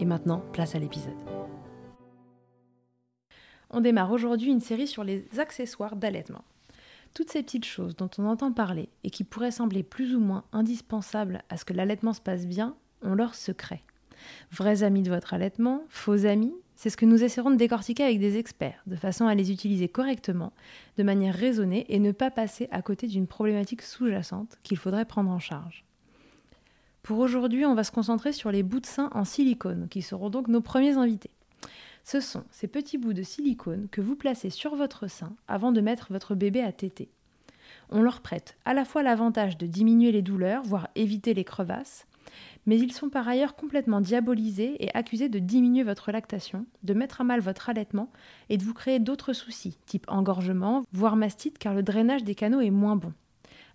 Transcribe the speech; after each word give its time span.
Et 0.00 0.04
maintenant, 0.04 0.42
place 0.52 0.74
à 0.74 0.78
l'épisode. 0.78 1.12
On 3.70 3.80
démarre 3.80 4.12
aujourd'hui 4.12 4.50
une 4.50 4.60
série 4.60 4.86
sur 4.86 5.04
les 5.04 5.26
accessoires 5.38 5.96
d'allaitement. 5.96 6.44
Toutes 7.14 7.30
ces 7.30 7.42
petites 7.42 7.64
choses 7.64 7.96
dont 7.96 8.10
on 8.18 8.26
entend 8.26 8.52
parler 8.52 8.88
et 9.04 9.10
qui 9.10 9.24
pourraient 9.24 9.50
sembler 9.50 9.82
plus 9.82 10.14
ou 10.14 10.20
moins 10.20 10.44
indispensables 10.52 11.42
à 11.48 11.56
ce 11.56 11.64
que 11.64 11.72
l'allaitement 11.72 12.12
se 12.12 12.20
passe 12.20 12.46
bien 12.46 12.76
ont 13.02 13.14
leur 13.14 13.34
secret. 13.34 13.82
Vrais 14.52 14.82
amis 14.82 15.02
de 15.02 15.10
votre 15.10 15.34
allaitement, 15.34 15.82
faux 15.88 16.26
amis, 16.26 16.54
c'est 16.76 16.90
ce 16.90 16.96
que 16.96 17.06
nous 17.06 17.24
essaierons 17.24 17.50
de 17.50 17.56
décortiquer 17.56 18.04
avec 18.04 18.20
des 18.20 18.38
experts, 18.38 18.82
de 18.86 18.96
façon 18.96 19.26
à 19.26 19.34
les 19.34 19.50
utiliser 19.50 19.88
correctement, 19.88 20.52
de 20.96 21.02
manière 21.02 21.34
raisonnée 21.34 21.86
et 21.88 21.98
ne 21.98 22.12
pas 22.12 22.30
passer 22.30 22.68
à 22.70 22.82
côté 22.82 23.06
d'une 23.08 23.26
problématique 23.26 23.82
sous-jacente 23.82 24.58
qu'il 24.62 24.76
faudrait 24.76 25.04
prendre 25.04 25.30
en 25.30 25.40
charge. 25.40 25.84
Pour 27.02 27.18
aujourd'hui, 27.18 27.64
on 27.64 27.74
va 27.74 27.84
se 27.84 27.92
concentrer 27.92 28.32
sur 28.32 28.50
les 28.50 28.62
bouts 28.62 28.80
de 28.80 28.86
sein 28.86 29.10
en 29.14 29.24
silicone, 29.24 29.88
qui 29.88 30.02
seront 30.02 30.30
donc 30.30 30.48
nos 30.48 30.60
premiers 30.60 30.96
invités. 30.96 31.30
Ce 32.04 32.20
sont 32.20 32.44
ces 32.50 32.68
petits 32.68 32.98
bouts 32.98 33.12
de 33.12 33.22
silicone 33.22 33.88
que 33.90 34.00
vous 34.00 34.16
placez 34.16 34.50
sur 34.50 34.74
votre 34.74 35.08
sein 35.08 35.34
avant 35.46 35.72
de 35.72 35.80
mettre 35.80 36.08
votre 36.10 36.34
bébé 36.34 36.62
à 36.62 36.72
téter. 36.72 37.10
On 37.90 38.02
leur 38.02 38.20
prête 38.20 38.56
à 38.64 38.74
la 38.74 38.84
fois 38.84 39.02
l'avantage 39.02 39.58
de 39.58 39.66
diminuer 39.66 40.12
les 40.12 40.22
douleurs, 40.22 40.62
voire 40.62 40.88
éviter 40.94 41.34
les 41.34 41.44
crevasses, 41.44 42.06
mais 42.66 42.78
ils 42.78 42.92
sont 42.92 43.08
par 43.08 43.26
ailleurs 43.26 43.56
complètement 43.56 44.00
diabolisés 44.00 44.82
et 44.84 44.94
accusés 44.94 45.28
de 45.28 45.38
diminuer 45.38 45.82
votre 45.82 46.12
lactation, 46.12 46.66
de 46.82 46.94
mettre 46.94 47.20
à 47.20 47.24
mal 47.24 47.40
votre 47.40 47.70
allaitement 47.70 48.10
et 48.48 48.58
de 48.58 48.64
vous 48.64 48.74
créer 48.74 48.98
d'autres 48.98 49.32
soucis, 49.32 49.78
type 49.86 50.04
engorgement, 50.08 50.84
voire 50.92 51.16
mastite, 51.16 51.58
car 51.58 51.74
le 51.74 51.82
drainage 51.82 52.24
des 52.24 52.34
canaux 52.34 52.60
est 52.60 52.70
moins 52.70 52.96
bon. 52.96 53.12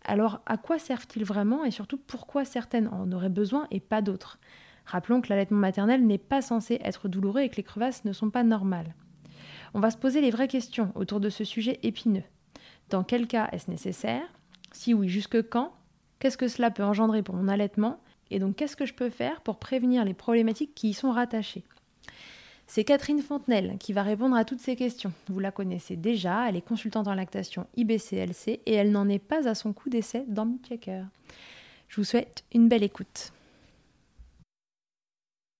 Alors 0.03 0.41
à 0.45 0.57
quoi 0.57 0.79
servent-ils 0.79 1.23
vraiment 1.23 1.63
et 1.63 1.71
surtout 1.71 1.97
pourquoi 1.97 2.45
certaines 2.45 2.87
en 2.89 3.11
auraient 3.11 3.29
besoin 3.29 3.67
et 3.71 3.79
pas 3.79 4.01
d'autres? 4.01 4.39
Rappelons 4.85 5.21
que 5.21 5.29
l'allaitement 5.29 5.59
maternel 5.59 6.05
n'est 6.05 6.17
pas 6.17 6.41
censé 6.41 6.79
être 6.83 7.07
douloureux 7.07 7.41
et 7.41 7.49
que 7.49 7.55
les 7.55 7.63
crevasses 7.63 8.03
ne 8.03 8.11
sont 8.11 8.29
pas 8.29 8.43
normales. 8.43 8.95
On 9.73 9.79
va 9.79 9.91
se 9.91 9.97
poser 9.97 10.21
les 10.21 10.31
vraies 10.31 10.47
questions 10.49 10.91
autour 10.95 11.19
de 11.19 11.29
ce 11.29 11.43
sujet 11.43 11.79
épineux. 11.83 12.23
Dans 12.89 13.03
quel 13.03 13.27
cas 13.27 13.47
est-ce 13.51 13.71
nécessaire? 13.71 14.25
Si 14.71 14.93
oui, 14.93 15.07
jusque 15.07 15.49
quand? 15.49 15.73
Qu'est-ce 16.19 16.37
que 16.37 16.47
cela 16.47 16.69
peut 16.69 16.83
engendrer 16.83 17.23
pour 17.23 17.35
mon 17.35 17.47
allaitement? 17.47 17.99
Et 18.29 18.39
donc, 18.39 18.55
qu'est-ce 18.55 18.75
que 18.75 18.85
je 18.85 18.93
peux 18.93 19.09
faire 19.09 19.41
pour 19.41 19.57
prévenir 19.57 20.05
les 20.05 20.13
problématiques 20.13 20.75
qui 20.75 20.89
y 20.89 20.93
sont 20.93 21.11
rattachées? 21.11 21.63
C'est 22.67 22.83
Catherine 22.83 23.21
Fontenelle 23.21 23.77
qui 23.79 23.93
va 23.93 24.03
répondre 24.03 24.35
à 24.35 24.45
toutes 24.45 24.59
ces 24.59 24.75
questions. 24.75 25.11
Vous 25.27 25.39
la 25.39 25.51
connaissez 25.51 25.95
déjà, 25.95 26.49
elle 26.49 26.55
est 26.55 26.61
consultante 26.61 27.07
en 27.07 27.13
lactation 27.13 27.67
IBCLC 27.75 28.61
et 28.65 28.73
elle 28.73 28.91
n'en 28.91 29.07
est 29.09 29.19
pas 29.19 29.47
à 29.47 29.55
son 29.55 29.73
coup 29.73 29.89
d'essai 29.89 30.25
dans 30.27 30.45
Midchecker. 30.45 31.03
Je 31.87 31.97
vous 31.97 32.05
souhaite 32.05 32.43
une 32.53 32.67
belle 32.67 32.83
écoute. 32.83 33.31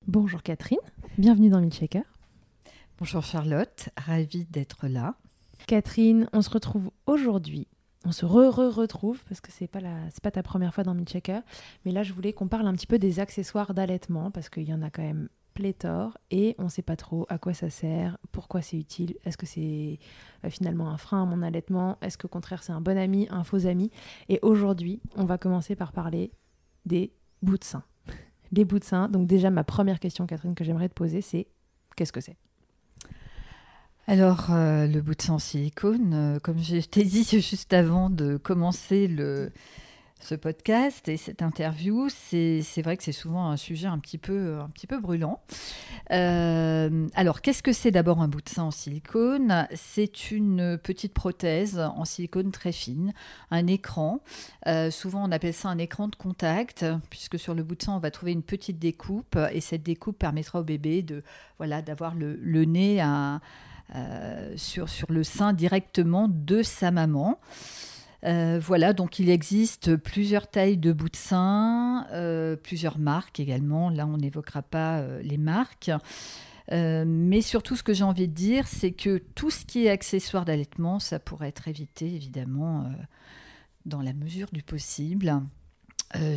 Bonjour 0.07 0.41
Catherine, 0.43 0.79
bienvenue 1.17 1.49
dans 1.49 1.61
Midchecker. 1.61 2.03
Bonjour 2.99 3.23
Charlotte, 3.23 3.89
ravie 3.97 4.45
d'être 4.45 4.87
là. 4.87 5.15
Catherine, 5.67 6.27
on 6.33 6.41
se 6.41 6.49
retrouve 6.49 6.91
aujourd'hui 7.05 7.67
on 8.05 8.11
se 8.11 8.25
re-re-retrouve 8.25 9.23
parce 9.29 9.39
que 9.41 9.51
c'est 9.51 9.67
pas 9.67 9.79
la 9.79 9.95
c'est 10.11 10.21
pas 10.21 10.31
ta 10.31 10.43
première 10.43 10.73
fois 10.73 10.83
dans 10.83 10.97
Checker, 11.05 11.39
mais 11.85 11.91
là 11.91 12.03
je 12.03 12.13
voulais 12.13 12.33
qu'on 12.33 12.47
parle 12.47 12.67
un 12.67 12.73
petit 12.73 12.87
peu 12.87 12.99
des 12.99 13.19
accessoires 13.19 13.73
d'allaitement 13.73 14.31
parce 14.31 14.49
qu'il 14.49 14.63
y 14.63 14.73
en 14.73 14.81
a 14.81 14.89
quand 14.89 15.03
même 15.03 15.29
pléthore 15.53 16.17
et 16.31 16.55
on 16.57 16.69
sait 16.69 16.81
pas 16.81 16.95
trop 16.95 17.25
à 17.29 17.37
quoi 17.37 17.53
ça 17.53 17.69
sert, 17.69 18.17
pourquoi 18.31 18.61
c'est 18.61 18.77
utile, 18.77 19.15
est-ce 19.25 19.37
que 19.37 19.45
c'est 19.45 19.99
euh, 20.43 20.49
finalement 20.49 20.89
un 20.89 20.97
frein 20.97 21.23
à 21.23 21.25
mon 21.25 21.41
allaitement, 21.41 21.97
est-ce 22.01 22.17
qu'au 22.17 22.27
contraire 22.27 22.63
c'est 22.63 22.71
un 22.71 22.81
bon 22.81 22.97
ami, 22.97 23.27
un 23.29 23.43
faux 23.43 23.65
ami 23.65 23.91
et 24.29 24.39
aujourd'hui, 24.41 25.01
on 25.15 25.25
va 25.25 25.37
commencer 25.37 25.75
par 25.75 25.91
parler 25.91 26.31
des 26.85 27.13
bouts 27.41 27.57
de 27.57 27.63
sein. 27.63 27.83
Les 28.51 28.65
bouts 28.65 28.79
de 28.79 28.83
sein. 28.83 29.09
Donc 29.09 29.27
déjà 29.27 29.49
ma 29.49 29.63
première 29.63 29.99
question 29.99 30.25
Catherine 30.25 30.55
que 30.55 30.63
j'aimerais 30.63 30.89
te 30.89 30.93
poser 30.93 31.21
c'est 31.21 31.47
qu'est-ce 31.95 32.13
que 32.13 32.21
c'est? 32.21 32.37
Alors, 34.05 34.47
euh, 34.51 34.85
le 34.85 35.01
bout 35.01 35.15
de 35.15 35.21
sang 35.21 35.39
silicone, 35.39 36.13
euh, 36.13 36.39
comme 36.39 36.59
je 36.59 36.77
t'ai 36.79 37.05
dit 37.05 37.23
juste 37.39 37.71
avant 37.71 38.09
de 38.09 38.35
commencer 38.35 39.07
le, 39.07 39.53
ce 40.23 40.35
podcast 40.35 41.09
et 41.09 41.17
cette 41.17 41.41
interview, 41.41 42.07
c'est 42.09 42.81
vrai 42.81 42.97
que 42.97 43.03
c'est 43.03 43.11
souvent 43.11 43.49
un 43.49 43.57
sujet 43.57 43.87
un 43.87 43.99
petit 43.99 44.17
peu, 44.17 44.59
un 44.59 44.69
petit 44.69 44.87
peu 44.87 44.99
brûlant. 44.99 45.41
Euh, 46.11 47.07
alors, 47.13 47.41
qu'est-ce 47.41 47.61
que 47.61 47.73
c'est 47.73 47.91
d'abord 47.91 48.21
un 48.21 48.27
bout 48.27 48.41
de 48.41 48.49
sein 48.49 48.63
en 48.63 48.71
silicone? 48.71 49.67
C'est 49.73 50.31
une 50.31 50.77
petite 50.77 51.13
prothèse 51.13 51.79
en 51.79 52.05
silicone 52.05 52.51
très 52.51 52.71
fine, 52.71 53.13
un 53.51 53.67
écran. 53.67 54.21
souvent, 54.91 55.27
on 55.27 55.31
appelle 55.31 55.53
ça 55.53 55.69
un 55.69 55.77
écran 55.77 56.07
de 56.07 56.15
contact, 56.15 56.85
puisque 57.09 57.37
sur 57.37 57.53
le 57.53 57.63
bout 57.63 57.75
de 57.75 57.83
sang, 57.83 57.97
on 57.97 57.99
va 57.99 58.11
trouver 58.11 58.31
une 58.31 58.43
petite 58.43 58.79
découpe, 58.79 59.37
et 59.51 59.61
cette 59.61 59.83
découpe 59.83 60.17
permettra 60.17 60.59
au 60.61 60.63
bébé 60.63 61.05
voilà, 61.57 61.81
d'avoir 61.81 62.15
le, 62.15 62.35
le, 62.41 62.65
nez 62.65 63.03
euh, 63.95 64.53
sur, 64.55 64.89
sur 64.89 65.11
le 65.11 65.23
sein 65.23 65.53
directement 65.53 66.27
de 66.29 66.63
sa 66.63 66.91
maman. 66.91 67.39
Euh, 68.25 68.59
voilà, 68.61 68.93
donc 68.93 69.19
il 69.19 69.29
existe 69.29 69.95
plusieurs 69.97 70.49
tailles 70.49 70.77
de 70.77 70.93
bout 70.93 71.09
de 71.09 71.15
sein, 71.15 72.07
euh, 72.11 72.55
plusieurs 72.55 72.97
marques 72.97 73.39
également. 73.39 73.89
Là, 73.89 74.07
on 74.07 74.17
n'évoquera 74.17 74.61
pas 74.61 75.05
les 75.21 75.37
marques. 75.37 75.91
mais 76.71 77.41
surtout, 77.41 77.75
ce 77.75 77.83
que 77.83 77.93
j'ai 77.93 78.03
envie 78.03 78.27
de 78.27 78.33
dire, 78.33 78.67
c'est 78.67 78.91
que 78.91 79.17
tout 79.35 79.49
ce 79.49 79.65
qui 79.65 79.85
est 79.85 79.89
accessoire 79.89 80.45
d'allaitement, 80.45 80.99
ça 80.99 81.19
pourrait 81.19 81.49
être 81.49 81.67
évité, 81.67 82.05
évidemment, 82.05 82.89
dans 83.85 84.01
la 84.01 84.13
mesure 84.13 84.47
du 84.53 84.63
possible, 84.63 85.41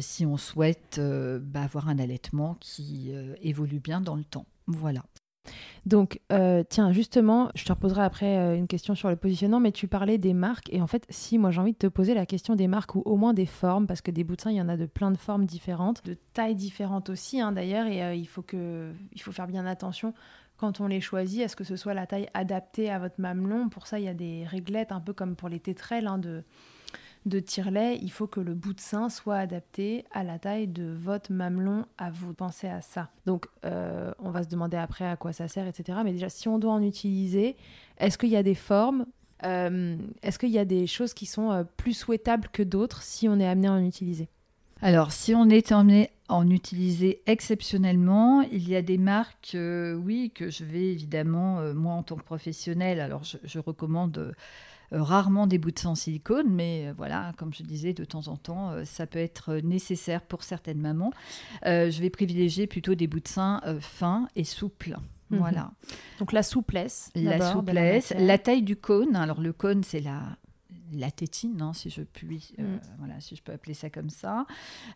si 0.00 0.26
on 0.26 0.36
souhaite 0.36 1.00
bah, 1.00 1.62
avoir 1.62 1.88
un 1.88 1.98
allaitement 1.98 2.56
qui 2.60 3.12
évolue 3.40 3.80
bien 3.80 4.00
dans 4.00 4.16
le 4.16 4.24
temps. 4.24 4.46
Voilà. 4.66 5.04
Donc, 5.86 6.20
euh, 6.32 6.64
tiens, 6.68 6.92
justement, 6.92 7.50
je 7.54 7.64
te 7.64 7.72
reposerai 7.72 8.02
après 8.02 8.38
euh, 8.38 8.56
une 8.56 8.66
question 8.66 8.94
sur 8.94 9.08
le 9.08 9.16
positionnement, 9.16 9.60
mais 9.60 9.72
tu 9.72 9.88
parlais 9.88 10.18
des 10.18 10.34
marques. 10.34 10.72
Et 10.72 10.82
en 10.82 10.86
fait, 10.86 11.06
si, 11.10 11.38
moi 11.38 11.50
j'ai 11.50 11.60
envie 11.60 11.72
de 11.72 11.78
te 11.78 11.86
poser 11.86 12.14
la 12.14 12.26
question 12.26 12.56
des 12.56 12.66
marques 12.66 12.94
ou 12.94 13.02
au 13.04 13.16
moins 13.16 13.34
des 13.34 13.46
formes, 13.46 13.86
parce 13.86 14.00
que 14.00 14.10
des 14.10 14.26
sein, 14.38 14.50
il 14.50 14.56
y 14.56 14.60
en 14.60 14.68
a 14.68 14.76
de 14.76 14.86
plein 14.86 15.10
de 15.10 15.16
formes 15.16 15.46
différentes, 15.46 16.04
de 16.04 16.16
tailles 16.32 16.56
différentes 16.56 17.08
aussi, 17.10 17.40
hein, 17.40 17.52
d'ailleurs, 17.52 17.86
et 17.86 18.02
euh, 18.02 18.14
il, 18.14 18.26
faut 18.26 18.42
que, 18.42 18.92
il 19.12 19.20
faut 19.20 19.32
faire 19.32 19.46
bien 19.46 19.66
attention 19.66 20.12
quand 20.56 20.80
on 20.80 20.86
les 20.86 21.00
choisit, 21.00 21.42
à 21.42 21.48
ce 21.48 21.56
que 21.56 21.64
ce 21.64 21.76
soit 21.76 21.94
la 21.94 22.06
taille 22.06 22.28
adaptée 22.34 22.90
à 22.90 22.98
votre 22.98 23.20
mamelon. 23.20 23.68
Pour 23.68 23.86
ça, 23.86 23.98
il 23.98 24.06
y 24.06 24.08
a 24.08 24.14
des 24.14 24.44
réglettes, 24.46 24.90
un 24.90 25.00
peu 25.00 25.12
comme 25.12 25.36
pour 25.36 25.48
les 25.48 25.60
tétrelles, 25.60 26.06
hein, 26.06 26.18
de 26.18 26.44
de 27.26 27.40
tire-lait, 27.40 27.98
il 28.00 28.10
faut 28.10 28.28
que 28.28 28.40
le 28.40 28.54
bout 28.54 28.72
de 28.72 28.80
sein 28.80 29.08
soit 29.08 29.36
adapté 29.36 30.04
à 30.12 30.22
la 30.22 30.38
taille 30.38 30.68
de 30.68 30.84
votre 30.84 31.32
mamelon 31.32 31.84
à 31.98 32.10
vous. 32.10 32.32
Pensez 32.32 32.68
à 32.68 32.80
ça. 32.80 33.10
Donc, 33.26 33.46
euh, 33.64 34.12
on 34.20 34.30
va 34.30 34.44
se 34.44 34.48
demander 34.48 34.76
après 34.76 35.06
à 35.06 35.16
quoi 35.16 35.32
ça 35.32 35.48
sert, 35.48 35.66
etc. 35.66 35.98
Mais 36.04 36.12
déjà, 36.12 36.28
si 36.28 36.48
on 36.48 36.58
doit 36.58 36.72
en 36.72 36.82
utiliser, 36.82 37.56
est-ce 37.98 38.16
qu'il 38.16 38.28
y 38.28 38.36
a 38.36 38.44
des 38.44 38.54
formes 38.54 39.06
euh, 39.44 39.96
Est-ce 40.22 40.38
qu'il 40.38 40.50
y 40.50 40.58
a 40.58 40.64
des 40.64 40.86
choses 40.86 41.14
qui 41.14 41.26
sont 41.26 41.50
euh, 41.50 41.64
plus 41.76 41.94
souhaitables 41.94 42.48
que 42.52 42.62
d'autres 42.62 43.02
si 43.02 43.28
on 43.28 43.40
est 43.40 43.46
amené 43.46 43.66
à 43.66 43.72
en 43.72 43.84
utiliser? 43.84 44.28
Alors, 44.80 45.10
si 45.10 45.34
on 45.34 45.48
est 45.48 45.72
amené 45.72 46.10
à 46.28 46.34
en 46.34 46.48
utiliser 46.48 47.22
exceptionnellement, 47.26 48.42
il 48.42 48.68
y 48.68 48.76
a 48.76 48.82
des 48.82 48.98
marques, 48.98 49.56
oui, 49.56 50.30
que 50.34 50.50
je 50.50 50.64
vais 50.64 50.92
évidemment, 50.92 51.62
moi 51.72 51.94
en 51.94 52.02
tant 52.02 52.16
que 52.16 52.24
professionnel, 52.24 53.00
alors 53.00 53.22
je 53.24 53.58
recommande 53.58 54.34
rarement 54.92 55.46
des 55.46 55.58
bouts 55.58 55.70
de 55.70 55.78
sang 55.78 55.94
silicone, 55.94 56.48
mais 56.48 56.88
euh, 56.88 56.94
voilà, 56.96 57.32
comme 57.36 57.52
je 57.52 57.62
disais, 57.62 57.92
de 57.92 58.04
temps 58.04 58.28
en 58.28 58.36
temps, 58.36 58.70
euh, 58.70 58.84
ça 58.84 59.06
peut 59.06 59.18
être 59.18 59.56
nécessaire 59.56 60.22
pour 60.22 60.42
certaines 60.42 60.80
mamans. 60.80 61.12
je 61.64 62.00
vais 62.00 62.10
privilégier 62.10 62.66
plutôt 62.66 62.94
des 62.94 63.06
bouts 63.06 63.20
de 63.20 63.28
sein 63.28 63.60
fins 63.80 64.28
et 64.36 64.44
souples. 64.44 64.96
Mhm. 65.30 65.38
Voilà. 65.38 65.70
Donc 66.18 66.32
la 66.32 66.42
souplesse. 66.42 67.10
La 67.14 67.52
souplesse, 67.52 68.14
la, 68.16 68.38
taille 68.38 68.62
du 68.62 68.76
cône. 68.76 69.16
Alors 69.16 69.40
le 69.40 69.52
cône, 69.52 69.82
c'est 69.82 70.00
la 70.00 70.22
la 70.92 71.10
tétine, 71.10 71.60
hein, 71.62 71.72
si 71.72 71.90
je 71.90 72.02
puis, 72.02 72.54
euh, 72.58 72.76
mm. 72.76 72.80
voilà, 72.98 73.20
si 73.20 73.36
je 73.36 73.42
peux 73.42 73.52
appeler 73.52 73.74
ça 73.74 73.90
comme 73.90 74.10
ça, 74.10 74.46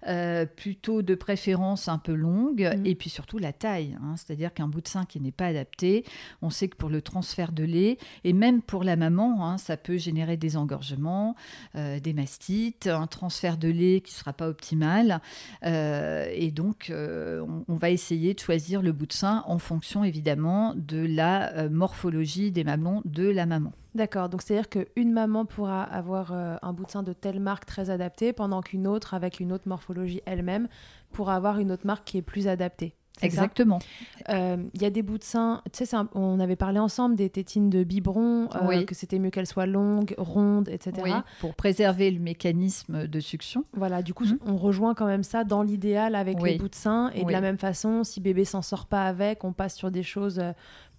euh, 0.06 0.46
plutôt 0.46 1.02
de 1.02 1.14
préférence 1.14 1.88
un 1.88 1.98
peu 1.98 2.14
longue, 2.14 2.62
mm. 2.62 2.86
et 2.86 2.94
puis 2.94 3.10
surtout 3.10 3.38
la 3.38 3.52
taille, 3.52 3.96
hein. 4.02 4.14
c'est-à-dire 4.16 4.52
qu'un 4.54 4.68
bout 4.68 4.80
de 4.80 4.88
sein 4.88 5.04
qui 5.04 5.20
n'est 5.20 5.32
pas 5.32 5.46
adapté, 5.46 6.04
on 6.42 6.50
sait 6.50 6.68
que 6.68 6.76
pour 6.76 6.88
le 6.88 7.02
transfert 7.02 7.52
de 7.52 7.64
lait, 7.64 7.98
et 8.24 8.32
même 8.32 8.62
pour 8.62 8.84
la 8.84 8.96
maman, 8.96 9.46
hein, 9.46 9.58
ça 9.58 9.76
peut 9.76 9.96
générer 9.96 10.36
des 10.36 10.56
engorgements, 10.56 11.34
euh, 11.74 12.00
des 12.00 12.12
mastites, 12.12 12.86
un 12.86 13.06
transfert 13.06 13.56
de 13.56 13.68
lait 13.68 14.00
qui 14.00 14.12
ne 14.14 14.18
sera 14.18 14.32
pas 14.32 14.48
optimal, 14.48 15.20
et 15.62 16.50
donc 16.50 16.92
on, 16.94 17.64
on, 17.68 17.76
va 17.76 17.90
essayer 17.90 18.34
de 18.34 18.40
choisir 18.40 18.82
le 18.82 18.92
bout 18.92 19.06
de 19.06 19.12
sein 19.12 19.44
en 19.46 19.58
fonction 19.58 20.04
évidemment 20.04 20.74
de 20.76 20.98
la 20.98 21.68
morphologie 21.68 22.50
des 22.50 22.64
mamelons 22.64 23.02
de 23.04 23.28
la 23.28 23.46
maman. 23.46 23.72
D'accord, 23.94 24.28
donc 24.28 24.42
c'est-à-dire 24.42 24.68
qu'une 24.68 25.12
maman 25.12 25.44
pourra 25.44 25.82
avoir 25.82 26.32
euh, 26.32 26.56
un 26.62 26.72
bout 26.72 26.84
de 26.84 26.90
sein 26.90 27.02
de 27.02 27.12
telle 27.12 27.40
marque 27.40 27.66
très 27.66 27.90
adapté, 27.90 28.32
pendant 28.32 28.60
qu'une 28.60 28.86
autre, 28.86 29.14
avec 29.14 29.40
une 29.40 29.52
autre 29.52 29.68
morphologie 29.68 30.22
elle-même, 30.26 30.68
pourra 31.12 31.34
avoir 31.34 31.58
une 31.58 31.72
autre 31.72 31.86
marque 31.86 32.04
qui 32.04 32.18
est 32.18 32.22
plus 32.22 32.46
adaptée. 32.46 32.94
Exactement. 33.22 33.80
Euh, 34.28 34.56
il 34.74 34.82
y 34.82 34.84
a 34.84 34.90
des 34.90 35.02
bouts 35.02 35.18
de 35.18 35.24
sein, 35.24 35.62
tu 35.72 35.84
sais, 35.84 35.96
on 36.14 36.40
avait 36.40 36.56
parlé 36.56 36.78
ensemble 36.78 37.16
des 37.16 37.28
tétines 37.28 37.70
de 37.70 37.84
biberon, 37.84 38.48
euh, 38.54 38.84
que 38.84 38.94
c'était 38.94 39.18
mieux 39.18 39.30
qu'elles 39.30 39.46
soient 39.46 39.66
longues, 39.66 40.14
rondes, 40.16 40.68
etc. 40.68 41.16
pour 41.40 41.54
préserver 41.54 42.10
le 42.10 42.20
mécanisme 42.20 43.06
de 43.06 43.20
succion. 43.20 43.64
Voilà, 43.74 44.02
du 44.02 44.14
coup, 44.14 44.24
mhm. 44.24 44.38
on 44.46 44.56
rejoint 44.56 44.94
quand 44.94 45.06
même 45.06 45.22
ça 45.22 45.44
dans 45.44 45.62
l'idéal 45.62 46.14
avec 46.14 46.40
les 46.42 46.56
bouts 46.56 46.68
de 46.68 46.74
sein. 46.74 47.10
Et 47.14 47.24
de 47.24 47.32
la 47.32 47.40
même 47.40 47.58
façon, 47.58 48.04
si 48.04 48.20
bébé 48.20 48.44
s'en 48.44 48.62
sort 48.62 48.86
pas 48.86 49.04
avec, 49.04 49.44
on 49.44 49.52
passe 49.52 49.76
sur 49.76 49.90
des 49.90 50.02
choses 50.02 50.40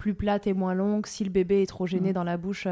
plus 0.02 0.16
plates 0.16 0.48
et 0.48 0.54
moins 0.54 0.74
longues. 0.74 1.06
Si 1.06 1.24
le 1.24 1.30
bébé 1.30 1.62
est 1.62 1.68
trop 1.68 1.86
gêné 1.86 2.10
mhm. 2.10 2.14
dans 2.14 2.24
la 2.24 2.38
bouche. 2.38 2.68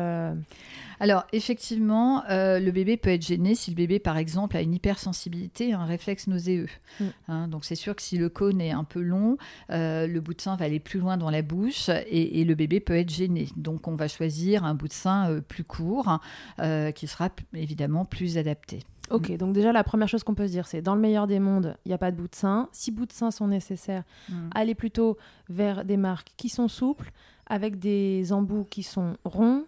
Alors, 1.01 1.25
effectivement, 1.31 2.23
le 2.27 2.71
bébé 2.71 2.97
peut 2.97 3.11
être 3.11 3.25
gêné 3.25 3.55
si 3.55 3.71
le 3.71 3.75
bébé, 3.75 3.99
par 3.99 4.17
exemple, 4.17 4.57
a 4.57 4.61
une 4.61 4.73
hypersensibilité, 4.73 5.71
un 5.71 5.85
réflexe 5.85 6.27
nauséeux. 6.27 6.67
Mm. 6.99 7.05
Hein, 7.29 7.47
donc, 7.47 7.63
c'est 7.63 7.75
sûr 7.75 7.95
que 7.95 8.01
si 8.01 8.17
le 8.17 8.27
cône 8.27 8.59
est 8.59 8.71
un 8.71 8.83
peu 8.83 8.99
long, 8.99 9.37
euh, 9.71 10.07
le 10.07 10.21
bout 10.21 10.33
de 10.33 10.41
sein 10.41 10.55
va 10.55 10.65
aller 10.65 10.79
plus 10.79 10.99
loin 10.99 11.17
dans 11.17 11.29
la 11.29 11.41
bouche 11.41 11.89
et, 11.89 12.43
le 12.43 12.55
bébé 12.55 12.79
peut 12.79 12.95
être 12.95 13.09
gêné. 13.09 13.47
Donc 13.55 13.87
on 13.87 13.95
va 13.95 14.07
choisir 14.07 14.63
un 14.63 14.73
bout 14.73 14.87
de 14.87 14.93
sein 14.93 15.29
euh, 15.29 15.41
plus 15.41 15.63
court 15.63 16.19
euh, 16.59 16.91
qui 16.91 17.07
sera 17.07 17.29
évidemment 17.53 18.05
plus 18.05 18.37
adapté. 18.37 18.79
Ok, 19.11 19.35
donc 19.37 19.53
déjà 19.53 19.71
la 19.71 19.83
première 19.83 20.07
chose 20.07 20.23
qu'on 20.23 20.35
peut 20.35 20.47
se 20.47 20.51
dire, 20.51 20.67
c'est 20.67 20.81
dans 20.81 20.95
le 20.95 21.01
meilleur 21.01 21.27
des 21.27 21.39
mondes, 21.39 21.75
il 21.85 21.89
n'y 21.89 21.93
a 21.93 21.97
pas 21.97 22.11
de 22.11 22.17
bout 22.17 22.27
de 22.27 22.35
sein. 22.35 22.69
Si 22.71 22.91
bouts 22.91 23.05
de 23.05 23.11
sein 23.11 23.31
sont 23.31 23.47
nécessaires, 23.47 24.03
mm. 24.29 24.49
allez 24.53 24.75
plutôt 24.75 25.17
vers 25.49 25.85
des 25.85 25.97
marques 25.97 26.31
qui 26.37 26.49
sont 26.49 26.67
souples, 26.67 27.11
avec 27.47 27.79
des 27.79 28.31
embouts 28.31 28.65
qui 28.69 28.83
sont 28.83 29.17
ronds 29.23 29.65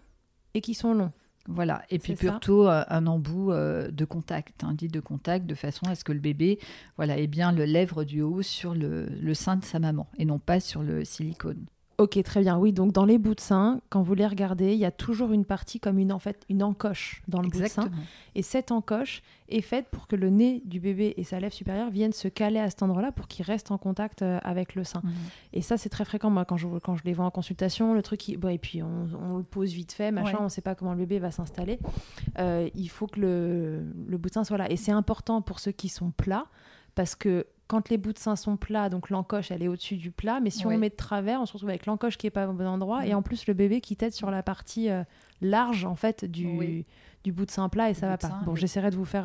et 0.54 0.60
qui 0.60 0.74
sont 0.74 0.94
longs. 0.94 1.12
Voilà, 1.48 1.82
et 1.90 1.98
puis 1.98 2.14
plutôt 2.14 2.68
euh, 2.68 2.84
un 2.88 3.06
embout 3.08 3.50
euh, 3.50 3.90
de 3.90 4.04
contact, 4.04 4.62
un 4.62 4.74
dit 4.74 4.86
de 4.86 5.00
contact, 5.00 5.44
de 5.44 5.56
façon 5.56 5.86
à 5.86 5.96
ce 5.96 6.04
que 6.04 6.12
le 6.12 6.20
bébé 6.20 6.60
voilà, 6.96 7.18
ait 7.18 7.26
bien 7.26 7.50
le 7.50 7.64
lèvre 7.64 8.04
du 8.04 8.22
haut 8.22 8.42
sur 8.42 8.74
le 8.74 9.34
sein 9.34 9.56
de 9.56 9.64
sa 9.64 9.80
maman 9.80 10.08
et 10.18 10.24
non 10.24 10.38
pas 10.38 10.60
sur 10.60 10.84
le 10.84 11.04
silicone. 11.04 11.66
Ok, 12.02 12.20
très 12.24 12.40
bien. 12.40 12.58
Oui, 12.58 12.72
donc 12.72 12.90
dans 12.90 13.04
les 13.04 13.16
bouts 13.16 13.36
de 13.36 13.40
sein, 13.40 13.80
quand 13.88 14.02
vous 14.02 14.14
les 14.14 14.26
regardez, 14.26 14.72
il 14.72 14.78
y 14.80 14.84
a 14.84 14.90
toujours 14.90 15.30
une 15.30 15.44
partie 15.44 15.78
comme 15.78 16.00
une, 16.00 16.12
en 16.12 16.18
fait, 16.18 16.44
une 16.48 16.64
encoche 16.64 17.22
dans 17.28 17.40
le 17.40 17.48
bout 17.48 17.60
de 17.60 17.66
sein. 17.68 17.92
Et 18.34 18.42
cette 18.42 18.72
encoche 18.72 19.22
est 19.48 19.60
faite 19.60 19.86
pour 19.88 20.08
que 20.08 20.16
le 20.16 20.28
nez 20.28 20.62
du 20.64 20.80
bébé 20.80 21.14
et 21.16 21.22
sa 21.22 21.38
lèvre 21.38 21.54
supérieure 21.54 21.90
viennent 21.90 22.12
se 22.12 22.26
caler 22.26 22.58
à 22.58 22.68
cet 22.70 22.82
endroit-là 22.82 23.12
pour 23.12 23.28
qu'il 23.28 23.44
reste 23.44 23.70
en 23.70 23.78
contact 23.78 24.22
euh, 24.22 24.40
avec 24.42 24.74
le 24.74 24.82
sein. 24.82 25.00
Mhm. 25.04 25.12
Et 25.52 25.62
ça, 25.62 25.76
c'est 25.76 25.90
très 25.90 26.04
fréquent. 26.04 26.28
Moi, 26.28 26.44
quand 26.44 26.56
je, 26.56 26.66
quand 26.82 26.96
je 26.96 27.04
les 27.04 27.12
vois 27.12 27.24
en 27.24 27.30
consultation, 27.30 27.94
le 27.94 28.02
truc, 28.02 28.36
bon, 28.36 28.48
et 28.48 28.58
puis 28.58 28.82
on, 28.82 29.36
le 29.36 29.44
pose 29.44 29.72
vite 29.72 29.92
fait, 29.92 30.10
machin, 30.10 30.38
on 30.40 30.44
ne 30.44 30.48
sait 30.48 30.60
pas 30.60 30.74
comment 30.74 30.94
le 30.94 30.98
bébé 30.98 31.20
va 31.20 31.30
s'installer. 31.30 31.78
Euh, 32.40 32.68
il 32.74 32.88
faut 32.88 33.06
que 33.06 33.20
le, 33.20 33.84
le 34.08 34.18
bout 34.18 34.28
de 34.28 34.34
sein 34.34 34.42
soit 34.42 34.58
là. 34.58 34.68
Et 34.72 34.76
c'est 34.76 34.90
important 34.90 35.40
pour 35.40 35.60
ceux 35.60 35.70
qui 35.72 35.88
sont 35.88 36.10
plats 36.10 36.48
parce 36.94 37.14
que 37.14 37.46
quand 37.66 37.88
les 37.88 37.96
bouts 37.96 38.12
de 38.12 38.18
sein 38.18 38.36
sont 38.36 38.58
plats, 38.58 38.90
donc 38.90 39.08
l'encoche, 39.08 39.50
elle 39.50 39.62
est 39.62 39.68
au-dessus 39.68 39.96
du 39.96 40.10
plat. 40.10 40.40
Mais 40.40 40.50
si 40.50 40.66
on 40.66 40.76
met 40.76 40.90
de 40.90 40.94
travers, 40.94 41.40
on 41.40 41.46
se 41.46 41.54
retrouve 41.54 41.70
avec 41.70 41.86
l'encoche 41.86 42.18
qui 42.18 42.26
est 42.26 42.30
pas 42.30 42.46
au 42.46 42.52
bon 42.52 42.66
endroit. 42.66 43.06
Et 43.06 43.14
en 43.14 43.22
plus, 43.22 43.46
le 43.46 43.54
bébé 43.54 43.80
qui 43.80 43.96
tête 43.96 44.12
sur 44.12 44.30
la 44.30 44.42
partie 44.42 44.90
euh, 44.90 45.04
large, 45.40 45.86
en 45.86 45.94
fait, 45.94 46.26
du, 46.26 46.84
du 47.24 47.32
bout 47.32 47.46
de 47.46 47.50
sein 47.50 47.70
plat 47.70 47.88
et 47.88 47.94
ça 47.94 48.08
va 48.08 48.18
pas. 48.18 48.40
bon, 48.44 48.54
j'essaierai 48.54 48.90
de 48.90 48.96
vous 48.96 49.06
faire, 49.06 49.24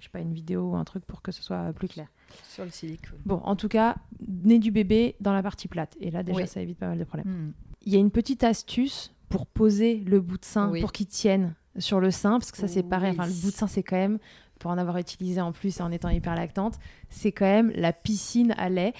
je 0.00 0.04
sais 0.04 0.10
pas, 0.10 0.18
une 0.18 0.32
vidéo 0.32 0.72
ou 0.72 0.76
un 0.76 0.84
truc 0.84 1.04
pour 1.04 1.22
que 1.22 1.30
ce 1.30 1.42
soit 1.42 1.72
plus 1.74 1.86
clair. 1.86 2.08
Sur 2.42 2.64
le 2.64 2.70
silicone. 2.70 3.20
Bon, 3.24 3.40
en 3.44 3.54
tout 3.54 3.68
cas, 3.68 3.96
nez 4.26 4.58
du 4.58 4.72
bébé 4.72 5.14
dans 5.20 5.32
la 5.32 5.42
partie 5.42 5.68
plate. 5.68 5.96
Et 6.00 6.10
là, 6.10 6.24
déjà, 6.24 6.46
ça 6.46 6.60
évite 6.60 6.78
pas 6.78 6.88
mal 6.88 6.98
de 6.98 7.04
problèmes. 7.04 7.28
Hmm. 7.28 7.52
Il 7.82 7.92
y 7.92 7.96
a 7.96 8.00
une 8.00 8.10
petite 8.10 8.42
astuce 8.42 9.14
pour 9.28 9.46
poser 9.46 9.98
le 9.98 10.20
bout 10.20 10.38
de 10.38 10.44
sein 10.44 10.72
pour 10.80 10.90
qu'il 10.90 11.06
tienne 11.06 11.54
sur 11.78 12.00
le 12.00 12.10
sein, 12.10 12.38
parce 12.38 12.50
que 12.50 12.58
ça, 12.58 12.68
c'est 12.68 12.82
pareil. 12.82 13.12
Enfin, 13.12 13.28
le 13.28 13.42
bout 13.42 13.50
de 13.50 13.56
sein, 13.56 13.66
c'est 13.66 13.82
quand 13.82 13.96
même 13.96 14.18
pour 14.58 14.70
en 14.70 14.78
avoir 14.78 14.98
utilisé 14.98 15.40
en 15.40 15.52
plus 15.52 15.80
en 15.80 15.90
étant 15.90 16.08
hyper 16.08 16.34
lactante, 16.34 16.74
c'est 17.10 17.32
quand 17.32 17.46
même 17.46 17.72
la 17.74 17.92
piscine 17.92 18.54
à 18.58 18.68
lait. 18.68 18.94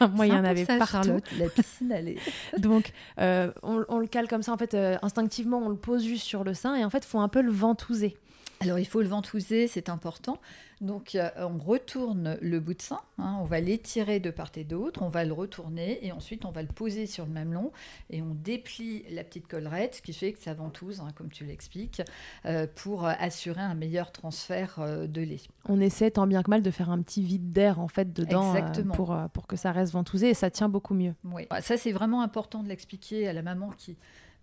Moi, 0.14 0.26
il 0.26 0.32
y 0.32 0.36
en 0.36 0.44
avait 0.44 0.64
ça, 0.64 0.76
partout. 0.76 0.92
Charlotte, 0.92 1.24
la 1.38 1.48
piscine 1.48 1.92
à 1.92 2.00
lait. 2.00 2.16
Donc, 2.58 2.92
euh, 3.20 3.52
on, 3.62 3.98
le 3.98 4.06
cale 4.06 4.28
comme 4.28 4.42
ça, 4.42 4.52
en 4.52 4.58
fait, 4.58 4.74
euh, 4.74 4.96
instinctivement, 5.02 5.58
on 5.58 5.68
le 5.68 5.76
pose 5.76 6.04
juste 6.04 6.24
sur 6.24 6.44
le 6.44 6.54
sein 6.54 6.74
et 6.74 6.84
en 6.84 6.90
fait, 6.90 6.98
il 6.98 7.08
faut 7.08 7.20
un 7.20 7.28
peu 7.28 7.42
le 7.42 7.52
ventouser. 7.52 8.16
Alors, 8.60 8.78
il 8.78 8.86
faut 8.86 9.02
le 9.02 9.08
ventouser, 9.08 9.68
c'est 9.68 9.88
important. 9.88 10.38
Donc 10.80 11.14
euh, 11.14 11.30
on 11.36 11.58
retourne 11.58 12.38
le 12.40 12.60
bout 12.60 12.74
de 12.74 12.82
sein, 12.82 13.00
hein, 13.18 13.36
on 13.40 13.44
va 13.44 13.60
l'étirer 13.60 14.20
de 14.20 14.30
part 14.30 14.50
et 14.56 14.64
d'autre, 14.64 15.02
on 15.02 15.08
va 15.08 15.24
le 15.24 15.32
retourner 15.32 16.04
et 16.06 16.12
ensuite 16.12 16.44
on 16.44 16.50
va 16.50 16.62
le 16.62 16.68
poser 16.68 17.06
sur 17.06 17.26
le 17.26 17.32
mamelon 17.32 17.72
et 18.10 18.22
on 18.22 18.34
déplie 18.34 19.04
la 19.10 19.24
petite 19.24 19.48
collerette, 19.48 19.96
ce 19.96 20.02
qui 20.02 20.12
fait 20.12 20.32
que 20.32 20.38
ça 20.38 20.54
ventouse, 20.54 21.00
hein, 21.00 21.08
comme 21.16 21.30
tu 21.30 21.44
l'expliques, 21.44 22.02
euh, 22.46 22.66
pour 22.76 23.06
assurer 23.06 23.60
un 23.60 23.74
meilleur 23.74 24.12
transfert 24.12 24.76
euh, 24.78 25.06
de 25.06 25.20
lait. 25.20 25.40
On 25.68 25.80
essaie 25.80 26.12
tant 26.12 26.26
bien 26.26 26.42
que 26.42 26.50
mal 26.50 26.62
de 26.62 26.70
faire 26.70 26.90
un 26.90 27.02
petit 27.02 27.22
vide 27.22 27.52
d'air 27.52 27.80
en 27.80 27.88
fait 27.88 28.12
dedans 28.12 28.54
pour, 28.94 29.16
pour 29.32 29.46
que 29.46 29.56
ça 29.56 29.72
reste 29.72 29.92
ventousé 29.92 30.30
et 30.30 30.34
ça 30.34 30.50
tient 30.50 30.68
beaucoup 30.68 30.94
mieux. 30.94 31.14
Oui, 31.24 31.46
ça 31.60 31.76
c'est 31.76 31.92
vraiment 31.92 32.22
important 32.22 32.62
de 32.62 32.68
l'expliquer 32.68 33.26
à 33.28 33.32
la 33.32 33.42
maman 33.42 33.70
qui 33.76 33.96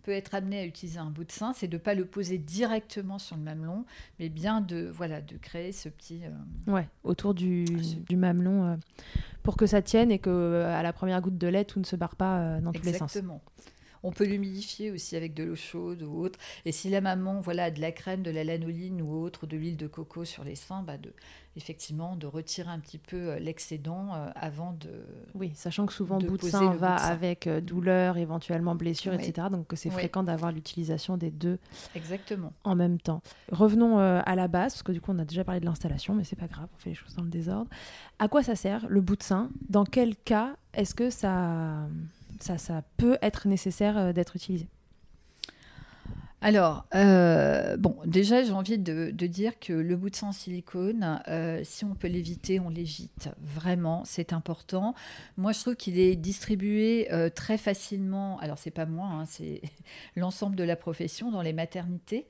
peut 0.06 0.12
être 0.12 0.36
amené 0.36 0.60
à 0.60 0.66
utiliser 0.66 1.00
un 1.00 1.10
bout 1.10 1.24
de 1.24 1.32
sein, 1.32 1.52
c'est 1.54 1.68
de 1.68 1.78
ne 1.78 1.82
pas 1.82 1.96
le 1.96 2.06
poser 2.06 2.38
directement 2.38 3.18
sur 3.18 3.36
le 3.36 3.42
mamelon, 3.42 3.86
mais 4.20 4.30
bien 4.30 4.62
de, 4.62 4.88
voilà, 4.94 5.20
de 5.20 5.36
créer 5.38 5.72
ce 5.72 5.90
petit... 5.90 6.22
Euh, 6.24 6.72
ouais, 6.72 6.88
autour 7.04 7.34
du, 7.34 7.66
du 7.66 8.16
mamelon 8.16 8.66
euh, 8.66 8.76
pour 9.42 9.58
que 9.58 9.66
ça 9.66 9.82
tienne 9.82 10.12
et 10.12 10.20
que 10.20 10.30
euh, 10.30 10.78
à 10.78 10.84
la 10.84 10.94
première 10.94 11.20
goutte 11.22 11.40
de 11.40 11.48
lait, 11.48 11.66
tout 11.66 11.80
ne 11.80 11.86
se 11.86 11.96
barre 11.96 12.16
pas 12.16 12.60
dans 12.62 12.72
tous 12.72 12.84
les 12.84 12.94
sens. 12.94 13.16
Exactement. 13.16 13.42
On 14.06 14.12
peut 14.12 14.26
l'humidifier 14.26 14.92
aussi 14.92 15.16
avec 15.16 15.34
de 15.34 15.44
l'eau 15.44 15.56
chaude 15.56 16.04
ou 16.04 16.20
autre. 16.20 16.38
Et 16.64 16.72
si 16.72 16.90
la 16.92 17.02
maman 17.02 17.42
voilà, 17.42 17.66
a 17.66 17.72
de 17.72 17.82
la 17.82 17.92
crème, 17.92 18.22
de 18.22 18.30
la 18.30 18.44
lanoline 18.44 19.02
ou 19.02 19.12
autre, 19.16 19.48
de 19.48 19.58
l'huile 19.58 19.78
de 19.78 19.88
coco 19.88 20.26
sur 20.26 20.44
les 20.44 20.54
seins, 20.54 20.84
bah 20.84 21.00
de, 21.00 21.12
effectivement, 21.56 22.16
de 22.16 22.28
retirer 22.28 22.70
un 22.70 22.80
petit 22.80 22.98
peu 22.98 23.32
euh, 23.32 23.40
l'excédent 23.40 24.10
euh, 24.14 24.30
avant 24.36 24.74
de. 24.74 24.90
Oui, 25.34 25.52
sachant 25.56 25.86
que 25.86 25.94
souvent, 25.94 26.20
bout 26.20 26.38
de 26.38 26.48
sein 26.48 26.76
va 26.76 26.96
avec 26.96 27.48
euh, 27.48 27.62
douleur, 27.62 28.18
éventuellement 28.18 28.76
blessure, 28.76 29.14
etc. 29.14 29.48
Donc 29.52 29.74
c'est 29.76 29.90
fréquent 29.90 30.24
d'avoir 30.24 30.52
l'utilisation 30.52 31.18
des 31.18 31.32
deux 31.32 31.58
Exactement. 31.96 32.54
en 32.64 32.76
même 32.76 33.00
temps. 33.00 33.22
Revenons 33.52 33.98
à 33.98 34.36
la 34.36 34.48
base, 34.48 34.74
parce 34.74 34.84
que 34.84 34.92
du 34.92 35.02
coup, 35.02 35.12
on 35.14 35.20
a 35.20 35.26
déjà 35.26 35.44
parlé 35.44 35.60
de 35.60 35.66
l'installation, 35.66 36.14
mais 36.14 36.24
c'est 36.24 36.36
pas 36.36 36.48
grave, 36.48 36.68
on 36.76 36.78
fait 36.78 36.90
les 36.90 36.96
choses 36.96 37.16
dans 37.16 37.24
le 37.24 37.30
désordre. 37.30 37.70
À 38.20 38.28
quoi 38.28 38.44
ça 38.44 38.56
sert 38.56 38.86
le 38.88 39.02
bout 39.02 39.16
de 39.16 39.24
sein? 39.24 39.50
Dans 39.70 39.84
quel 39.84 40.16
cas 40.16 40.56
est-ce 40.74 40.94
que 40.94 41.10
ça 41.10 41.88
ça, 42.40 42.82
peut 42.98 43.18
être 43.22 43.48
nécessaire 43.48 43.98
euh, 43.98 44.14
d'être 44.14 44.36
utilisé 44.36 44.68
Alors, 46.46 46.86
euh, 46.94 47.76
bon, 47.76 47.98
déjà, 48.06 48.44
j'ai 48.44 48.52
envie 48.52 48.78
de, 48.78 49.10
dire 49.10 49.60
que 49.60 49.74
le 49.74 49.96
bout 49.96 50.12
de 50.12 50.16
sang 50.16 50.28
en 50.28 50.32
silicone, 50.32 51.20
euh, 51.28 51.62
si 51.64 51.86
on 51.86 51.96
peut 51.96 52.08
l'éviter, 52.08 52.60
on 52.60 52.70
l'évite. 52.70 53.30
Vraiment, 53.42 54.04
c'est 54.06 54.32
important. 54.32 54.94
Moi, 55.38 55.54
je 55.54 55.62
trouve 55.62 55.76
qu'il 55.76 55.98
est 55.98 56.16
distribué 56.16 57.12
euh, 57.12 57.32
très 57.32 57.58
facilement. 57.58 58.38
Alors, 58.42 58.60
c'est 58.60 58.70
pas 58.70 58.86
moi, 58.86 59.08
hein, 59.08 59.26
c'est 59.26 59.60
l'ensemble 60.16 60.56
de 60.56 60.64
la 60.64 60.76
profession 60.76 61.32
dans 61.32 61.42
les 61.42 61.52
maternités. 61.52 62.28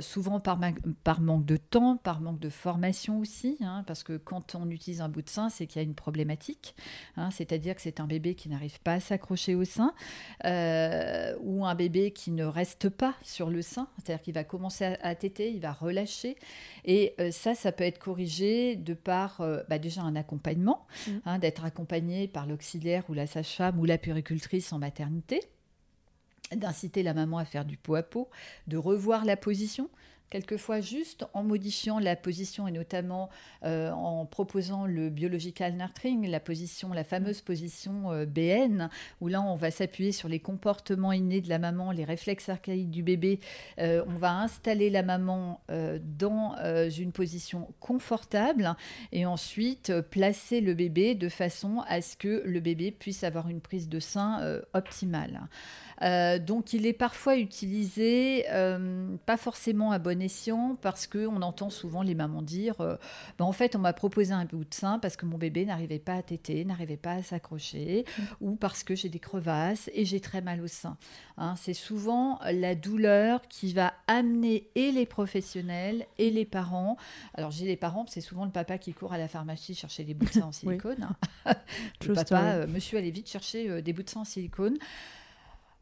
souvent 0.00 0.40
par, 0.40 0.56
manque 0.56 1.44
de 1.44 1.58
temps, 1.58 1.98
par 1.98 2.22
manque 2.22 2.40
de 2.40 2.48
formation 2.48 3.18
aussi, 3.18 3.58
hein, 3.60 3.84
parce 3.86 4.02
que 4.02 4.16
quand 4.16 4.54
on 4.54 4.70
utilise 4.70 5.02
un 5.02 5.10
bout 5.10 5.20
de 5.20 5.28
sein, 5.28 5.50
c'est 5.50 5.66
qu'il 5.66 5.82
y 5.82 5.84
a 5.84 5.86
une 5.86 5.94
problématique. 5.94 6.74
Hein, 7.18 7.30
c'est-à-dire 7.30 7.74
que 7.74 7.82
c'est 7.82 8.00
un 8.00 8.06
bébé 8.06 8.34
qui 8.34 8.48
n'arrive 8.48 8.80
pas 8.80 8.94
à 8.94 9.00
s'accrocher 9.00 9.54
au 9.54 9.66
sein 9.66 9.92
ou 11.42 11.66
un 11.66 11.74
bébé 11.74 12.12
qui 12.12 12.30
ne 12.30 12.46
reste 12.46 12.69
pas 12.88 13.14
sur 13.22 13.50
le 13.50 13.62
sein, 13.62 13.88
c'est-à-dire 13.96 14.22
qu'il 14.22 14.34
va 14.34 14.44
commencer 14.44 14.96
à, 15.00 15.14
téter, 15.14 15.50
il 15.50 15.60
va 15.60 15.72
relâcher. 15.72 16.36
Et 16.84 17.14
euh, 17.20 17.30
ça, 17.30 17.54
ça 17.54 17.72
peut 17.72 17.84
être 17.84 17.98
corrigé 17.98 18.76
de 18.76 18.94
par 18.94 19.40
euh, 19.40 19.62
bah, 19.68 19.78
déjà 19.78 20.02
un 20.02 20.16
accompagnement, 20.16 20.86
mmh. 21.06 21.10
hein, 21.26 21.38
d'être 21.38 21.64
accompagné 21.64 22.28
par 22.28 22.46
l'auxiliaire 22.46 23.04
ou 23.08 23.14
la 23.14 23.26
sage-femme 23.26 23.78
ou 23.78 23.84
la 23.84 23.98
puricultrice 23.98 24.72
en 24.72 24.78
maternité 24.78 25.40
d'inciter 26.56 27.04
la 27.04 27.14
maman 27.14 27.38
à 27.38 27.44
faire 27.44 27.64
du 27.64 27.76
pot 27.76 27.94
à 27.94 28.02
pot, 28.02 28.28
de 28.66 28.76
revoir 28.76 29.24
la 29.24 29.36
position, 29.36 29.88
quelquefois 30.30 30.80
juste 30.80 31.26
en 31.34 31.42
modifiant 31.42 31.98
la 31.98 32.16
position 32.16 32.68
et 32.68 32.70
notamment 32.70 33.28
euh, 33.64 33.90
en 33.90 34.24
proposant 34.24 34.86
le 34.86 35.10
biological 35.10 35.74
nurturing, 35.74 36.26
la 36.28 36.40
position, 36.40 36.92
la 36.92 37.04
fameuse 37.04 37.40
position 37.40 38.12
euh, 38.12 38.24
BN, 38.24 38.88
où 39.20 39.28
là 39.28 39.42
on 39.42 39.56
va 39.56 39.70
s'appuyer 39.70 40.12
sur 40.12 40.28
les 40.28 40.38
comportements 40.38 41.12
innés 41.12 41.40
de 41.40 41.48
la 41.48 41.58
maman, 41.58 41.90
les 41.90 42.04
réflexes 42.04 42.48
archaïques 42.48 42.90
du 42.90 43.02
bébé. 43.02 43.40
Euh, 43.78 44.04
on 44.06 44.16
va 44.18 44.32
installer 44.32 44.88
la 44.88 45.02
maman 45.02 45.60
dans 45.68 46.54
une 46.88 47.12
position 47.12 47.68
confortable 47.80 48.74
et 49.12 49.26
ensuite 49.26 50.00
placer 50.02 50.60
le 50.60 50.74
bébé 50.74 51.14
de 51.14 51.28
façon 51.28 51.82
à 51.88 52.00
ce 52.00 52.16
que 52.16 52.42
le 52.44 52.60
bébé 52.60 52.92
puisse 52.92 53.24
avoir 53.24 53.48
une 53.48 53.60
prise 53.60 53.88
de 53.88 53.98
sein 53.98 54.60
optimale. 54.74 55.48
Euh, 56.02 56.38
donc 56.38 56.72
il 56.72 56.86
est 56.86 56.92
parfois 56.92 57.36
utilisé, 57.36 58.46
euh, 58.50 59.16
pas 59.26 59.36
forcément 59.36 59.92
à 59.92 59.98
bon 59.98 60.20
escient, 60.22 60.76
parce 60.80 61.06
qu'on 61.06 61.42
entend 61.42 61.70
souvent 61.70 62.02
les 62.02 62.14
mamans 62.14 62.42
dire 62.42 62.80
euh, 62.80 62.96
ben, 63.38 63.44
en 63.44 63.52
fait, 63.52 63.76
on 63.76 63.80
m'a 63.80 63.92
proposé 63.92 64.32
un 64.32 64.44
bout 64.44 64.64
de 64.64 64.74
sein 64.74 64.98
parce 64.98 65.16
que 65.16 65.26
mon 65.26 65.38
bébé 65.38 65.64
n'arrivait 65.66 65.98
pas 65.98 66.14
à 66.14 66.22
téter, 66.22 66.64
n'arrivait 66.64 66.96
pas 66.96 67.12
à 67.12 67.22
s'accrocher, 67.22 68.04
mm. 68.18 68.22
ou 68.40 68.56
parce 68.56 68.82
que 68.82 68.94
j'ai 68.94 69.08
des 69.08 69.18
crevasses 69.18 69.90
et 69.94 70.04
j'ai 70.04 70.20
très 70.20 70.40
mal 70.40 70.62
au 70.62 70.66
sein. 70.66 70.96
Hein, 71.36 71.54
c'est 71.56 71.74
souvent 71.74 72.38
la 72.50 72.74
douleur 72.74 73.42
qui 73.48 73.72
va 73.72 73.92
amener 74.06 74.68
et 74.74 74.92
les 74.92 75.06
professionnels 75.06 76.06
et 76.18 76.30
les 76.30 76.44
parents. 76.44 76.96
Alors 77.34 77.50
j'ai 77.50 77.66
les 77.66 77.76
parents, 77.76 78.06
c'est 78.08 78.20
souvent 78.20 78.44
le 78.44 78.50
papa 78.50 78.78
qui 78.78 78.92
court 78.92 79.12
à 79.12 79.18
la 79.18 79.28
pharmacie 79.28 79.74
chercher 79.74 80.04
des 80.04 80.14
bouts 80.14 80.26
de 80.26 80.30
sein 80.32 80.42
en 80.42 80.52
silicone. 80.52 81.08
le 82.06 82.14
papa, 82.14 82.66
monsieur, 82.66 82.98
allez 82.98 83.10
vite 83.10 83.28
chercher 83.28 83.82
des 83.82 83.92
bouts 83.92 84.02
de 84.02 84.10
sein 84.10 84.20
en 84.20 84.24
silicone. 84.24 84.78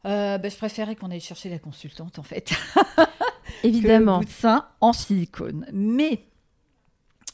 Euh, 0.05 0.37
ben, 0.37 0.49
je 0.49 0.57
préférais 0.57 0.95
qu'on 0.95 1.11
aille 1.11 1.19
chercher 1.19 1.49
la 1.49 1.59
consultante, 1.59 2.19
en 2.19 2.23
fait. 2.23 2.53
Évidemment. 3.63 4.19
que 4.19 4.23
le 4.23 4.25
bout 4.25 4.31
de 4.31 4.37
sein 4.37 4.65
en 4.79 4.93
silicone. 4.93 5.65
Mais, 5.73 6.25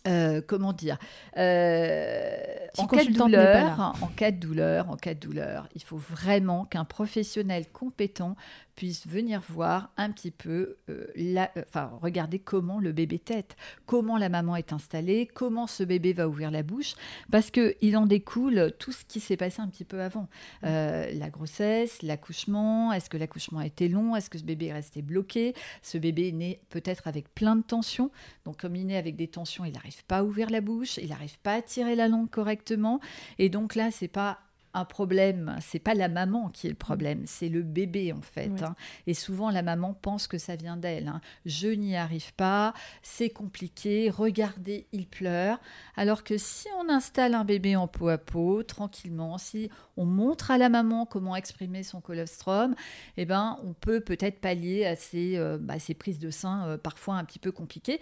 euh, 0.08 0.42
comment 0.46 0.74
dire 0.74 1.00
euh, 1.38 2.38
en, 2.78 2.88
cas 2.88 3.04
de 3.04 3.12
douleur, 3.12 3.96
en 4.02 4.08
cas 4.08 4.32
de 4.32 4.38
douleur, 4.38 4.90
en 4.90 4.98
cas 4.98 5.14
de 5.16 5.20
douleur, 5.20 5.68
il 5.74 5.82
faut 5.82 5.98
vraiment 5.98 6.66
qu'un 6.66 6.86
professionnel 6.86 7.66
compétent 7.72 8.36
puisse 8.76 9.08
venir 9.08 9.42
voir 9.50 9.92
un 9.98 10.12
petit 10.12 10.32
peu, 10.32 10.78
euh, 10.90 11.08
la, 11.16 11.52
euh, 11.58 11.64
enfin, 11.68 11.92
regarder 12.02 12.40
comment 12.40 12.80
le 12.80 12.92
bébé 12.92 13.20
tête, 13.20 13.56
comment 13.86 14.18
la 14.18 14.30
maman 14.30 14.56
est 14.56 14.74
installée, 14.74 15.28
comment 15.34 15.68
ce 15.68 15.84
bébé 15.84 16.14
va 16.14 16.28
ouvrir 16.28 16.52
la 16.52 16.64
bouche, 16.64 16.96
parce 17.32 17.52
qu'il 17.52 17.98
en 17.98 18.06
découle 18.06 18.74
tout 18.78 18.92
ce 18.92 19.06
qui 19.06 19.20
s'est 19.20 19.38
passé 19.38 19.62
un 19.62 19.68
petit 19.68 19.86
peu 19.86 20.02
avant. 20.02 20.28
Euh, 20.64 21.10
la 21.14 21.30
grossesse, 21.30 22.02
l'accouchement, 22.02 22.92
est-ce 22.92 23.10
que 23.10 23.18
l'accouchement 23.18 23.60
a 23.60 23.66
été 23.66 23.88
long, 23.88 24.16
est-ce 24.16 24.30
que 24.30 24.38
ce 24.38 24.44
bébé 24.44 24.68
est 24.68 24.74
resté 24.74 25.02
bloqué, 25.02 25.54
ce 25.82 25.98
bébé 25.98 26.30
est 26.30 26.34
né 26.34 26.60
peut-être 26.70 27.08
avec 27.08 27.34
plein 27.34 27.56
de 27.56 27.64
tensions, 27.64 28.12
donc 28.44 28.58
comme 28.58 28.76
il 28.76 28.86
né 28.86 28.98
avec 28.98 29.16
des 29.16 29.28
tensions, 29.28 29.66
il 29.66 29.74
n'arrive 29.74 30.04
pas 30.06 30.18
à 30.18 30.24
ouvrir 30.24 30.50
la 30.50 30.62
bouche, 30.62 30.98
il 30.98 31.10
n'arrive 31.10 31.40
pas 31.40 31.54
à 31.54 31.62
tirer 31.62 31.96
la 31.96 32.08
langue 32.08 32.30
correctement, 32.30 33.00
et 33.40 33.50
donc 33.50 33.76
là, 33.76 33.90
c'est 33.92 34.08
pas 34.08 34.40
un 34.76 34.86
problème, 34.86 35.56
c'est 35.62 35.80
pas 35.80 35.94
la 35.94 36.10
maman 36.10 36.50
qui 36.50 36.68
est 36.68 36.70
le 36.70 36.76
problème, 36.76 37.22
mm. 37.22 37.28
c'est 37.28 37.50
le 37.50 37.62
bébé 37.62 38.14
en 38.14 38.22
fait. 38.22 38.62
Hein. 38.62 38.76
Et 39.08 39.14
souvent 39.14 39.50
la 39.50 39.62
maman 39.62 39.94
pense 39.94 40.28
que 40.28 40.38
ça 40.38 40.56
vient 40.56 40.78
d'elle. 40.78 41.08
Hein. 41.08 41.22
Je 41.46 41.68
n'y 41.68 41.96
arrive 41.96 42.34
pas, 42.36 42.74
c'est 43.02 43.30
compliqué, 43.30 44.10
regardez, 44.10 44.88
il 44.92 45.08
pleure. 45.08 45.60
Alors 45.96 46.24
que 46.24 46.38
si 46.38 46.68
on 46.80 46.90
installe 46.90 47.34
un 47.34 47.46
bébé 47.46 47.76
en 47.76 47.88
peau 47.88 48.10
à 48.10 48.18
peau, 48.18 48.64
tranquillement, 48.64 49.38
si 49.38 49.70
on 49.98 50.06
montre 50.06 50.52
à 50.52 50.58
la 50.58 50.70
maman 50.70 51.06
comment 51.06 51.36
exprimer 51.36 51.84
son 51.84 52.02
colostrum, 52.02 52.76
eh 53.18 53.26
ben, 53.26 53.58
on 53.64 53.74
peut 53.74 54.02
peut-être 54.02 54.40
pallier 54.42 54.86
à 54.86 54.96
ces, 54.96 55.38
euh, 55.38 55.58
bah, 55.60 55.80
ces 55.80 55.94
prises 55.94 56.20
de 56.20 56.30
sein 56.30 56.68
euh, 56.68 56.78
parfois 56.78 57.16
un 57.16 57.24
petit 57.24 57.40
peu 57.40 57.52
compliquées 57.52 58.00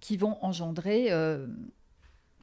qui 0.00 0.16
vont 0.16 0.38
engendrer 0.42 1.08
euh, 1.10 1.46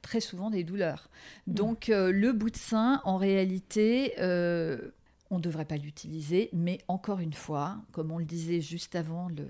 très 0.05 0.19
souvent 0.19 0.51
des 0.51 0.63
douleurs. 0.63 1.09
Mm. 1.47 1.53
Donc 1.53 1.89
euh, 1.89 2.11
le 2.11 2.31
bout 2.31 2.51
de 2.51 2.57
sein, 2.57 3.01
en 3.05 3.17
réalité, 3.17 4.13
euh, 4.19 4.91
on 5.31 5.37
ne 5.37 5.41
devrait 5.41 5.65
pas 5.65 5.77
l'utiliser, 5.77 6.49
mais 6.53 6.77
encore 6.87 7.19
une 7.19 7.33
fois, 7.33 7.77
comme 7.91 8.11
on 8.11 8.19
le 8.19 8.25
disait 8.25 8.61
juste 8.61 8.95
avant 8.95 9.29
de, 9.31 9.47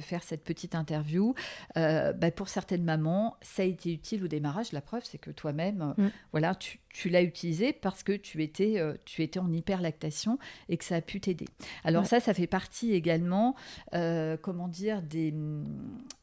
faire 0.00 0.22
cette 0.22 0.44
petite 0.44 0.74
interview, 0.74 1.34
euh, 1.78 2.12
bah, 2.12 2.30
pour 2.30 2.50
certaines 2.50 2.84
mamans, 2.84 3.36
ça 3.40 3.62
a 3.62 3.64
été 3.64 3.90
utile 3.92 4.22
au 4.22 4.28
démarrage. 4.28 4.72
La 4.72 4.82
preuve, 4.82 5.02
c'est 5.04 5.18
que 5.18 5.30
toi-même, 5.30 5.94
mm. 5.96 6.10
voilà, 6.32 6.54
tu, 6.54 6.78
tu 6.98 7.08
l'as 7.10 7.22
utilisé 7.22 7.72
parce 7.72 8.02
que 8.02 8.10
tu 8.10 8.42
étais, 8.42 8.80
euh, 8.80 8.94
tu 9.04 9.22
étais 9.22 9.38
en 9.38 9.52
hyperlactation 9.52 10.36
et 10.68 10.76
que 10.76 10.84
ça 10.84 10.96
a 10.96 11.00
pu 11.00 11.20
t'aider. 11.20 11.44
Alors 11.84 12.06
ça, 12.06 12.18
ça 12.18 12.34
fait 12.34 12.48
partie 12.48 12.92
également, 12.92 13.54
euh, 13.94 14.36
comment 14.36 14.66
dire, 14.66 15.00
des... 15.00 15.32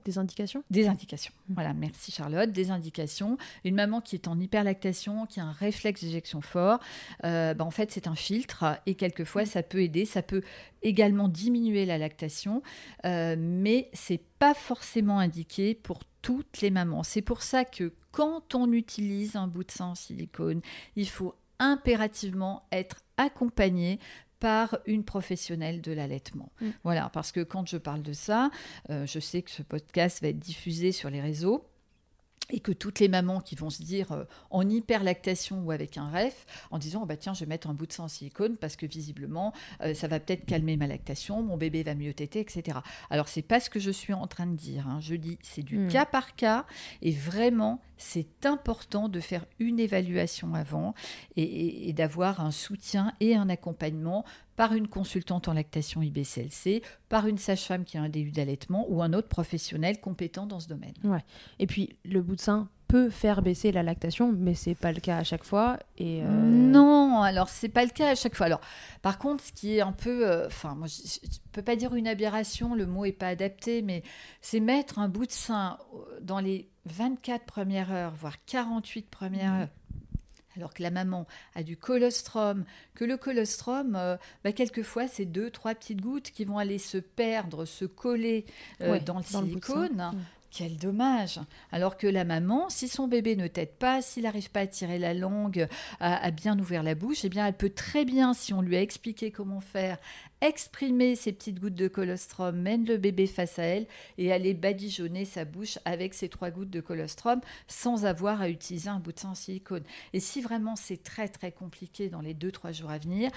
Des 0.03 0.17
indications? 0.17 0.65
Des 0.69 0.89
indications. 0.89 1.31
Mmh. 1.47 1.53
Voilà, 1.53 1.73
merci 1.73 2.11
Charlotte. 2.11 2.51
Des 2.51 2.71
indications. 2.71 3.37
Une 3.63 3.75
maman 3.75 4.01
qui 4.01 4.17
est 4.17 4.27
en 4.27 4.37
hyperlactation, 4.37 5.25
qui 5.25 5.39
a 5.39 5.45
un 5.45 5.53
réflexe 5.53 6.03
d'éjection 6.03 6.41
fort, 6.41 6.79
euh, 7.23 7.53
bah, 7.53 7.63
en 7.63 7.71
fait, 7.71 7.91
c'est 7.91 8.07
un 8.07 8.15
filtre 8.15 8.77
et 8.85 8.95
quelquefois, 8.95 9.43
mmh. 9.43 9.47
ça 9.47 9.63
peut 9.63 9.81
aider. 9.81 10.03
Ça 10.03 10.23
peut 10.23 10.41
également 10.83 11.29
diminuer 11.29 11.85
la 11.85 11.97
lactation, 11.97 12.61
mais 13.03 13.89
c'est 13.93 14.21
pas 14.39 14.53
forcément 14.53 15.19
indiqué 15.19 15.75
pour 15.75 16.03
toutes 16.21 16.61
les 16.61 16.71
mamans. 16.71 17.03
C'est 17.03 17.21
pour 17.21 17.41
ça 17.41 17.65
que 17.65 17.93
quand 18.11 18.55
on 18.55 18.71
utilise 18.71 19.35
un 19.35 19.47
bout 19.47 19.63
de 19.63 19.71
sein 19.71 19.87
en 19.87 19.95
silicone, 19.95 20.61
il 20.95 21.09
faut 21.09 21.35
impérativement 21.59 22.67
être 22.71 23.01
accompagné 23.17 23.99
par 24.39 24.77
une 24.85 25.03
professionnelle 25.03 25.81
de 25.81 25.91
l'allaitement. 25.91 26.51
Mm. 26.61 26.69
Voilà, 26.83 27.09
parce 27.09 27.31
que 27.31 27.41
quand 27.41 27.67
je 27.67 27.77
parle 27.77 28.01
de 28.01 28.13
ça, 28.13 28.51
euh, 28.89 29.05
je 29.05 29.19
sais 29.19 29.41
que 29.41 29.51
ce 29.51 29.63
podcast 29.63 30.21
va 30.21 30.29
être 30.29 30.39
diffusé 30.39 30.91
sur 30.91 31.09
les 31.09 31.21
réseaux 31.21 31.65
et 32.49 32.59
que 32.59 32.71
toutes 32.71 32.99
les 32.99 33.07
mamans 33.07 33.39
qui 33.39 33.55
vont 33.55 33.69
se 33.69 33.83
dire 33.83 34.11
euh, 34.11 34.23
en 34.49 34.67
hyperlactation 34.67 35.61
ou 35.63 35.71
avec 35.71 35.97
un 35.97 36.09
ref, 36.09 36.45
en 36.71 36.77
disant 36.77 37.01
oh 37.03 37.05
bah 37.05 37.17
tiens 37.17 37.33
je 37.33 37.41
vais 37.41 37.45
mettre 37.45 37.69
un 37.69 37.73
bout 37.73 37.87
de 37.87 37.93
sang 37.93 38.05
en 38.05 38.07
silicone 38.07 38.57
parce 38.57 38.75
que 38.75 38.85
visiblement 38.85 39.53
euh, 39.81 39.93
ça 39.93 40.07
va 40.07 40.19
peut-être 40.19 40.45
calmer 40.45 40.77
ma 40.77 40.87
lactation, 40.87 41.41
mon 41.41 41.57
bébé 41.57 41.83
va 41.83 41.95
mieux 41.95 42.13
téter, 42.13 42.39
etc. 42.39 42.79
Alors 43.09 43.27
c'est 43.27 43.41
pas 43.41 43.59
ce 43.59 43.69
que 43.69 43.79
je 43.79 43.91
suis 43.91 44.13
en 44.13 44.27
train 44.27 44.47
de 44.47 44.55
dire. 44.55 44.87
Hein. 44.87 44.99
Je 45.01 45.15
dis 45.15 45.37
c'est 45.41 45.63
du 45.63 45.79
hmm. 45.79 45.87
cas 45.89 46.05
par 46.05 46.35
cas 46.35 46.65
et 47.01 47.11
vraiment 47.11 47.81
c'est 47.97 48.45
important 48.45 49.09
de 49.09 49.19
faire 49.19 49.45
une 49.59 49.79
évaluation 49.79 50.53
avant 50.53 50.93
et, 51.35 51.93
d'avoir 51.93 52.41
un 52.41 52.51
soutien 52.51 53.13
et 53.19 53.35
un 53.35 53.49
accompagnement 53.49 54.25
par 54.55 54.73
une 54.73 54.87
consultante 54.87 55.47
en 55.47 55.53
lactation 55.53 56.01
IBCLC, 56.01 56.81
par 57.09 57.27
une 57.27 57.37
sage-femme 57.37 57.83
qui 57.83 57.97
a 57.97 58.01
un 58.01 58.09
début 58.09 58.31
d'allaitement 58.31 58.85
ou 58.89 59.01
un 59.01 59.13
autre 59.13 59.27
professionnel 59.27 59.99
compétent 59.99 60.45
dans 60.45 60.59
ce 60.59 60.67
domaine. 60.67 60.93
Ouais. 61.03 61.23
Et 61.59 61.67
puis 61.67 61.97
le 62.05 62.21
bout 62.21 62.35
de 62.35 62.41
sein 62.41 62.69
peut 62.87 63.09
faire 63.09 63.41
baisser 63.41 63.71
la 63.71 63.83
lactation, 63.83 64.31
mais 64.31 64.53
c'est 64.53 64.75
pas 64.75 64.91
le 64.91 64.99
cas 64.99 65.17
à 65.17 65.23
chaque 65.23 65.43
fois. 65.43 65.79
Et 65.97 66.21
euh, 66.23 66.27
Non, 66.27 67.21
alors 67.21 67.49
c'est 67.49 67.69
pas 67.69 67.83
le 67.83 67.89
cas 67.89 68.09
à 68.09 68.15
chaque 68.15 68.35
fois. 68.35 68.45
Alors, 68.45 68.61
par 69.01 69.17
contre, 69.17 69.43
ce 69.43 69.51
qui 69.51 69.77
est 69.77 69.81
un 69.81 69.91
peu, 69.91 70.29
euh, 70.29 70.47
enfin, 70.47 70.75
moi, 70.75 70.87
je, 70.87 71.01
ne 71.01 71.51
peux 71.51 71.63
pas 71.63 71.75
dire 71.75 71.95
une 71.95 72.07
aberration, 72.07 72.75
le 72.75 72.85
mot 72.85 73.05
est 73.05 73.11
pas 73.11 73.27
adapté, 73.27 73.81
mais 73.81 74.03
c'est 74.41 74.59
mettre 74.59 74.99
un 74.99 75.09
bout 75.09 75.25
de 75.25 75.31
sein 75.31 75.77
dans 76.21 76.39
les 76.39 76.69
24 76.85 77.45
premières 77.45 77.91
heures, 77.91 78.13
voire 78.13 78.35
48 78.45 79.09
premières 79.09 79.51
mmh. 79.51 79.61
heures, 79.61 79.69
alors 80.55 80.73
que 80.73 80.83
la 80.83 80.91
maman 80.91 81.27
a 81.53 81.63
du 81.63 81.77
colostrum, 81.77 82.65
que 82.93 83.03
le 83.05 83.17
colostrum, 83.17 83.95
euh, 83.95 84.17
bah, 84.43 84.51
quelquefois, 84.51 85.07
c'est 85.07 85.25
deux, 85.25 85.49
trois 85.49 85.75
petites 85.75 86.01
gouttes 86.01 86.31
qui 86.31 86.45
vont 86.45 86.57
aller 86.57 86.77
se 86.77 86.97
perdre, 86.97 87.65
se 87.65 87.85
coller 87.85 88.45
euh, 88.81 88.99
dans 88.99 89.17
le 89.17 89.23
silicone. 89.23 90.11
Quel 90.55 90.77
dommage. 90.77 91.39
Alors 91.73 91.97
que 91.97 92.07
la 92.07 92.23
maman, 92.23 92.69
si 92.69 92.87
son 92.87 93.09
bébé 93.09 93.35
ne 93.35 93.47
t'aide 93.47 93.73
pas, 93.73 94.01
s'il 94.01 94.23
n'arrive 94.23 94.49
pas 94.49 94.61
à 94.61 94.67
tirer 94.67 94.97
la 94.97 95.13
langue, 95.13 95.67
à, 95.99 96.31
bien 96.31 96.57
ouvrir 96.57 96.81
la 96.81 96.95
bouche, 96.95 97.25
eh 97.25 97.29
bien, 97.29 97.45
elle 97.45 97.57
peut 97.57 97.69
très 97.69 98.05
bien, 98.05 98.33
si 98.33 98.53
on 98.53 98.61
lui 98.61 98.77
a 98.77 98.81
expliqué 98.81 99.31
comment 99.31 99.59
faire, 99.59 99.97
exprimer 100.39 101.15
ses 101.15 101.33
petites 101.33 101.59
gouttes 101.59 101.75
de 101.75 101.89
colostrum, 101.89 102.55
mène 102.55 102.85
le 102.85 102.97
bébé 102.97 103.27
face 103.27 103.59
à 103.59 103.63
elle 103.63 103.85
et 104.17 104.31
aller 104.31 104.53
badigeonner 104.53 105.25
sa 105.25 105.43
bouche 105.43 105.77
avec 105.83 106.13
ces 106.13 106.29
trois 106.29 106.51
gouttes 106.51 106.69
de 106.69 106.81
colostrum 106.81 107.41
sans 107.67 108.05
avoir 108.05 108.41
à 108.41 108.47
utiliser 108.47 108.89
un 108.89 108.99
bout 108.99 109.11
de 109.11 109.19
sang 109.19 109.35
silicone. 109.35 109.83
Et 110.13 110.21
si 110.21 110.41
vraiment 110.41 110.77
c'est 110.77 111.03
très 111.03 111.27
très 111.27 111.51
compliqué 111.51 112.07
dans 112.07 112.21
les 112.21 112.33
deux 112.33 112.51
trois 112.51 112.71
jours 112.71 112.91
à 112.91 112.97
venir, 112.97 113.29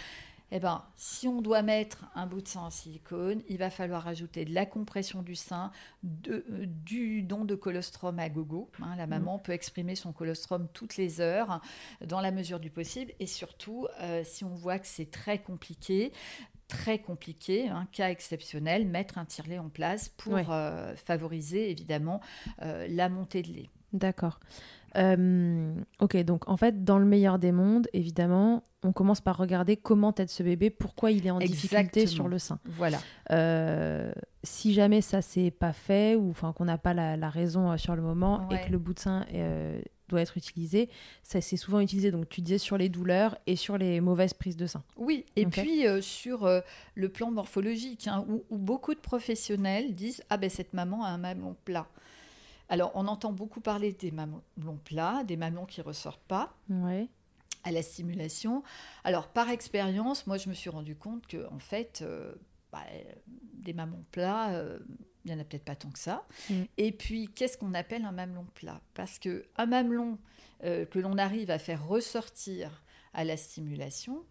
eh 0.51 0.61
ben, 0.61 0.83
si 0.97 1.29
on 1.29 1.43
doit 1.43 1.63
mettre 1.63 2.07
un 2.15 2.27
bout 2.27 2.41
de 2.41 2.49
sein 2.49 2.61
en 2.61 2.71
silicone, 2.71 3.43
il 3.49 3.59
va 3.59 3.71
falloir 3.71 4.09
ajouter 4.09 4.45
de 4.45 4.55
la 4.55 4.65
compression 4.65 5.23
du 5.23 5.35
sein, 5.35 5.71
euh, 6.29 6.43
du 6.67 7.23
don 7.23 7.45
de 7.45 7.55
colostrum 7.55 8.19
à 8.19 8.29
gogo. 8.29 8.71
Hein. 8.81 8.97
la 8.97 9.07
mm. 9.07 9.11
maman 9.11 9.39
peut 9.39 9.53
exprimer 9.53 9.95
son 9.95 10.13
colostrum 10.13 10.69
toutes 10.73 10.97
les 10.97 11.21
heures, 11.21 11.61
dans 12.05 12.21
la 12.21 12.31
mesure 12.31 12.61
du 12.61 12.71
possible. 12.71 13.13
Et 13.21 13.27
surtout, 13.27 13.87
euh, 14.01 14.23
si 14.25 14.45
on 14.45 14.55
voit 14.55 14.79
que 14.79 14.87
c'est 14.87 15.11
très 15.11 15.39
compliqué, 15.39 16.13
très 16.67 16.99
compliqué, 16.99 17.69
un 17.69 17.87
cas 17.87 18.11
exceptionnel, 18.11 18.87
mettre 18.87 19.19
un 19.19 19.25
tirelet 19.25 19.59
en 19.59 19.69
place 19.69 20.09
pour 20.11 20.51
euh, 20.51 20.95
favoriser 20.97 21.71
évidemment 21.71 22.21
la 22.59 23.09
montée 23.09 23.43
de 23.43 23.53
lait. 23.53 23.71
D'accord. 23.93 24.39
Euh, 24.97 25.75
ok, 26.01 26.17
donc 26.25 26.49
en 26.49 26.57
fait, 26.57 26.85
dans 26.85 26.99
le 26.99 27.05
meilleur 27.05 27.39
des 27.39 27.53
mondes, 27.53 27.89
évidemment, 27.93 28.65
on 28.83 28.93
commence 28.93 29.21
par 29.21 29.37
regarder 29.37 29.77
comment 29.77 30.15
aide 30.15 30.31
ce 30.31 30.43
bébé, 30.43 30.71
pourquoi 30.71 31.11
il 31.11 31.27
est 31.27 31.31
en 31.31 31.39
difficulté 31.39 32.07
sur 32.07 32.29
le 32.29 32.39
sein. 32.39 32.61
Voilà. 32.65 32.99
Euh, 33.31 34.13
si 34.45 34.73
jamais 34.73 35.01
ça 35.01 35.21
s'est 35.21 35.51
pas 35.51 35.73
fait 35.73 36.15
ou 36.15 36.31
enfin 36.31 36.53
qu'on 36.53 36.65
n'a 36.65 36.79
pas 36.79 36.95
la, 36.95 37.31
raison 37.31 37.73
euh, 37.73 37.77
sur 37.77 37.97
le 37.97 38.03
moment 38.03 38.49
et 38.51 38.67
que 38.67 38.71
le 38.71 38.79
bout 38.79 38.95
de 38.95 39.01
sein 39.01 39.27
doit 40.09 40.23
être 40.23 40.39
utilisé, 40.39 40.89
ça 41.23 41.41
c'est 41.41 41.57
souvent 41.57 41.81
utilisé. 41.81 42.11
Donc 42.11 42.29
tu 42.29 42.41
disais 42.41 42.59
sur 42.59 42.79
les 42.79 42.89
douleurs 42.89 43.37
et 43.47 43.57
sur 43.57 43.77
les 43.77 44.01
mauvaises 44.01 44.33
prises 44.33 44.57
de 44.57 44.67
sein. 44.67 44.83
Oui, 44.97 45.27
et 45.37 45.45
puis 45.45 45.85
sur 46.01 46.49
le 46.95 47.09
plan 47.09 47.31
morphologique, 47.31 48.07
hein, 48.07 48.25
où, 48.29 48.45
où, 48.49 48.59
beaucoup 48.59 48.95
de 48.95 49.01
professionnels 49.01 49.95
disent 49.95 50.23
ah 50.31 50.37
ben 50.37 50.49
cette 50.49 50.73
maman 50.73 51.05
a 51.05 51.09
un 51.09 51.19
mamelon 51.19 51.57
plat. 51.65 51.89
Alors, 52.69 52.93
on 52.95 53.07
entend 53.07 53.33
beaucoup 53.33 53.61
parler 53.61 53.93
des 53.93 54.11
mamelons 54.11 54.79
plats, 54.85 55.25
des 55.25 55.37
mamelons 55.37 55.67
qui 55.67 55.81
ne 55.81 55.87
ressortent 55.87 56.27
pas. 56.29 56.55
À 57.65 57.73
la 57.73 57.83
stimulation. 57.83 58.63
Alors, 59.05 59.29
par 59.29 59.51
expérience, 59.51 60.27
moi, 60.27 60.37
je 60.37 60.49
me 60.49 60.55
suis 60.55 60.71
rendu 60.71 60.95
compte 60.95 61.27
que, 61.27 61.49
en 61.53 61.59
fait, 61.59 62.01
euh, 62.03 62.35
bah, 62.73 62.85
des 63.27 63.73
mamelons 63.73 64.05
plats, 64.13 64.51
euh, 64.51 64.79
il 65.25 65.33
n'y 65.33 65.37
en 65.37 65.41
a 65.41 65.45
peut-être 65.45 65.65
pas 65.65 65.77
tant 65.77 65.91
que 65.91 65.99
ça. 65.99 66.27
Mm. 66.51 66.63
Et 66.77 66.93
puis, 66.93 67.29
qu'est-ce 67.29 67.59
qu'on 67.59 67.75
appelle 67.75 68.05
un 68.05 68.13
mamelon 68.13 68.47
plat? 68.55 68.81
Parce 68.95 69.19
qu'un 69.19 69.67
mamelon 69.67 70.19
euh, 70.65 70.85
que 70.87 70.99
l'on 70.99 71.19
arrive 71.19 71.51
à 71.51 71.59
faire 71.59 71.87
ressortir 71.87 72.83
à 73.15 73.25
la 73.25 73.37
stimulation, 73.37 74.25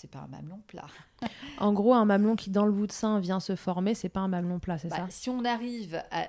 c'est 0.00 0.10
pas 0.10 0.20
un 0.20 0.28
mamelon 0.28 0.62
plat. 0.66 0.86
en 1.58 1.72
gros, 1.72 1.92
un 1.92 2.06
mamelon 2.06 2.34
qui 2.34 2.48
dans 2.48 2.64
le 2.64 2.72
bout 2.72 2.86
de 2.86 2.92
sein 2.92 3.20
vient 3.20 3.38
se 3.38 3.54
former, 3.54 3.94
c'est 3.94 4.08
pas 4.08 4.20
un 4.20 4.28
mamelon 4.28 4.58
plat, 4.58 4.78
c'est 4.78 4.88
bah, 4.88 4.96
ça? 4.96 5.06
si 5.10 5.28
on, 5.28 5.44
arrive 5.44 6.02
à, 6.10 6.28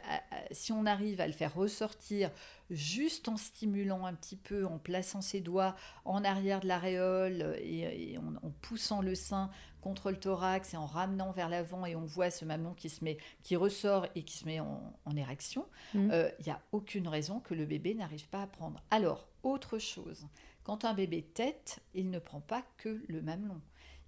si 0.51 0.73
on 0.73 0.85
arrive 0.85 1.21
à 1.21 1.27
le 1.27 1.33
faire 1.33 1.53
ressortir 1.53 2.29
juste 2.69 3.29
en 3.29 3.37
stimulant 3.37 4.05
un 4.05 4.13
petit 4.13 4.35
peu, 4.35 4.65
en 4.65 4.77
plaçant 4.77 5.21
ses 5.21 5.39
doigts 5.39 5.75
en 6.03 6.23
arrière 6.25 6.59
de 6.59 6.67
l'aréole 6.67 7.55
et, 7.61 8.17
en, 8.17 8.51
poussant 8.61 9.01
le 9.01 9.15
sein 9.15 9.49
contre 9.79 10.11
le 10.11 10.17
thorax 10.17 10.73
et 10.73 10.77
en 10.77 10.85
ramenant 10.85 11.31
vers 11.31 11.49
l'avant 11.49 11.85
et 11.85 11.95
on 11.95 12.05
voit 12.05 12.29
ce 12.29 12.43
mamelon 12.43 12.73
qui 12.73 12.89
se 12.89 13.03
met, 13.03 13.17
qui 13.41 13.55
ressort 13.55 14.05
et 14.15 14.23
qui 14.23 14.37
se 14.37 14.45
met 14.45 14.59
en, 14.59 15.15
érection, 15.15 15.65
mmh. 15.93 16.11
euh, 16.11 16.29
il 16.39 16.45
n'y 16.45 16.51
a 16.51 16.61
aucune 16.71 17.07
raison 17.07 17.39
que 17.39 17.53
le 17.53 17.65
bébé 17.65 17.93
n'arrive 17.93 18.27
pas 18.27 18.43
à 18.43 18.47
prendre. 18.47 18.81
Alors, 18.91 19.27
autre 19.43 19.77
chose, 19.77 20.25
quand 20.63 20.85
un 20.85 20.93
bébé 20.93 21.23
tête, 21.23 21.79
il 21.93 22.09
ne 22.09 22.19
prend 22.19 22.41
pas 22.41 22.63
que 22.77 23.03
le 23.07 23.21
mamelon. 23.21 23.61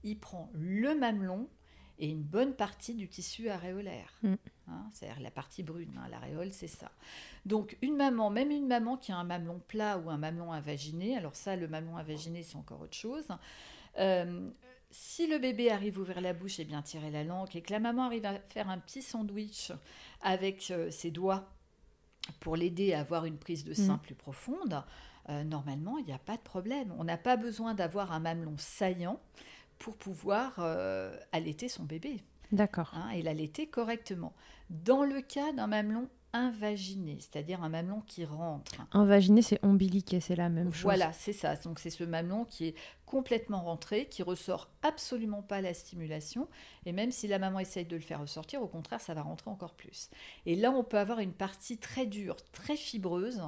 Il 0.03 0.19
prend 0.19 0.49
le 0.53 0.95
mamelon 0.95 1.47
et 1.99 2.09
une 2.09 2.23
bonne 2.23 2.53
partie 2.53 2.95
du 2.95 3.07
tissu 3.07 3.49
aréolaire. 3.49 4.13
Mm. 4.23 4.33
Hein, 4.67 4.89
c'est-à-dire 4.91 5.21
la 5.21 5.31
partie 5.31 5.63
brune, 5.63 5.97
hein, 5.97 6.07
l'aréole, 6.09 6.51
c'est 6.51 6.67
ça. 6.67 6.91
Donc 7.45 7.77
une 7.81 7.95
maman, 7.95 8.29
même 8.29 8.51
une 8.51 8.67
maman 8.67 8.97
qui 8.97 9.11
a 9.11 9.17
un 9.17 9.23
mamelon 9.23 9.61
plat 9.67 9.97
ou 9.97 10.09
un 10.09 10.17
mamelon 10.17 10.51
invaginer, 10.51 11.17
alors 11.17 11.35
ça, 11.35 11.55
le 11.55 11.67
mamelon 11.67 11.97
invaginer, 11.97 12.43
c'est 12.43 12.55
encore 12.55 12.81
autre 12.81 12.95
chose. 12.95 13.27
Euh, 13.99 14.49
si 14.89 15.27
le 15.27 15.39
bébé 15.39 15.71
arrive 15.71 15.97
à 15.97 16.01
ouvrir 16.01 16.21
la 16.21 16.33
bouche 16.33 16.59
et 16.59 16.65
bien 16.65 16.81
tirer 16.81 17.09
la 17.11 17.23
langue, 17.23 17.55
et 17.55 17.61
que 17.61 17.71
la 17.71 17.79
maman 17.79 18.03
arrive 18.03 18.25
à 18.25 18.39
faire 18.49 18.69
un 18.69 18.77
petit 18.77 19.01
sandwich 19.01 19.71
avec 20.21 20.71
euh, 20.71 20.91
ses 20.91 21.11
doigts 21.11 21.49
pour 22.39 22.55
l'aider 22.55 22.93
à 22.93 23.01
avoir 23.01 23.25
une 23.25 23.37
prise 23.37 23.65
de 23.65 23.73
sein 23.73 23.95
mm. 23.95 24.01
plus 24.01 24.15
profonde, 24.15 24.83
euh, 25.29 25.43
normalement, 25.43 25.97
il 25.97 26.05
n'y 26.05 26.13
a 26.13 26.19
pas 26.19 26.37
de 26.37 26.41
problème. 26.41 26.93
On 26.97 27.03
n'a 27.03 27.17
pas 27.17 27.37
besoin 27.37 27.73
d'avoir 27.73 28.11
un 28.11 28.19
mamelon 28.19 28.55
saillant 28.57 29.19
pour 29.79 29.97
pouvoir 29.97 30.55
euh, 30.59 31.15
allaiter 31.31 31.69
son 31.69 31.83
bébé. 31.83 32.21
D'accord. 32.51 32.91
Hein, 32.93 33.09
et 33.11 33.21
l'allaiter 33.21 33.67
correctement. 33.67 34.33
Dans 34.69 35.03
le 35.03 35.21
cas 35.21 35.51
d'un 35.53 35.67
mamelon 35.67 36.07
invaginé, 36.33 37.17
c'est-à-dire 37.19 37.63
un 37.63 37.69
mamelon 37.69 38.01
qui 38.07 38.25
rentre. 38.25 38.73
Invaginé, 38.91 39.41
c'est 39.43 39.63
ombiliqué, 39.63 40.19
c'est 40.19 40.35
la 40.35 40.49
même 40.49 40.73
chose. 40.73 40.83
Voilà, 40.83 41.13
c'est 41.13 41.33
ça. 41.33 41.55
Donc 41.57 41.79
c'est 41.79 41.91
ce 41.91 42.03
mamelon 42.03 42.43
qui 42.45 42.67
est 42.67 42.75
complètement 43.05 43.61
rentré, 43.61 44.07
qui 44.07 44.23
ressort 44.23 44.69
absolument 44.81 45.43
pas 45.43 45.61
la 45.61 45.75
stimulation. 45.75 46.47
Et 46.87 46.91
même 46.91 47.11
si 47.11 47.27
la 47.27 47.37
maman 47.37 47.59
essaye 47.59 47.85
de 47.85 47.95
le 47.95 48.01
faire 48.01 48.19
ressortir, 48.19 48.63
au 48.63 48.67
contraire, 48.67 48.99
ça 48.99 49.13
va 49.13 49.21
rentrer 49.21 49.51
encore 49.51 49.75
plus. 49.75 50.09
Et 50.47 50.55
là, 50.55 50.71
on 50.71 50.83
peut 50.83 50.97
avoir 50.97 51.19
une 51.19 51.33
partie 51.33 51.77
très 51.77 52.07
dure, 52.07 52.37
très 52.51 52.75
fibreuse 52.75 53.43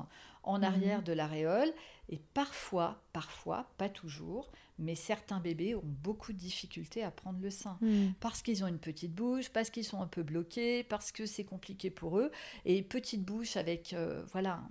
en 0.46 0.60
mhm. 0.60 0.64
arrière 0.64 1.04
de 1.04 1.14
l'aréole. 1.14 1.74
Et 2.08 2.20
parfois, 2.36 3.02
parfois, 3.14 3.68
pas 3.80 3.90
toujours, 3.90 4.52
mais 4.78 4.94
certains 4.94 5.40
bébés 5.40 5.74
ont 5.74 5.82
beaucoup 5.84 6.34
de 6.34 6.38
difficultés 6.38 7.04
à 7.04 7.10
prendre 7.10 7.40
le 7.42 7.50
sein. 7.50 7.78
Mhm. 7.82 8.14
Parce 8.20 8.44
qu'ils 8.44 8.64
ont 8.64 8.68
une 8.68 8.78
petite 8.78 9.14
bouche, 9.16 9.50
parce 9.50 9.72
qu'ils 9.72 9.86
sont 9.86 10.02
un 10.02 10.08
peu 10.08 10.22
bloqués, 10.22 10.84
parce 10.84 11.12
que 11.12 11.26
c'est 11.26 11.46
compliqué 11.46 11.90
pour 11.90 12.20
eux. 12.20 12.32
Et 12.66 12.84
petite 12.84 13.24
bouche 13.24 13.58
avec 13.58 13.94
euh, 13.94 14.24
voilà 14.32 14.62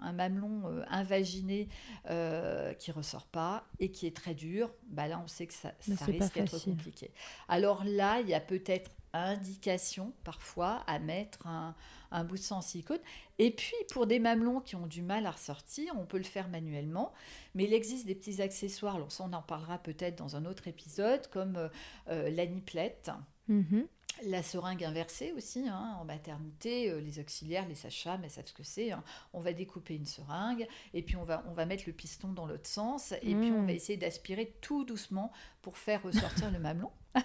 un, 0.00 0.12
mamelon 0.12 0.62
euh, 0.66 0.82
invaginé 0.88 1.68
euh, 2.08 2.72
qui 2.74 2.90
ressort 2.90 3.26
pas 3.26 3.64
et 3.78 3.92
qui 3.92 4.08
est 4.08 4.16
très 4.16 4.34
dur, 4.34 4.72
bah 4.88 5.06
là 5.06 5.20
on 5.22 5.28
sait 5.28 5.46
que 5.46 5.54
ça, 5.54 5.72
ça 5.78 6.04
risque 6.06 6.34
d'être 6.34 6.64
compliqué. 6.64 7.12
Alors 7.48 7.84
là, 7.84 8.20
il 8.20 8.28
y 8.28 8.34
a 8.34 8.40
peut-être 8.40 8.90
indication 9.12 10.12
parfois 10.24 10.82
à 10.86 10.98
mettre 10.98 11.46
un, 11.46 11.74
un 12.10 12.24
bout 12.24 12.36
de 12.36 12.42
sang 12.42 12.58
en 12.58 12.62
silicone. 12.62 12.98
Et 13.38 13.50
puis 13.50 13.74
pour 13.90 14.06
des 14.06 14.18
mamelons 14.18 14.60
qui 14.60 14.76
ont 14.76 14.86
du 14.86 15.02
mal 15.02 15.26
à 15.26 15.32
ressortir, 15.32 15.92
on 15.96 16.04
peut 16.04 16.18
le 16.18 16.24
faire 16.24 16.48
manuellement, 16.48 17.12
mais 17.54 17.64
il 17.64 17.72
existe 17.72 18.06
des 18.06 18.14
petits 18.14 18.42
accessoires, 18.42 18.96
alors 18.96 19.12
ça 19.12 19.24
on 19.28 19.32
en 19.32 19.42
parlera 19.42 19.78
peut-être 19.78 20.16
dans 20.16 20.36
un 20.36 20.44
autre 20.44 20.68
épisode, 20.68 21.26
comme 21.28 21.56
euh, 21.56 21.68
euh, 22.08 22.30
la 22.30 22.46
niplette. 22.46 23.10
Mm-hmm. 23.48 23.86
La 24.26 24.42
seringue 24.42 24.84
inversée 24.84 25.32
aussi, 25.32 25.66
hein, 25.68 25.96
en 26.00 26.04
maternité, 26.04 26.90
euh, 26.90 27.00
les 27.00 27.18
auxiliaires, 27.18 27.66
les 27.68 27.74
sages-femmes, 27.74 28.22
elles 28.24 28.30
savent 28.30 28.46
ce 28.46 28.52
que 28.52 28.62
c'est. 28.62 28.92
Hein. 28.92 29.02
On 29.32 29.40
va 29.40 29.52
découper 29.52 29.94
une 29.94 30.06
seringue 30.06 30.66
et 30.94 31.02
puis 31.02 31.16
on 31.16 31.24
va, 31.24 31.44
on 31.48 31.52
va 31.52 31.66
mettre 31.66 31.84
le 31.86 31.92
piston 31.92 32.28
dans 32.28 32.46
l'autre 32.46 32.68
sens 32.68 33.12
et 33.22 33.34
puis 33.34 33.50
on 33.50 33.62
va 33.62 33.72
mm. 33.72 33.76
essayer 33.76 33.98
d'aspirer 33.98 34.54
tout 34.60 34.84
doucement 34.84 35.32
pour 35.62 35.78
faire 35.78 36.02
ressortir 36.02 36.50
le 36.50 36.58
mamelon. 36.58 36.90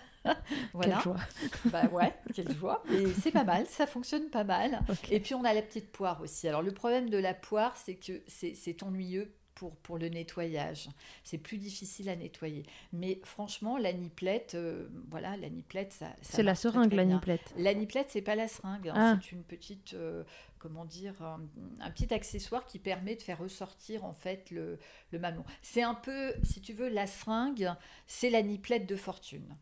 voilà. 0.73 0.95
Quelle 0.95 1.03
joie. 1.03 1.19
bah 1.65 1.86
ouais, 1.91 2.13
quelle 2.34 2.55
joie. 2.55 2.84
Et 2.91 3.08
c'est 3.13 3.31
pas 3.31 3.43
mal, 3.43 3.65
ça 3.67 3.88
fonctionne 3.88 4.29
pas 4.29 4.43
mal. 4.43 4.79
Et 5.12 5.19
puis 5.19 5.36
on 5.36 5.43
a 5.43 5.53
la 5.53 5.62
petite 5.62 5.91
poire 5.91 6.21
aussi. 6.21 6.47
Alors 6.47 6.62
le 6.62 6.71
problème 6.71 7.10
de 7.10 7.17
la 7.17 7.34
poire, 7.34 7.75
c'est 7.77 7.95
que 7.95 8.23
c'est 8.27 8.84
ennuyeux 8.84 9.34
pour, 9.55 9.75
pour 9.77 9.97
le 9.97 10.09
nettoyage. 10.09 10.89
C'est 11.23 11.37
plus 11.37 11.57
difficile 11.57 12.09
à 12.09 12.15
nettoyer. 12.15 12.63
Mais 12.93 13.19
franchement, 13.23 13.77
la 13.77 13.93
niplette, 13.93 14.53
euh, 14.55 14.87
voilà, 15.09 15.35
la 15.37 15.49
niplette, 15.49 15.93
ça. 15.93 16.07
c'est 16.21 16.43
la 16.43 16.55
seringue, 16.55 16.93
la 16.93 17.05
niplette. 17.05 17.53
La 17.57 17.73
niplette, 17.73 18.07
c'est 18.09 18.21
pas 18.21 18.35
la 18.35 18.47
seringue. 18.47 18.89
Hein. 18.89 18.93
Ah. 18.95 19.19
C'est 19.23 19.31
une 19.31 19.43
petite, 19.43 19.93
euh, 19.93 20.23
comment 20.59 20.85
dire, 20.85 21.15
un, 21.21 21.89
petit 21.91 22.13
accessoire 22.13 22.65
qui 22.65 22.79
permet 22.79 23.15
de 23.15 23.21
faire 23.21 23.39
ressortir 23.39 24.05
en 24.05 24.13
fait 24.13 24.51
le, 24.51 24.77
le 25.11 25.19
mamelon. 25.19 25.45
C'est 25.61 25.83
un 25.83 25.95
peu, 25.95 26.33
si 26.43 26.61
tu 26.61 26.73
veux, 26.73 26.89
la 26.89 27.07
seringue, 27.07 27.71
c'est 28.05 28.29
la 28.29 28.41
niplette 28.41 28.87
de 28.87 28.95
fortune. 28.95 29.55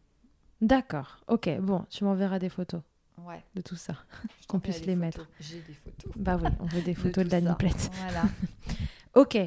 D'accord. 0.60 1.20
Ok. 1.28 1.50
Bon, 1.60 1.86
tu 1.90 2.04
m'enverras 2.04 2.40
des 2.40 2.50
photos. 2.50 2.82
Ouais. 3.18 3.44
De 3.54 3.62
tout 3.62 3.76
ça, 3.76 3.96
qu'on 4.48 4.60
puisse 4.60 4.86
les 4.86 4.96
mettre. 4.96 5.28
J'ai 5.40 5.62
des 5.62 5.74
photos. 5.74 6.12
Bah 6.16 6.38
oui, 6.42 6.50
on 6.60 6.66
veut 6.66 6.82
des 6.82 6.96
photos 6.96 7.26
de, 7.26 7.32
la 7.32 7.42
niplette. 7.42 7.92
Voilà. 7.94 8.24
ok. 9.14 9.38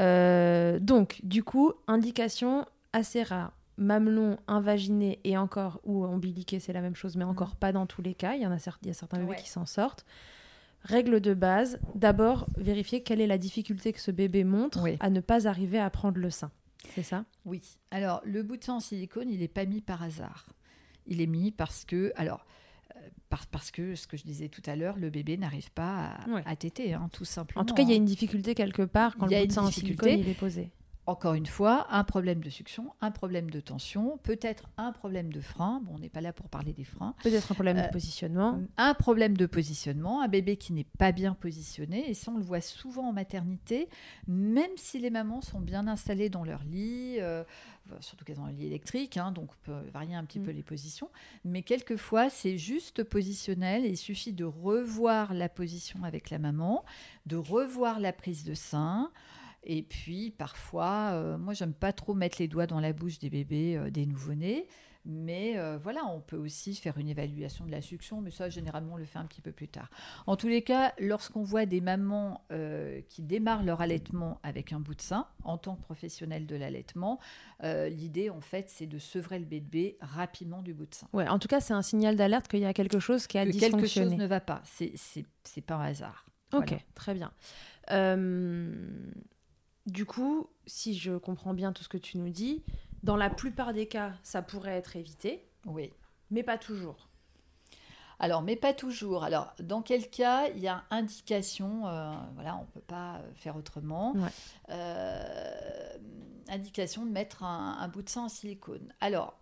Euh, 0.00 0.78
donc, 0.78 1.20
du 1.22 1.44
coup, 1.44 1.72
indication 1.86 2.66
assez 2.92 3.22
rare. 3.22 3.52
Mamelon, 3.76 4.36
invaginé 4.46 5.20
et 5.24 5.38
encore, 5.38 5.80
ou 5.84 6.04
ombiliqué, 6.04 6.60
c'est 6.60 6.74
la 6.74 6.82
même 6.82 6.94
chose, 6.94 7.16
mais 7.16 7.24
mhm. 7.24 7.30
encore 7.30 7.56
pas 7.56 7.72
dans 7.72 7.86
tous 7.86 8.02
les 8.02 8.14
cas. 8.14 8.34
Il 8.34 8.42
y 8.42 8.46
en 8.46 8.52
a, 8.52 8.58
il 8.82 8.88
y 8.88 8.90
a 8.90 8.94
certains 8.94 9.18
bébés 9.18 9.36
qui 9.36 9.48
s'en 9.48 9.66
sortent. 9.66 10.04
Règle 10.82 11.20
de 11.20 11.34
base, 11.34 11.78
d'abord 11.94 12.46
vérifier 12.56 13.02
quelle 13.02 13.20
est 13.20 13.26
la 13.26 13.38
difficulté 13.38 13.92
que 13.92 14.00
ce 14.00 14.10
bébé 14.10 14.44
montre 14.44 14.86
à 15.00 15.10
ne 15.10 15.20
pas 15.20 15.46
arriver 15.46 15.78
à 15.78 15.90
prendre 15.90 16.18
le 16.18 16.30
sein. 16.30 16.50
C'est 16.94 17.02
ça? 17.02 17.24
Oui. 17.44 17.60
Alors, 17.90 18.22
le 18.24 18.42
bout 18.42 18.56
de 18.56 18.64
sang 18.64 18.76
en 18.76 18.80
silicone, 18.80 19.28
il 19.28 19.40
n'est 19.40 19.48
pas 19.48 19.66
mis 19.66 19.82
par 19.82 20.02
hasard. 20.02 20.46
Il 21.06 21.20
est 21.20 21.26
mis 21.26 21.50
parce 21.50 21.84
que, 21.84 22.12
alors, 22.16 22.46
parce 23.50 23.70
que 23.70 23.94
ce 23.94 24.06
que 24.06 24.16
je 24.16 24.24
disais 24.24 24.48
tout 24.48 24.62
à 24.66 24.76
l'heure, 24.76 24.96
le 24.96 25.10
bébé 25.10 25.36
n'arrive 25.36 25.70
pas 25.72 26.06
à, 26.24 26.28
Ouais. 26.28 26.42
à 26.46 26.56
téter, 26.56 26.94
hein, 26.94 27.08
tout 27.12 27.24
simplement. 27.24 27.62
En 27.62 27.64
tout 27.64 27.74
cas, 27.74 27.82
il 27.82 27.88
y 27.88 27.92
a 27.92 27.94
hein. 27.94 27.98
une 27.98 28.04
difficulté 28.04 28.54
quelque 28.54 28.82
part 28.82 29.16
quand 29.16 29.26
Il 29.26 29.32
y 29.32 29.34
a 29.36 29.40
le 29.40 29.46
bout 29.46 29.54
une 29.54 29.62
de 29.62 29.66
difficulté. 29.68 30.04
silicone 30.10 30.26
il 30.26 30.28
est 30.30 30.38
posé. 30.38 30.70
Encore 31.10 31.34
une 31.34 31.46
fois, 31.46 31.88
un 31.90 32.04
problème 32.04 32.40
de 32.40 32.50
succion, 32.50 32.92
un 33.00 33.10
problème 33.10 33.50
de 33.50 33.58
tension, 33.58 34.16
peut-être 34.22 34.68
un 34.76 34.92
problème 34.92 35.32
de 35.32 35.40
frein. 35.40 35.80
Bon, 35.84 35.94
on 35.96 35.98
n'est 35.98 36.08
pas 36.08 36.20
là 36.20 36.32
pour 36.32 36.48
parler 36.48 36.72
des 36.72 36.84
freins. 36.84 37.16
Peut-être 37.24 37.50
un 37.50 37.54
problème 37.54 37.78
Euh, 37.78 37.86
de 37.88 37.90
positionnement. 37.90 38.60
Un 38.76 38.94
problème 38.94 39.36
de 39.36 39.46
positionnement, 39.46 40.22
un 40.22 40.28
bébé 40.28 40.56
qui 40.56 40.72
n'est 40.72 40.86
pas 40.98 41.10
bien 41.10 41.34
positionné, 41.34 42.08
et 42.08 42.14
ça 42.14 42.30
on 42.30 42.36
le 42.36 42.44
voit 42.44 42.60
souvent 42.60 43.08
en 43.08 43.12
maternité, 43.12 43.88
même 44.28 44.70
si 44.76 45.00
les 45.00 45.10
mamans 45.10 45.40
sont 45.40 45.58
bien 45.60 45.88
installées 45.88 46.28
dans 46.28 46.44
leur 46.44 46.62
lit, 46.62 47.16
euh, 47.18 47.42
surtout 47.98 48.24
qu'elles 48.24 48.38
ont 48.38 48.44
un 48.44 48.52
lit 48.52 48.66
électrique, 48.66 49.16
hein, 49.16 49.32
donc 49.32 49.50
on 49.50 49.64
peut 49.64 49.90
varier 49.92 50.14
un 50.14 50.24
petit 50.24 50.38
Mm. 50.38 50.44
peu 50.44 50.50
les 50.52 50.62
positions, 50.62 51.10
mais 51.44 51.62
quelquefois 51.62 52.30
c'est 52.30 52.56
juste 52.56 53.02
positionnel, 53.02 53.84
et 53.84 53.88
il 53.88 53.96
suffit 53.96 54.32
de 54.32 54.44
revoir 54.44 55.34
la 55.34 55.48
position 55.48 56.04
avec 56.04 56.30
la 56.30 56.38
maman, 56.38 56.84
de 57.26 57.34
revoir 57.36 57.98
la 57.98 58.12
prise 58.12 58.44
de 58.44 58.54
sein. 58.54 59.10
Et 59.62 59.82
puis 59.82 60.30
parfois, 60.30 61.10
euh, 61.12 61.36
moi 61.38 61.52
j'aime 61.54 61.74
pas 61.74 61.92
trop 61.92 62.14
mettre 62.14 62.36
les 62.40 62.48
doigts 62.48 62.66
dans 62.66 62.80
la 62.80 62.92
bouche 62.92 63.18
des 63.18 63.28
bébés, 63.30 63.76
euh, 63.76 63.90
des 63.90 64.06
nouveau-nés, 64.06 64.66
mais 65.04 65.58
euh, 65.58 65.78
voilà, 65.78 66.04
on 66.06 66.20
peut 66.20 66.36
aussi 66.36 66.74
faire 66.74 66.96
une 66.98 67.08
évaluation 67.08 67.64
de 67.66 67.70
la 67.70 67.80
succion, 67.80 68.20
mais 68.20 68.30
ça, 68.30 68.48
généralement, 68.50 68.94
on 68.94 68.96
le 68.96 69.04
fait 69.06 69.18
un 69.18 69.24
petit 69.24 69.40
peu 69.40 69.50
plus 69.52 69.68
tard. 69.68 69.88
En 70.26 70.36
tous 70.36 70.48
les 70.48 70.60
cas, 70.62 70.92
lorsqu'on 70.98 71.42
voit 71.42 71.64
des 71.66 71.80
mamans 71.80 72.44
euh, 72.52 73.00
qui 73.08 73.22
démarrent 73.22 73.62
leur 73.62 73.80
allaitement 73.80 74.40
avec 74.42 74.72
un 74.74 74.80
bout 74.80 74.94
de 74.94 75.00
sein, 75.00 75.26
en 75.42 75.56
tant 75.56 75.76
que 75.76 75.82
professionnel 75.82 76.46
de 76.46 76.54
l'allaitement, 76.56 77.18
l'idée, 77.62 78.28
en 78.30 78.40
fait, 78.42 78.68
c'est 78.70 78.86
de 78.86 78.98
sevrer 78.98 79.38
le 79.38 79.44
bébé 79.46 79.96
rapidement 80.00 80.60
du 80.62 80.72
bout 80.74 80.86
de 80.86 80.94
sein. 80.94 81.06
Ouais, 81.14 81.28
en 81.28 81.38
tout 81.38 81.48
cas, 81.48 81.60
c'est 81.60 81.74
un 81.74 81.82
signal 81.82 82.16
d'alerte 82.16 82.48
qu'il 82.48 82.60
y 82.60 82.64
a 82.66 82.72
quelque 82.74 82.98
chose 82.98 83.26
qui 83.26 83.36
a 83.38 83.44
Que 83.46 83.52
quelque 83.52 83.62
chose 83.62 83.82
dysfonctionné. 83.82 84.16
ne 84.16 84.26
va 84.26 84.40
pas. 84.40 84.62
C'est 84.64 85.60
pas 85.66 85.74
un 85.76 85.84
hasard. 85.84 86.26
Ok, 86.52 86.68
Voilà. 86.68 86.82
très 86.94 87.14
bien. 87.14 87.32
Euh, 87.90 89.10
du 89.86 90.04
coup, 90.06 90.48
si 90.66 90.96
je 90.98 91.16
comprends 91.16 91.54
bien 91.54 91.72
tout 91.72 91.82
ce 91.82 91.88
que 91.88 91.98
tu 91.98 92.18
nous 92.18 92.28
dis, 92.30 92.62
dans 93.02 93.16
la 93.16 93.30
plupart 93.30 93.72
des 93.72 93.86
cas, 93.86 94.12
ça 94.22 94.42
pourrait 94.42 94.76
être 94.76 94.96
évité, 94.96 95.44
Oui. 95.66 95.92
mais 96.30 96.42
pas 96.42 96.58
toujours. 96.58 97.08
Alors, 98.20 98.42
mais 98.42 98.54
pas 98.54 98.74
toujours. 98.74 99.24
Alors, 99.24 99.52
dans 99.60 99.82
quel 99.82 100.08
cas 100.10 100.46
il 100.54 100.60
y 100.60 100.68
a 100.68 100.84
indication, 100.90 101.86
euh, 101.88 102.12
voilà, 102.34 102.56
on 102.56 102.60
ne 102.60 102.66
peut 102.66 102.80
pas 102.86 103.16
euh, 103.16 103.30
faire 103.34 103.56
autrement, 103.56 104.12
Ouais. 104.14 104.28
euh, 104.68 105.96
indication 106.48 107.06
de 107.06 107.10
mettre 107.10 107.44
un, 107.44 107.78
un 107.80 107.88
bout 107.88 108.02
de 108.02 108.08
sein 108.08 108.24
en 108.24 108.28
silicone. 108.28 108.92
Alors, 109.00 109.38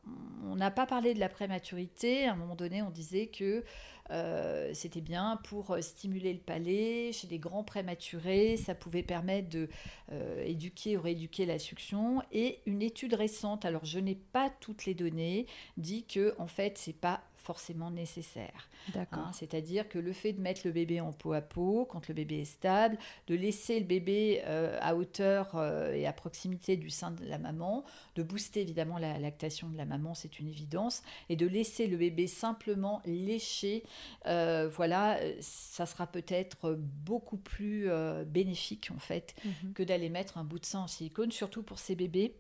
on 0.47 0.57
n'a 0.57 0.71
pas 0.71 0.87
parlé 0.87 1.15
de 1.15 1.21
la 1.21 1.29
prématurité. 1.29 2.27
À 2.27 2.33
un 2.33 2.37
moment 2.37 2.55
donné, 2.55 2.83
on 2.83 2.91
disait 2.91 3.27
que 3.27 3.65
euh, 4.11 4.71
c'était 4.75 5.01
bien 5.03 5.39
pour 5.45 5.77
stimuler 5.81 6.33
le 6.33 6.39
palais 6.39 7.13
chez 7.13 7.27
les 7.29 7.39
grands 7.39 7.65
prématurés. 7.65 8.57
Ça 8.57 8.75
pouvait 8.75 9.03
permettre 9.03 9.49
de 9.49 9.69
euh, 10.13 10.43
éduquer 10.45 10.97
ou 10.97 11.03
rééduquer 11.03 11.47
la 11.47 11.59
succion. 11.59 12.23
Et 12.33 12.61
une 12.67 12.83
étude 12.83 13.15
récente, 13.15 13.65
alors 13.65 13.85
je 13.85 13.99
n'ai 13.99 14.15
pas 14.15 14.51
toutes 14.61 14.85
les 14.87 14.95
données, 14.95 15.47
dit 15.79 16.05
que 16.05 16.35
en 16.39 16.47
fait, 16.47 16.79
c'est 16.79 16.93
pas 16.99 17.21
forcément 17.43 17.91
nécessaire. 17.91 18.69
Hein, 19.13 19.31
C'est-à-dire 19.33 19.89
que 19.89 19.99
le 19.99 20.13
fait 20.13 20.33
de 20.33 20.41
mettre 20.41 20.63
le 20.65 20.73
bébé 20.73 21.01
en 21.01 21.13
peau 21.13 21.33
à 21.33 21.41
peau, 21.41 21.87
quand 21.91 22.09
le 22.09 22.15
bébé 22.15 22.41
est 22.41 22.45
stable, 22.45 22.99
de 23.27 23.35
laisser 23.35 23.81
le 23.81 23.87
bébé 23.87 24.43
euh, 24.47 24.77
à 24.81 24.95
hauteur 24.95 25.53
euh, 25.55 25.93
et 25.95 26.07
à 26.07 26.13
proximité 26.13 26.77
du 26.77 26.91
sein 26.91 27.11
de 27.11 27.25
la 27.25 27.39
maman, 27.39 27.85
de 28.17 28.23
booster 28.23 28.61
évidemment 28.61 28.99
la 28.99 29.19
lactation 29.19 29.69
de 29.69 29.77
la 29.77 29.85
maman, 29.87 30.15
c'est 30.15 30.39
une 30.39 30.49
évidence, 30.49 31.03
et 31.29 31.37
de 31.37 31.47
laisser 31.47 31.87
le 31.87 31.97
bébé 31.97 32.27
simplement 32.27 33.01
lécher, 33.07 33.85
euh, 34.27 34.69
voilà, 34.69 35.19
ça 35.41 35.87
sera 35.87 36.07
peut-être 36.07 36.75
beaucoup 36.79 37.37
plus 37.39 37.89
bénéfique 38.27 38.91
en 38.95 38.99
fait 38.99 39.35
Mhm. 39.45 39.73
que 39.73 39.83
d'aller 39.83 40.09
mettre 40.09 40.39
un 40.39 40.45
bout 40.45 40.59
de 40.59 40.65
sein 40.67 40.81
en 40.81 40.87
silicone, 40.87 41.31
surtout 41.31 41.63
pour 41.63 41.79
ces 41.79 41.95
bébés 41.95 42.35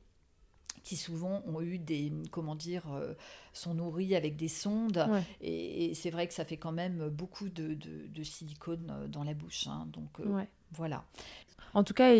qui 0.85 0.97
souvent 0.97 1.43
ont 1.47 1.61
eu 1.61 1.79
des, 1.79 2.13
comment 2.31 2.55
dire, 2.55 2.85
euh, 2.93 3.15
sont 3.53 3.75
nourris 3.75 4.15
avec 4.15 4.37
des 4.37 4.49
sondes. 4.49 5.05
Ouais. 5.11 5.23
Et, 5.41 5.87
et 5.87 5.95
c'est 5.95 6.11
vrai 6.11 6.27
que 6.27 6.35
ça 6.35 6.45
fait 6.45 6.57
quand 6.57 6.73
même 6.73 7.09
beaucoup 7.09 7.49
de, 7.49 7.75
de- 7.75 8.07
de 8.09 8.23
silicone 8.23 8.91
euh, 8.91 9.07
dans 9.09 9.25
la 9.25 9.35
bouche. 9.35 9.67
hein. 9.67 9.87
donc 9.93 10.09
euh, 10.21 10.27
Ouais. 10.29 10.49
voilà. 10.73 11.05
En 11.75 11.85
tout 11.85 11.93
cas, 11.93 12.15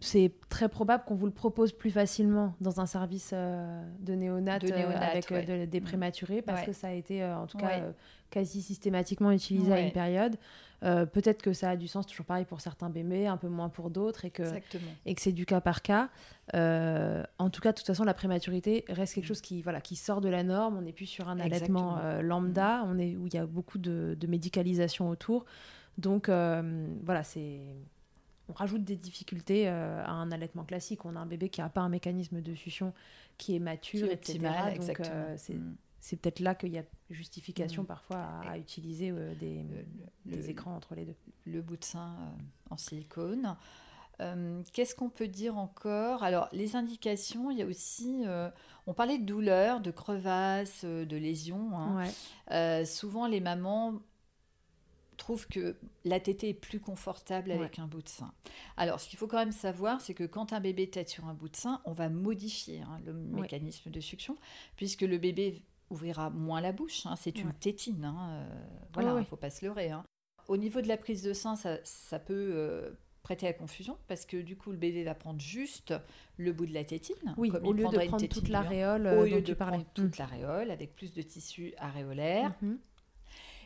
c'est 0.00 0.32
très 0.48 0.68
probable 0.70 1.04
qu'on 1.06 1.14
vous 1.14 1.26
le 1.26 1.32
propose 1.32 1.72
plus 1.72 1.90
facilement 1.90 2.54
dans 2.62 2.80
un 2.80 2.86
service 2.86 3.30
euh, 3.34 3.82
de 4.00 4.14
néonat, 4.14 4.54
avec 4.54 5.30
ouais. 5.30 5.44
de- 5.44 5.64
des 5.66 5.80
Mm. 5.80 5.84
prématurés 5.84 6.42
parce 6.42 6.64
que 6.64 6.72
ça 6.72 6.88
a 6.88 6.92
été 6.92 7.22
en 7.24 7.46
tout 7.46 7.58
cas 7.58 7.82
quasi 8.30 8.62
systématiquement 8.62 9.30
utilisé 9.30 9.72
à 9.72 9.80
une 9.80 9.92
période. 9.92 10.36
Euh, 10.84 11.06
Peut-être 11.06 11.42
que 11.42 11.52
ça 11.52 11.70
a 11.70 11.76
du 11.76 11.88
sens, 11.88 12.06
toujours 12.06 12.26
pareil 12.26 12.44
pour 12.44 12.60
certains 12.60 12.90
bébés, 12.90 13.26
un 13.26 13.36
peu 13.36 13.48
moins 13.48 13.68
pour 13.68 13.90
d'autres, 13.90 14.24
et 14.24 14.30
que, 14.30 14.42
Exactement. 14.42 14.90
et 15.06 15.14
que 15.14 15.20
c'est 15.20 15.32
du 15.32 15.46
cas 15.46 15.60
par 15.60 15.82
cas. 15.82 16.08
Euh, 16.54 17.24
en 17.38 17.50
tout 17.50 17.60
cas, 17.60 17.72
de 17.72 17.78
toute 17.78 17.86
façon, 17.86 18.04
la 18.04 18.14
prématurité 18.14 18.84
reste 18.88 19.14
quelque 19.14 19.26
chose 19.26 19.40
qui, 19.40 19.62
voilà, 19.62 19.80
qui 19.80 19.96
sort 19.96 20.20
de 20.20 20.28
la 20.28 20.42
norme. 20.42 20.76
On 20.76 20.82
n'est 20.82 20.92
plus 20.92 21.06
sur 21.06 21.28
un 21.28 21.38
allaitement 21.40 21.98
euh, 21.98 22.22
lambda, 22.22 22.84
on 22.86 22.98
est, 22.98 23.16
où 23.16 23.26
il 23.26 23.34
y 23.34 23.38
a 23.38 23.46
beaucoup 23.46 23.78
de, 23.78 24.16
de 24.18 24.26
médicalisation 24.26 25.08
autour. 25.08 25.44
Donc 25.98 26.28
voilà, 26.28 27.24
c'est 27.24 27.60
on 28.48 28.52
rajoute 28.54 28.84
des 28.84 28.96
difficultés 28.96 29.68
euh, 29.68 30.02
à 30.04 30.10
un 30.10 30.32
allaitement 30.32 30.64
classique. 30.64 31.04
On 31.04 31.16
a 31.16 31.20
un 31.20 31.26
bébé 31.26 31.48
qui 31.50 31.60
n'a 31.60 31.68
pas 31.68 31.82
un 31.82 31.88
mécanisme 31.88 32.40
de 32.40 32.54
succion 32.54 32.94
qui 33.36 33.54
est 33.54 33.58
mature, 33.58 34.06
Qui 34.06 34.12
est 34.12 34.14
etc. 34.14 34.38
Donc 34.76 35.00
euh, 35.00 35.34
c'est 35.36 35.54
Mm. 35.54 35.76
C'est 36.00 36.16
peut-être 36.16 36.40
là 36.40 36.54
qu'il 36.54 36.72
y 36.72 36.78
a 36.78 36.84
justification 37.10 37.82
Mm. 37.82 37.86
parfois 37.86 38.16
à, 38.18 38.50
à 38.52 38.58
utiliser 38.58 39.10
euh, 39.10 39.34
des, 39.34 39.62
Le- 40.26 40.30
des 40.30 40.36
le- 40.42 40.50
écrans 40.50 40.74
entre 40.76 40.94
les 40.94 41.04
deux. 41.06 41.16
le 41.44 41.60
bout 41.62 41.76
de 41.76 41.84
sein 41.84 42.14
euh, 42.20 42.42
en 42.70 42.76
silicone. 42.76 43.56
Euh, 44.20 44.62
Qu'est-ce 44.72 44.94
qu'on 44.96 45.10
peut 45.10 45.28
dire 45.28 45.56
encore? 45.56 46.22
Alors, 46.24 46.48
les 46.52 46.74
indications, 46.74 47.50
il 47.52 47.58
y 47.58 47.62
a 47.62 47.66
aussi. 47.66 48.24
on 48.88 48.92
parlait 48.94 49.18
de 49.18 49.24
douleurs, 49.24 49.80
de 49.80 49.90
crevasses, 49.92 50.84
de 50.84 51.16
lésions. 51.16 51.78
hein. 51.78 52.04
Ouais. 52.50 52.84
Souvent, 52.84 53.26
les 53.28 53.38
mamans 53.40 54.00
trouvent 55.18 55.48
que 55.48 55.76
la 56.04 56.20
tétée 56.20 56.50
est 56.50 56.54
plus 56.54 56.80
confortable 56.80 57.50
avec 57.50 57.78
un 57.80 57.86
bout 57.86 58.02
de 58.02 58.08
sein. 58.08 58.32
Alors, 58.76 59.00
ce 59.00 59.08
qu'il 59.08 59.18
faut 59.18 59.26
quand 59.26 59.38
même 59.38 59.52
savoir, 59.52 60.00
c'est 60.00 60.14
que 60.14 60.24
quand 60.24 60.52
un 60.52 60.60
bébé 60.60 60.88
tète 60.90 61.08
sur 61.08 61.26
un 61.26 61.34
bout 61.34 61.48
de 61.48 61.56
sein, 61.56 61.80
on 61.84 61.92
va 61.92 62.08
modifier 62.08 62.80
hein, 62.82 63.00
le 63.04 63.12
mécanisme 63.12 63.90
de 63.90 64.00
succion, 64.00 64.36
puisque 64.76 65.02
le 65.02 65.18
bébé 65.18 65.62
ouvrira 65.90 66.30
moins 66.30 66.60
la 66.60 66.72
bouche. 66.72 67.06
hein, 67.06 67.16
c'est 67.16 67.38
une 67.38 67.48
Ouais. 67.48 67.54
tétine. 67.60 68.04
hein, 68.04 68.30
euh, 68.32 68.60
voilà, 68.94 69.08
il 69.08 69.12
Ouais, 69.12 69.18
ne 69.18 69.24
ouais. 69.24 69.28
faut 69.30 69.36
pas 69.36 69.50
se 69.50 69.64
leurrer. 69.64 69.90
hein. 69.90 70.04
Au 70.48 70.56
niveau 70.56 70.80
de 70.80 70.88
la 70.88 70.96
prise 70.96 71.22
de 71.22 71.32
sein, 71.32 71.56
ça, 71.56 71.76
ça 71.84 72.18
peut 72.18 72.34
euh, 72.54 72.90
prêter 73.22 73.46
à 73.46 73.52
confusion, 73.52 73.98
parce 74.06 74.24
que 74.24 74.38
du 74.38 74.56
coup, 74.56 74.70
le 74.70 74.78
bébé 74.78 75.04
va 75.04 75.14
prendre 75.14 75.40
juste 75.40 75.92
le 76.38 76.52
bout 76.52 76.64
de 76.66 76.72
la 76.72 76.84
tétine. 76.84 77.34
Oui, 77.36 77.50
comme 77.50 77.66
au 77.66 77.72
lieu 77.72 77.86
de 77.86 78.06
prendre 78.06 78.26
toute 78.28 78.48
l'aréole 78.48 79.06
Au 79.06 79.10
euh, 79.10 79.26
lieu 79.28 79.42
de 79.42 79.54
prendre 79.54 79.84
toute 79.92 80.16
l'aréole, 80.18 80.70
avec 80.70 80.94
plus 80.96 81.12
de 81.12 81.20
tissu 81.22 81.74
aréolaire. 81.78 82.54
Mm. 82.62 82.66
Mhm. 82.66 82.78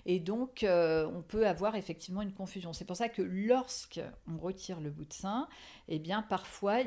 Et 0.05 0.19
donc, 0.19 0.65
euh, 0.65 1.07
on 1.15 1.23
peut 1.23 1.47
avoir 1.47 1.77
effectivement 1.77 2.23
une 2.23 2.33
confusion. 2.33 2.73
C'est 2.73 2.85
pour 2.85 2.97
ça 2.97 3.09
que 3.09 3.23
lorsqu'on 3.23 4.37
retire 4.39 4.81
le 4.81 4.91
bout 4.91 5.05
de 5.05 5.13
sein, 5.13 5.49
eh 5.87 6.01
bien, 6.01 6.23
parfois, 6.23 6.81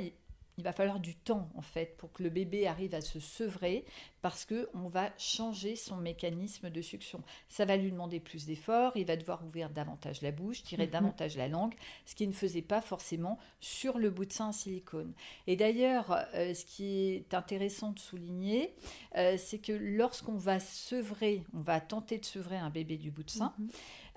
il, 0.58 0.64
va 0.64 0.72
falloir 0.74 1.00
du 1.00 1.16
temps, 1.16 1.50
en 1.56 1.62
fait, 1.62 1.96
pour 1.98 2.12
que 2.12 2.24
le 2.24 2.30
bébé 2.30 2.68
arrive 2.68 2.96
à 2.96 3.02
se 3.02 3.20
sevrer, 3.20 3.86
parce 4.22 4.46
qu'on 4.46 4.88
va 4.88 5.12
changer 5.18 5.76
son 5.76 5.98
mécanisme 5.98 6.70
de 6.70 6.82
succion. 6.82 7.22
Ça 7.50 7.66
va 7.66 7.78
lui 7.78 7.92
demander 7.92 8.20
plus 8.20 8.46
d'efforts, 8.46 8.94
il 8.96 9.06
va 9.06 9.16
devoir 9.18 9.46
ouvrir 9.46 9.70
davantage 9.70 10.22
la 10.22 10.32
bouche, 10.32 10.64
tirer 10.64 10.86
Mhm. 10.88 10.92
davantage 10.92 11.38
la 11.38 11.48
langue, 11.48 11.76
ce 12.06 12.16
qu'il 12.16 12.28
ne 12.30 12.34
faisait 12.34 12.62
pas 12.64 12.82
forcément 12.82 13.38
sur 13.60 13.98
le 14.00 14.10
bout 14.10 14.26
de 14.26 14.34
sein 14.34 14.48
en 14.48 14.52
silicone. 14.52 15.14
Et 15.46 15.56
d'ailleurs, 15.56 16.12
euh, 16.34 16.54
ce 16.54 16.66
qui 16.66 17.10
est 17.14 17.34
intéressant 17.34 17.92
de 17.92 18.00
souligner, 18.00 18.74
euh, 19.18 19.38
c'est 19.38 19.60
que 19.60 19.74
lorsqu'on 19.74 20.38
va 20.38 20.60
sevrer, 20.60 21.44
on 21.54 21.62
va 21.62 21.80
tenter 21.82 22.18
de 22.18 22.26
sevrer 22.26 22.58
un 22.58 22.70
bébé 22.72 22.98
du 22.98 23.12
bout 23.12 23.24
de 23.24 23.30
sein, 23.30 23.54
Mhm. 23.60 23.68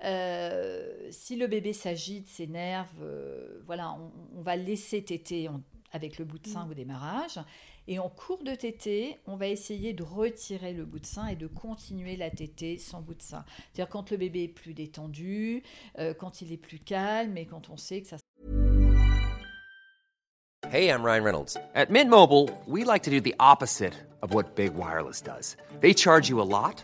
euh, 0.05 1.07
si 1.11 1.35
le 1.35 1.47
bébé 1.47 1.73
s'agite, 1.73 2.27
s'énerve, 2.27 2.89
euh, 3.01 3.61
voilà, 3.65 3.91
on, 3.93 4.11
on 4.39 4.41
va 4.41 4.55
laisser 4.55 5.03
téter 5.03 5.47
en- 5.49 5.61
avec 5.91 6.17
le 6.19 6.25
bout 6.25 6.39
de 6.39 6.47
sein 6.47 6.65
Mm. 6.65 6.71
au 6.71 6.73
démarrage. 6.73 7.39
Et 7.87 7.97
en 7.99 8.09
cours 8.09 8.43
de 8.43 8.53
tétée, 8.53 9.17
on 9.25 9.35
va 9.35 9.47
essayer 9.47 9.93
de 9.93 10.03
retirer 10.03 10.73
le 10.73 10.85
bout 10.85 10.99
de 10.99 11.05
sein 11.05 11.27
et 11.27 11.35
de 11.35 11.47
continuer 11.47 12.15
la 12.17 12.29
tétée 12.29 12.77
sans 12.77 13.01
bout 13.01 13.15
de 13.15 13.21
sein. 13.21 13.43
C'est-à-dire 13.73 13.89
quand 13.89 14.11
le 14.11 14.17
bébé 14.17 14.43
est 14.43 14.47
plus 14.47 14.73
détendu, 14.73 15.63
euh, 15.97 16.13
quand 16.13 16.41
il 16.41 16.51
est 16.51 16.57
plus 16.57 16.79
calme 16.79 17.37
et 17.37 17.45
quand 17.45 17.69
on 17.69 17.77
sait 17.77 18.01
que 18.01 18.07
ça 18.07 18.17
Hey, 20.71 20.89
I'm 20.89 21.03
Ryan 21.03 21.23
Reynolds. 21.23 21.57
At 21.73 21.89
Mint 21.89 22.09
Mobile, 22.11 22.47
we 22.67 22.83
like 22.85 23.01
to 23.03 23.09
do 23.09 23.19
the 23.19 23.33
opposite 23.39 23.93
of 24.21 24.33
what 24.35 24.55
Big 24.55 24.75
Wireless 24.75 25.21
does. 25.21 25.57
They 25.81 25.93
charge 25.95 26.29
you 26.29 26.39
a 26.41 26.43
lot, 26.45 26.83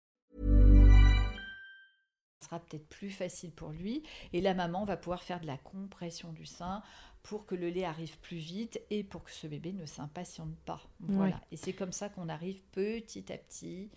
Sera 2.43 2.59
peut-être 2.59 2.87
plus 2.89 3.11
facile 3.11 3.51
pour 3.51 3.69
lui. 3.69 4.03
Et 4.33 4.41
la 4.41 4.53
maman 4.53 4.83
va 4.83 4.97
pouvoir 4.97 5.21
faire 5.21 5.39
de 5.39 5.47
la 5.47 5.57
compression 5.57 6.33
du 6.33 6.45
sein 6.45 6.81
pour 7.23 7.45
que 7.45 7.53
le 7.53 7.69
lait 7.69 7.85
arrive 7.85 8.17
plus 8.19 8.37
vite 8.37 8.81
et 8.89 9.03
pour 9.03 9.23
que 9.23 9.31
ce 9.31 9.45
bébé 9.45 9.73
ne 9.73 9.85
s'impatiente 9.85 10.55
pas. 10.65 10.81
Voilà. 11.01 11.35
Ouais. 11.35 11.41
Et 11.51 11.55
c'est 11.57 11.73
comme 11.73 11.91
ça 11.91 12.09
qu'on 12.09 12.29
arrive 12.29 12.59
petit 12.71 13.31
à 13.31 13.37
petit. 13.37 13.89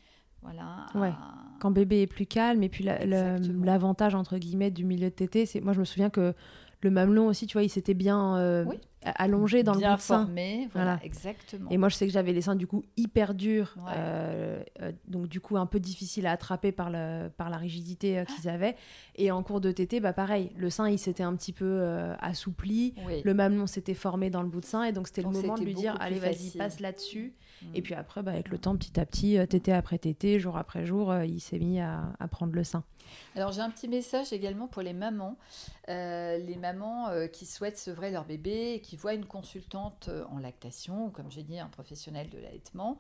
Voilà. 0.42 0.86
Ouais. 0.94 1.08
à- 1.08 1.34
Quand 1.58 1.70
bébé 1.70 2.02
est 2.02 2.06
plus 2.06 2.26
calme, 2.26 2.62
et 2.62 2.68
puis 2.68 2.84
la- 2.84 3.02
l'avantage, 3.38 4.14
entre 4.14 4.36
guillemets, 4.36 4.70
du 4.70 4.84
milieu 4.84 5.08
de 5.08 5.14
tété, 5.14 5.46
c'est. 5.46 5.62
Moi, 5.62 5.72
je 5.72 5.80
me 5.80 5.86
souviens 5.86 6.10
que 6.10 6.34
le 6.84 6.90
mamelon 6.90 7.26
aussi, 7.26 7.46
tu 7.46 7.54
vois, 7.54 7.62
il 7.64 7.68
s'était 7.70 7.94
bien 7.94 8.36
euh, 8.36 8.64
Oui. 8.66 8.78
allongé 9.02 9.62
dans 9.62 9.74
bien 9.74 9.88
le 9.90 9.94
bout 9.94 9.98
de 9.98 10.02
sein. 10.02 10.18
formé. 10.26 10.68
Voilà, 10.72 10.92
Voilà. 10.92 11.00
exactement. 11.04 11.70
Et 11.70 11.78
moi, 11.78 11.88
je 11.88 11.94
sais 11.96 12.06
que 12.06 12.12
j'avais 12.12 12.32
les 12.34 12.42
seins 12.42 12.54
du 12.56 12.66
coup 12.66 12.84
hyper 12.98 13.32
durs, 13.34 13.74
Ouais. 13.78 13.92
euh, 13.96 14.62
euh, 14.82 14.92
donc 15.08 15.28
du 15.28 15.40
coup 15.40 15.56
un 15.56 15.64
peu 15.66 15.80
difficile 15.80 16.26
à 16.26 16.32
attraper 16.32 16.72
par, 16.72 16.90
le, 16.90 17.28
par 17.30 17.48
la 17.48 17.56
rigidité 17.56 18.22
qu'ils 18.36 18.48
avaient. 18.50 18.76
Et 19.16 19.30
en 19.30 19.42
cours 19.42 19.60
de 19.62 19.72
tété, 19.72 19.98
bah 19.98 20.12
pareil, 20.12 20.50
le 20.56 20.68
sein 20.70 20.88
il 20.90 20.98
s'était 20.98 21.22
un 21.22 21.34
petit 21.34 21.52
peu 21.52 21.82
assoupli, 22.20 22.94
Oui. 23.06 23.22
le 23.24 23.34
mamelon 23.34 23.66
s'était 23.66 23.94
formé 23.94 24.28
dans 24.30 24.42
le 24.42 24.48
bout 24.48 24.60
de 24.60 24.66
sein, 24.66 24.84
et 24.84 24.92
donc 24.92 25.06
c'était 25.08 25.22
le 25.22 25.30
moment 25.30 25.56
de 25.56 25.64
lui 25.64 25.74
dire 25.74 25.96
allez 26.00 26.18
vas-y 26.18 26.50
passe 26.56 26.80
là-dessus. 26.80 27.32
Et 27.74 27.82
puis 27.82 27.94
après, 27.94 28.22
bah, 28.22 28.32
avec 28.32 28.48
le 28.50 28.58
temps, 28.58 28.76
petit 28.76 28.98
à 29.00 29.06
petit, 29.06 29.38
euh, 29.38 29.46
tété 29.46 29.72
après 29.72 29.98
tété, 29.98 30.38
jour 30.40 30.56
après 30.56 30.84
jour, 30.86 31.10
euh, 31.10 31.24
il 31.24 31.40
s'est 31.40 31.58
mis 31.58 31.80
à, 31.80 32.12
à 32.20 32.28
prendre 32.28 32.52
le 32.54 32.64
sein. 32.64 32.84
Alors 33.36 33.52
j'ai 33.52 33.60
un 33.60 33.70
petit 33.70 33.86
message 33.86 34.32
également 34.32 34.66
pour 34.66 34.82
les 34.82 34.92
mamans, 34.92 35.36
Euh, 35.90 36.38
les 36.38 36.56
mamans 36.56 37.08
euh, 37.10 37.26
qui 37.26 37.44
souhaitent 37.44 37.76
sevrer 37.76 38.10
leur 38.10 38.24
bébé 38.24 38.72
et 38.72 38.80
qui 38.80 38.96
voient 38.96 39.12
une 39.12 39.26
consultante 39.26 40.08
en 40.30 40.38
lactation, 40.38 41.06
ou 41.06 41.10
comme 41.10 41.30
j'ai 41.30 41.42
dit 41.42 41.58
un 41.58 41.66
professionnel 41.68 42.30
de 42.30 42.38
l'allaitement. 42.38 42.96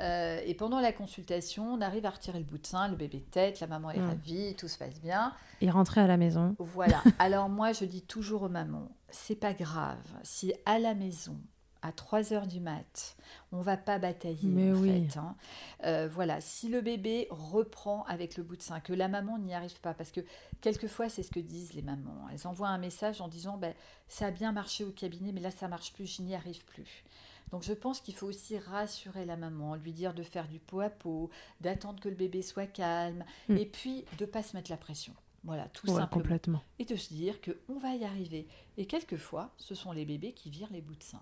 Euh, 0.00 0.38
et 0.44 0.52
pendant 0.52 0.78
la 0.80 0.92
consultation, 0.92 1.72
on 1.72 1.80
arrive 1.80 2.04
à 2.04 2.10
retirer 2.10 2.38
le 2.38 2.44
bout 2.44 2.58
de 2.58 2.66
sein, 2.66 2.88
le 2.88 2.96
bébé 2.96 3.22
tête, 3.22 3.60
la 3.60 3.66
maman 3.66 3.90
est 3.90 3.98
Mm. 4.00 4.06
ravie, 4.08 4.54
tout 4.56 4.68
se 4.68 4.76
passe 4.76 5.00
bien. 5.00 5.32
Et 5.62 5.70
rentrer 5.70 6.02
à 6.02 6.06
la 6.06 6.18
maison. 6.18 6.54
Voilà. 6.58 7.00
Alors 7.18 7.48
moi 7.48 7.72
je 7.72 7.86
dis 7.86 8.02
toujours 8.02 8.42
aux 8.42 8.50
mamans, 8.50 8.90
c'est 9.08 9.40
pas 9.40 9.54
grave 9.54 9.96
si 10.22 10.52
à 10.66 10.78
la 10.78 10.94
maison 10.94 11.38
à 11.86 11.92
3 11.92 12.32
heures 12.32 12.46
du 12.46 12.60
mat, 12.60 13.16
on 13.52 13.60
va 13.60 13.76
pas 13.76 13.98
batailler 13.98 14.48
Mais 14.48 14.72
en 14.72 14.74
oui. 14.76 15.08
fait. 15.08 15.18
hein. 15.18 15.36
Euh, 15.84 16.08
voilà, 16.10 16.40
si 16.40 16.68
le 16.68 16.80
bébé 16.80 17.26
reprend 17.30 18.04
avec 18.04 18.36
le 18.36 18.42
bout 18.42 18.56
de 18.56 18.62
sein, 18.62 18.80
que 18.80 18.92
la 18.92 19.08
maman 19.08 19.38
n'y 19.38 19.54
arrive 19.54 19.80
pas, 19.80 19.94
parce 19.94 20.10
que 20.10 20.20
quelquefois 20.60 21.08
c'est 21.08 21.22
ce 21.22 21.30
que 21.30 21.40
disent 21.40 21.72
les 21.74 21.82
mamans. 21.82 22.26
Elles 22.32 22.46
envoient 22.46 22.68
un 22.68 22.78
message 22.78 23.20
en 23.20 23.28
disant 23.28 23.56
ben, 23.56 23.74
ça 24.08 24.26
a 24.26 24.30
bien 24.30 24.52
marché 24.52 24.84
au 24.84 24.90
cabinet, 24.90 25.32
mais 25.32 25.40
là 25.40 25.50
ça 25.50 25.68
marche 25.68 25.92
plus, 25.92 26.06
je 26.06 26.22
n'y 26.22 26.34
arrive 26.34 26.64
plus. 26.64 27.04
Donc 27.52 27.62
je 27.62 27.72
pense 27.72 28.00
qu'il 28.00 28.14
faut 28.14 28.26
aussi 28.26 28.58
rassurer 28.58 29.24
la 29.24 29.36
maman, 29.36 29.76
lui 29.76 29.92
dire 29.92 30.14
de 30.14 30.24
faire 30.24 30.48
du 30.48 30.58
pot 30.58 30.80
à 30.80 30.90
pot, 30.90 31.30
d'attendre 31.60 32.00
que 32.00 32.08
le 32.08 32.16
bébé 32.16 32.42
soit 32.42 32.66
calme, 32.66 33.24
Mm. 33.48 33.56
et 33.58 33.66
puis 33.66 34.04
de 34.18 34.26
pas 34.26 34.42
se 34.42 34.56
mettre 34.56 34.70
la 34.70 34.76
pression. 34.76 35.14
Voilà, 35.44 35.68
tout 35.68 35.86
Ouais, 35.86 35.92
simplement 36.00 36.22
complètement. 36.22 36.62
et 36.80 36.84
de 36.84 36.96
se 36.96 37.14
dire 37.14 37.36
qu'on 37.40 37.78
va 37.78 37.94
y 37.94 38.04
arriver. 38.04 38.48
Et 38.78 38.86
quelquefois, 38.86 39.52
ce 39.58 39.76
sont 39.76 39.92
les 39.92 40.04
bébés 40.04 40.32
qui 40.32 40.50
virent 40.50 40.72
les 40.72 40.80
bouts 40.80 40.96
de 40.96 41.02
sein, 41.04 41.20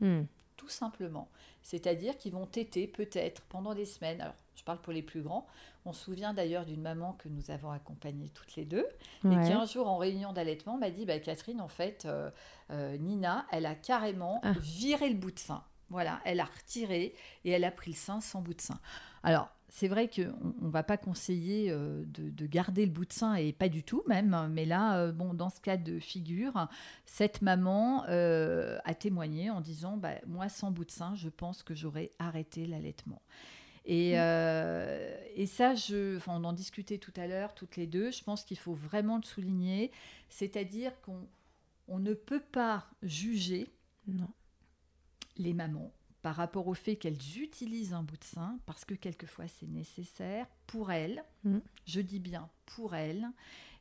Mm. 0.00 0.22
tout 0.56 0.68
simplement. 0.68 1.28
C'est-à-dire 1.62 2.16
qu'ils 2.18 2.32
vont 2.32 2.46
téter 2.46 2.86
peut-être 2.86 3.42
pendant 3.48 3.74
des 3.74 3.84
semaines. 3.86 4.20
Alors, 4.20 4.34
je 4.56 4.62
parle 4.64 4.78
pour 4.80 4.92
les 4.92 5.02
plus 5.02 5.22
grands. 5.22 5.46
On 5.86 5.92
se 5.94 6.04
souvient 6.04 6.34
d'ailleurs 6.34 6.66
d'une 6.66 6.82
maman 6.82 7.14
que 7.14 7.28
nous 7.28 7.50
avons 7.50 7.70
accompagnée 7.70 8.28
toutes 8.34 8.54
les 8.56 8.66
deux, 8.66 8.86
et 9.24 9.28
qui 9.46 9.52
un 9.52 9.64
jour 9.64 9.88
en 9.88 9.96
réunion 9.96 10.32
d'allaitement 10.34 10.76
m'a 10.76 10.90
dit, 10.90 11.06
bah, 11.06 11.18
Catherine, 11.18 11.60
en 11.62 11.68
fait, 11.68 12.04
euh, 12.04 12.30
euh, 12.70 12.96
Nina, 12.98 13.46
elle 13.50 13.64
a 13.64 13.74
carrément 13.74 14.40
Ah. 14.42 14.52
viré 14.60 15.08
le 15.08 15.16
bout 15.16 15.30
de 15.30 15.38
sein. 15.38 15.62
Voilà, 15.88 16.20
elle 16.24 16.40
a 16.40 16.44
retiré 16.44 17.14
et 17.44 17.50
elle 17.50 17.64
a 17.64 17.70
pris 17.70 17.90
le 17.92 17.96
sein 17.96 18.20
sans 18.20 18.42
bout 18.42 18.54
de 18.54 18.60
sein. 18.60 18.78
Alors, 19.22 19.48
c'est 19.70 19.86
vrai 19.86 20.08
qu'on 20.08 20.66
ne 20.66 20.70
va 20.70 20.82
pas 20.82 20.96
conseiller 20.96 21.70
euh, 21.70 22.02
de, 22.06 22.28
de 22.28 22.46
garder 22.46 22.84
le 22.84 22.90
bout 22.90 23.04
de 23.04 23.12
sein, 23.12 23.34
et 23.36 23.52
pas 23.52 23.68
du 23.68 23.84
tout 23.84 24.02
même, 24.08 24.48
mais 24.52 24.66
là, 24.66 24.98
euh, 24.98 25.12
bon, 25.12 25.32
dans 25.32 25.48
ce 25.48 25.60
cas 25.60 25.76
de 25.76 26.00
figure, 26.00 26.68
cette 27.06 27.40
maman 27.40 28.04
euh, 28.08 28.78
a 28.84 28.94
témoigné 28.94 29.48
en 29.48 29.60
disant 29.60 29.96
bah, 29.96 30.14
Moi, 30.26 30.48
sans 30.48 30.72
bout 30.72 30.84
de 30.84 30.90
sein, 30.90 31.14
je 31.14 31.28
pense 31.28 31.62
que 31.62 31.74
j'aurais 31.74 32.10
arrêté 32.18 32.66
l'allaitement. 32.66 33.22
Et, 33.86 34.10
et 34.12 35.46
ça, 35.46 35.74
je, 35.74 36.16
enfin, 36.18 36.34
on 36.36 36.44
en 36.44 36.52
discutait 36.52 36.98
tout 36.98 37.14
à 37.16 37.26
l'heure, 37.26 37.54
toutes 37.54 37.76
les 37.76 37.86
deux, 37.86 38.10
je 38.10 38.22
pense 38.22 38.44
qu'il 38.44 38.58
faut 38.58 38.74
vraiment 38.74 39.16
le 39.16 39.22
souligner, 39.22 39.90
c'est-à-dire 40.28 40.92
qu'on 41.00 41.26
on 41.88 41.98
ne 41.98 42.12
peut 42.12 42.42
pas 42.52 42.86
juger 43.02 43.68
Non. 44.06 44.28
les 45.38 45.54
mamans 45.54 45.90
par 46.22 46.36
rapport 46.36 46.66
au 46.68 46.74
fait 46.74 46.96
qu'elles 46.96 47.38
utilisent 47.38 47.92
un 47.94 48.02
bout 48.02 48.16
de 48.18 48.24
sein, 48.24 48.58
parce 48.66 48.84
que 48.84 48.94
quelquefois 48.94 49.48
c'est 49.48 49.68
nécessaire 49.68 50.46
pour 50.66 50.90
elles, 50.92 51.24
Mhm. 51.44 51.62
je 51.86 52.00
dis 52.00 52.18
bien 52.20 52.48
pour 52.66 52.94
elles, 52.94 53.26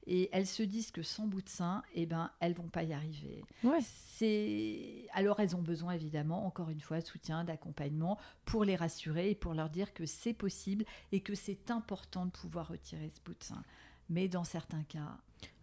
et 0.07 0.29
elles 0.31 0.47
se 0.47 0.63
disent 0.63 0.91
que 0.91 1.03
sans 1.03 1.27
bout 1.27 1.41
de 1.41 1.49
sein, 1.49 1.83
eh 1.93 2.05
ben, 2.05 2.31
elles 2.39 2.53
vont 2.53 2.69
pas 2.69 2.83
y 2.83 2.93
arriver. 2.93 3.43
Ouais. 3.63 3.79
C'est 3.81 5.07
alors 5.13 5.39
elles 5.39 5.55
ont 5.55 5.61
besoin 5.61 5.93
évidemment 5.93 6.45
encore 6.45 6.69
une 6.69 6.79
fois 6.79 6.99
de 7.01 7.05
soutien, 7.05 7.43
d'accompagnement 7.43 8.17
pour 8.45 8.63
les 8.63 8.75
rassurer 8.75 9.29
et 9.31 9.35
pour 9.35 9.53
leur 9.53 9.69
dire 9.69 9.93
que 9.93 10.05
c'est 10.05 10.33
possible 10.33 10.85
et 11.11 11.21
que 11.21 11.35
c'est 11.35 11.69
important 11.71 12.25
de 12.25 12.31
pouvoir 12.31 12.67
retirer 12.69 13.09
ce 13.09 13.19
bout 13.23 13.37
de 13.37 13.43
sein. 13.43 13.63
Mais 14.09 14.27
dans 14.27 14.43
certains 14.43 14.83
cas, 14.83 15.17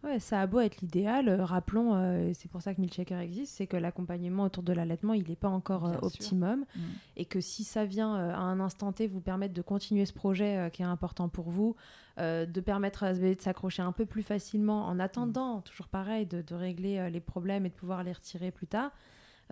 Ouais, 0.07 0.21
ça 0.21 0.41
a 0.41 0.47
beau 0.47 0.61
être 0.61 0.81
l'idéal, 0.83 1.29
euh, 1.29 1.45
rappelons, 1.45 1.95
euh, 1.97 2.31
c'est 2.33 2.49
pour 2.49 2.63
ça 2.63 2.73
que 2.73 2.81
Milkshaker 2.81 3.19
existe, 3.19 3.57
c'est 3.57 3.67
que 3.67 3.77
l'accompagnement 3.77 4.45
autour 4.45 4.63
de 4.63 4.73
l'allaitement, 4.73 5.15
il 5.15 5.29
n'est 5.29 5.35
pas 5.35 5.49
encore 5.49 5.87
euh, 5.87 5.97
optimum. 6.01 6.61
Mm. 6.77 6.81
Et 7.17 7.25
que 7.25 7.41
si 7.41 7.65
ça 7.65 7.85
vient 7.85 8.15
euh, 8.15 8.33
à 8.33 8.39
un 8.39 8.61
instant 8.61 8.93
T 8.93 9.09
vous 9.09 9.21
permettre 9.21 9.53
de 9.53 9.63
continuer 9.63 10.07
ce 10.07 10.13
projet 10.13 10.71
qui 10.73 10.83
est 10.83 10.87
important 10.87 11.29
pour 11.29 11.51
vous, 11.51 11.75
de 12.19 12.61
permettre 12.61 13.03
à 13.03 13.15
ce 13.15 13.21
bébé 13.21 13.35
de 13.35 13.43
s'accrocher 13.43 13.83
un 13.83 13.93
peu 13.93 14.07
plus 14.07 14.23
facilement 14.23 14.87
en 14.87 14.99
attendant, 14.99 15.61
toujours 15.61 15.89
pareil, 15.89 16.25
de, 16.25 16.41
de 16.41 16.55
régler 16.55 17.11
les 17.11 17.21
problèmes 17.21 17.67
et 17.67 17.69
de 17.69 17.75
pouvoir 17.75 18.05
les 18.05 18.13
retirer 18.13 18.51
plus 18.51 18.67
tard, 18.67 18.91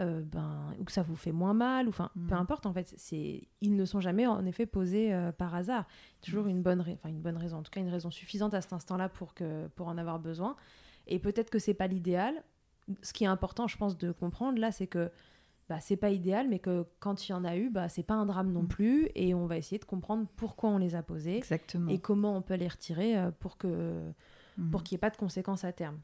euh, 0.00 0.22
ben, 0.22 0.74
ou 0.80 0.84
que 0.84 0.92
ça 0.92 1.02
vous 1.02 1.14
fait 1.16 1.30
moins 1.32 1.54
mal, 1.54 1.86
ou 1.86 1.90
enfin, 1.90 2.10
Mm. 2.16 2.26
peu 2.26 2.34
importe, 2.34 2.66
en 2.66 2.72
fait, 2.72 2.92
c'est, 2.96 3.46
ils 3.60 3.76
ne 3.76 3.84
sont 3.84 4.00
jamais 4.00 4.26
en 4.26 4.44
effet 4.44 4.66
posés 4.66 5.12
euh, 5.14 5.30
par 5.32 5.54
hasard. 5.54 5.86
Toujours 6.20 6.46
une 6.46 6.62
bonne, 6.62 6.80
enfin, 6.80 7.08
une 7.08 7.20
bonne 7.20 7.36
raison, 7.36 7.58
en 7.58 7.62
tout 7.62 7.70
cas 7.70 7.80
une 7.80 7.88
raison 7.88 8.10
suffisante 8.10 8.54
à 8.54 8.60
cet 8.60 8.72
instant-là 8.72 9.08
pour, 9.08 9.34
que, 9.34 9.68
pour 9.68 9.88
en 9.88 9.96
avoir 9.98 10.18
besoin. 10.18 10.56
Et 11.06 11.18
peut-être 11.18 11.50
que 11.50 11.58
c'est 11.58 11.74
pas 11.74 11.86
l'idéal. 11.86 12.42
Ce 13.02 13.12
qui 13.12 13.24
est 13.24 13.28
important, 13.28 13.66
je 13.68 13.76
pense, 13.76 13.96
de 13.96 14.10
comprendre 14.12 14.58
là, 14.58 14.72
c'est 14.72 14.86
que 14.86 15.10
bah, 15.70 15.80
c'est 15.80 15.96
pas 15.96 16.10
idéal, 16.10 16.48
mais 16.48 16.58
que 16.58 16.84
quand 17.00 17.26
il 17.26 17.32
y 17.32 17.34
en 17.34 17.44
a 17.44 17.56
eu, 17.56 17.70
bah, 17.70 17.88
c'est 17.88 18.02
pas 18.02 18.12
un 18.14 18.26
drame 18.26 18.52
non 18.52 18.64
Mm. 18.64 18.68
plus. 18.68 19.08
Et 19.14 19.32
on 19.34 19.46
va 19.46 19.56
essayer 19.56 19.78
de 19.78 19.84
comprendre 19.86 20.26
pourquoi 20.36 20.70
on 20.70 20.78
les 20.78 20.94
a 20.94 21.02
posés 21.02 21.36
exactement. 21.38 21.90
et 21.90 21.98
comment 21.98 22.36
on 22.36 22.42
peut 22.42 22.54
les 22.56 22.68
retirer 22.68 23.16
euh, 23.16 23.30
pour 23.30 23.56
que 23.56 24.02
Mm. 24.56 24.70
pour 24.70 24.82
qu'il 24.84 24.94
n'y 24.94 24.98
ait 24.98 25.00
pas 25.00 25.10
de 25.10 25.16
conséquences 25.16 25.64
à 25.64 25.72
terme. 25.72 25.98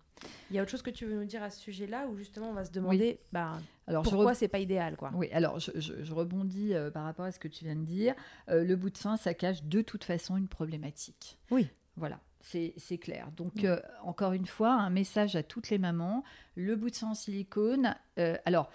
Il 0.50 0.56
y 0.56 0.58
a 0.58 0.62
autre 0.62 0.70
chose 0.70 0.82
que 0.82 0.90
tu 0.90 1.06
veux 1.06 1.14
nous 1.14 1.24
dire 1.24 1.42
à 1.42 1.50
ce 1.50 1.60
sujet-là, 1.60 2.06
où 2.08 2.16
justement 2.16 2.50
on 2.50 2.52
va 2.52 2.64
se 2.64 2.72
demander 2.72 3.20
bah, 3.32 3.58
Alors, 3.86 4.02
pourquoi 4.02 4.32
re- 4.32 4.34
c'est 4.36 4.48
pas 4.48 4.58
idéal, 4.58 4.96
quoi? 4.96 5.10
Oui, 5.14 5.28
alors 5.32 5.58
je, 5.60 5.70
je- 5.76 6.02
je 6.02 6.12
rebondis 6.12 6.74
euh, 6.74 6.90
par 6.90 7.04
rapport 7.04 7.24
à 7.24 7.32
ce 7.32 7.38
que 7.38 7.48
tu 7.48 7.64
viens 7.64 7.76
de 7.76 7.84
dire. 7.84 8.14
Euh, 8.48 8.64
le 8.64 8.74
bout 8.76 8.90
de 8.90 8.96
sein, 8.96 9.16
ça 9.16 9.34
cache 9.34 9.62
de 9.62 9.82
toute 9.82 10.02
façon 10.04 10.36
une 10.36 10.48
problématique. 10.48 11.38
Oui. 11.50 11.68
Voilà, 11.96 12.18
c'est 12.40 12.72
clair. 12.98 13.30
Donc, 13.36 13.62
Mm. 13.62 13.66
euh, 13.66 13.80
encore 14.02 14.32
une 14.32 14.46
fois, 14.46 14.72
un 14.72 14.90
message 14.90 15.36
à 15.36 15.42
toutes 15.42 15.70
les 15.70 15.78
mamans. 15.78 16.24
Le 16.56 16.74
bout 16.76 16.90
de 16.90 16.94
sein 16.96 17.10
en 17.10 17.14
silicone, 17.14 17.94
alors, 18.44 18.70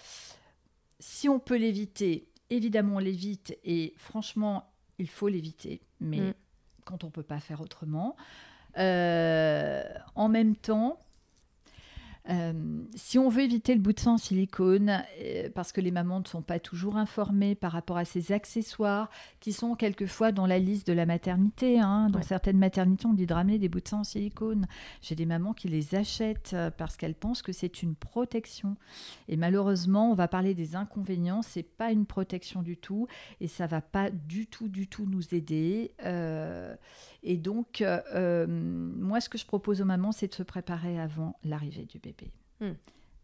si 1.00 1.28
on 1.30 1.40
peut 1.40 1.58
l'éviter, 1.58 2.30
évidemment 2.50 2.96
on 2.96 3.00
l'évite. 3.00 3.58
Et 3.64 3.94
franchement, 3.98 4.72
il 5.00 5.10
faut 5.10 5.28
l'éviter. 5.28 5.82
Mais 6.00 6.20
Mm. 6.22 6.34
quand 6.86 7.04
on 7.04 7.08
ne 7.08 7.12
peut 7.12 7.24
pas 7.24 7.40
faire 7.40 7.62
autrement. 7.62 8.16
Euh, 8.78 9.84
en 10.16 10.30
même 10.30 10.56
temps, 10.56 11.00
euh, 12.30 12.54
si 12.96 13.20
on 13.20 13.30
veut 13.30 13.44
éviter 13.44 13.76
le 13.76 13.82
bout 13.82 13.94
de 13.94 14.00
sang 14.00 14.14
en 14.14 14.18
silicone, 14.18 15.04
euh, 15.22 15.50
parce 15.54 15.72
que 15.72 15.80
les 15.82 15.92
mamans 15.92 16.20
ne 16.20 16.26
sont 16.26 16.42
pas 16.42 16.60
toujours 16.60 16.98
informées 16.98 17.54
par 17.56 17.72
rapport 17.72 17.98
à 17.98 18.06
ces 18.06 18.32
accessoires 18.32 19.10
qui 19.40 19.54
sont 19.54 19.76
quelquefois 19.76 20.32
dans 20.32 20.48
la 20.48 20.58
liste 20.58 20.88
de 20.88 20.94
la 20.94 21.06
maternité. 21.06 21.80
hein. 21.80 22.10
Dans 22.10 22.20
Ouais. 22.20 22.26
certaines 22.26 22.58
maternités, 22.58 23.06
on 23.06 23.14
dit 23.14 23.26
de 23.28 23.34
ramener 23.34 23.60
des 23.60 23.70
bouts 23.70 23.80
de 23.82 23.88
sang 23.88 24.00
en 24.00 24.04
silicone. 24.04 24.66
J'ai 25.02 25.16
des 25.16 25.26
mamans 25.26 25.54
qui 25.54 25.68
les 25.68 25.94
achètent 25.96 26.52
euh, 26.54 26.72
parce 26.72 26.98
qu'elles 26.98 27.14
pensent 27.16 27.42
que 27.42 27.52
c'est 27.52 27.84
une 27.84 27.96
protection. 27.96 28.76
Et 29.28 29.38
malheureusement, 29.38 30.10
on 30.12 30.16
va 30.16 30.28
parler 30.28 30.54
des 30.56 30.76
inconvénients. 30.76 31.42
C'est 31.42 31.64
pas 31.64 31.92
une 31.92 32.06
protection 32.06 32.62
du 32.62 32.78
tout 32.78 33.08
et 33.40 33.48
ça 33.48 33.68
va 33.68 33.82
pas 33.82 34.10
du 34.10 34.48
tout, 34.48 34.68
du 34.68 34.88
tout 34.88 35.06
nous 35.06 35.34
aider. 35.36 35.92
Euh, 36.06 36.76
et 37.24 37.38
donc, 37.38 37.84
moi, 38.08 39.20
ce 39.20 39.30
que 39.30 39.38
je 39.38 39.46
propose 39.46 39.82
aux 39.82 39.86
mamans, 39.86 40.12
c'est 40.12 40.28
de 40.28 40.34
se 40.34 40.44
préparer 40.44 41.00
avant 41.00 41.38
l'arrivée 41.44 41.86
du 41.86 42.00
bébé. 42.00 42.15
Hmm. 42.60 42.74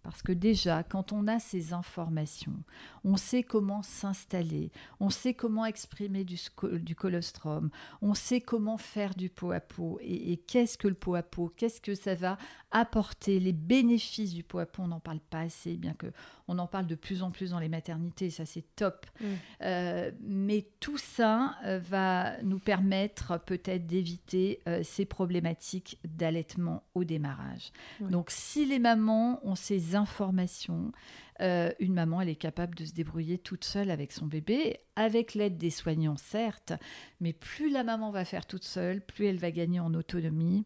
Parce 0.03 0.23
que 0.23 0.31
déjà, 0.31 0.81
quand 0.81 1.13
on 1.13 1.27
a 1.27 1.37
ces 1.37 1.73
informations, 1.73 2.63
on 3.03 3.17
sait 3.17 3.43
comment 3.43 3.83
s'installer, 3.83 4.71
on 4.99 5.11
sait 5.11 5.35
comment 5.35 5.63
exprimer 5.63 6.23
du, 6.23 6.39
du, 6.79 6.95
colostrum, 6.95 7.69
on 8.01 8.15
sait 8.15 8.41
comment 8.41 8.77
faire 8.77 9.13
du 9.13 9.29
pot 9.29 9.51
à 9.51 9.59
pot. 9.59 9.99
Et, 10.01 10.37
qu'est-ce 10.37 10.79
que 10.79 10.87
le 10.87 10.95
pot 10.95 11.13
à 11.13 11.21
pot 11.21 11.53
Qu'est-ce 11.55 11.79
que 11.79 11.93
ça 11.93 12.15
va 12.15 12.39
apporter 12.71 13.39
Les 13.39 13.53
bénéfices 13.53 14.33
du 14.33 14.43
pot 14.43 14.57
à 14.57 14.65
pot, 14.65 14.81
on 14.81 14.87
n'en 14.87 14.99
parle 14.99 15.19
pas 15.19 15.41
assez, 15.41 15.77
bien 15.77 15.93
que 15.93 16.07
on 16.51 16.59
en 16.59 16.67
parle 16.67 16.85
de 16.85 16.95
plus 16.95 17.23
en 17.23 17.31
plus 17.31 17.51
dans 17.51 17.59
les 17.59 17.69
maternités, 17.69 18.29
ça 18.29 18.45
c'est 18.45 18.65
top. 18.75 19.05
Mm. 19.19 19.25
Euh, 19.61 20.11
mais 20.21 20.67
tout 20.81 20.97
ça 20.97 21.55
euh, 21.65 21.79
va 21.79 22.41
nous 22.43 22.59
permettre 22.59 23.39
peut-être 23.39 23.87
d'éviter 23.87 24.59
euh, 24.67 24.81
ces 24.83 25.05
problématiques 25.05 25.97
d'allaitement 26.03 26.83
au 26.93 27.05
démarrage. 27.05 27.71
Donc 28.01 28.31
si 28.31 28.65
les 28.65 28.79
mamans 28.79 29.39
ont 29.43 29.55
ces 29.55 29.95
informations, 29.95 30.91
une 31.39 31.95
maman, 31.95 32.21
elle 32.21 32.29
est 32.29 32.35
capable 32.35 32.75
de 32.75 32.85
se 32.85 32.93
débrouiller 32.93 33.39
toute 33.39 33.63
seule 33.63 33.89
avec 33.89 34.11
son 34.11 34.27
bébé, 34.27 34.77
avec 34.95 35.33
l'aide 35.33 35.57
des 35.57 35.71
soignants, 35.71 36.17
certes, 36.17 36.73
mais 37.19 37.33
plus 37.33 37.71
la 37.71 37.83
maman 37.83 38.11
va 38.11 38.25
faire 38.25 38.45
toute 38.45 38.63
seule, 38.63 39.01
plus 39.01 39.25
elle 39.25 39.39
va 39.39 39.49
gagner 39.49 39.79
en 39.79 39.95
autonomie. 39.95 40.65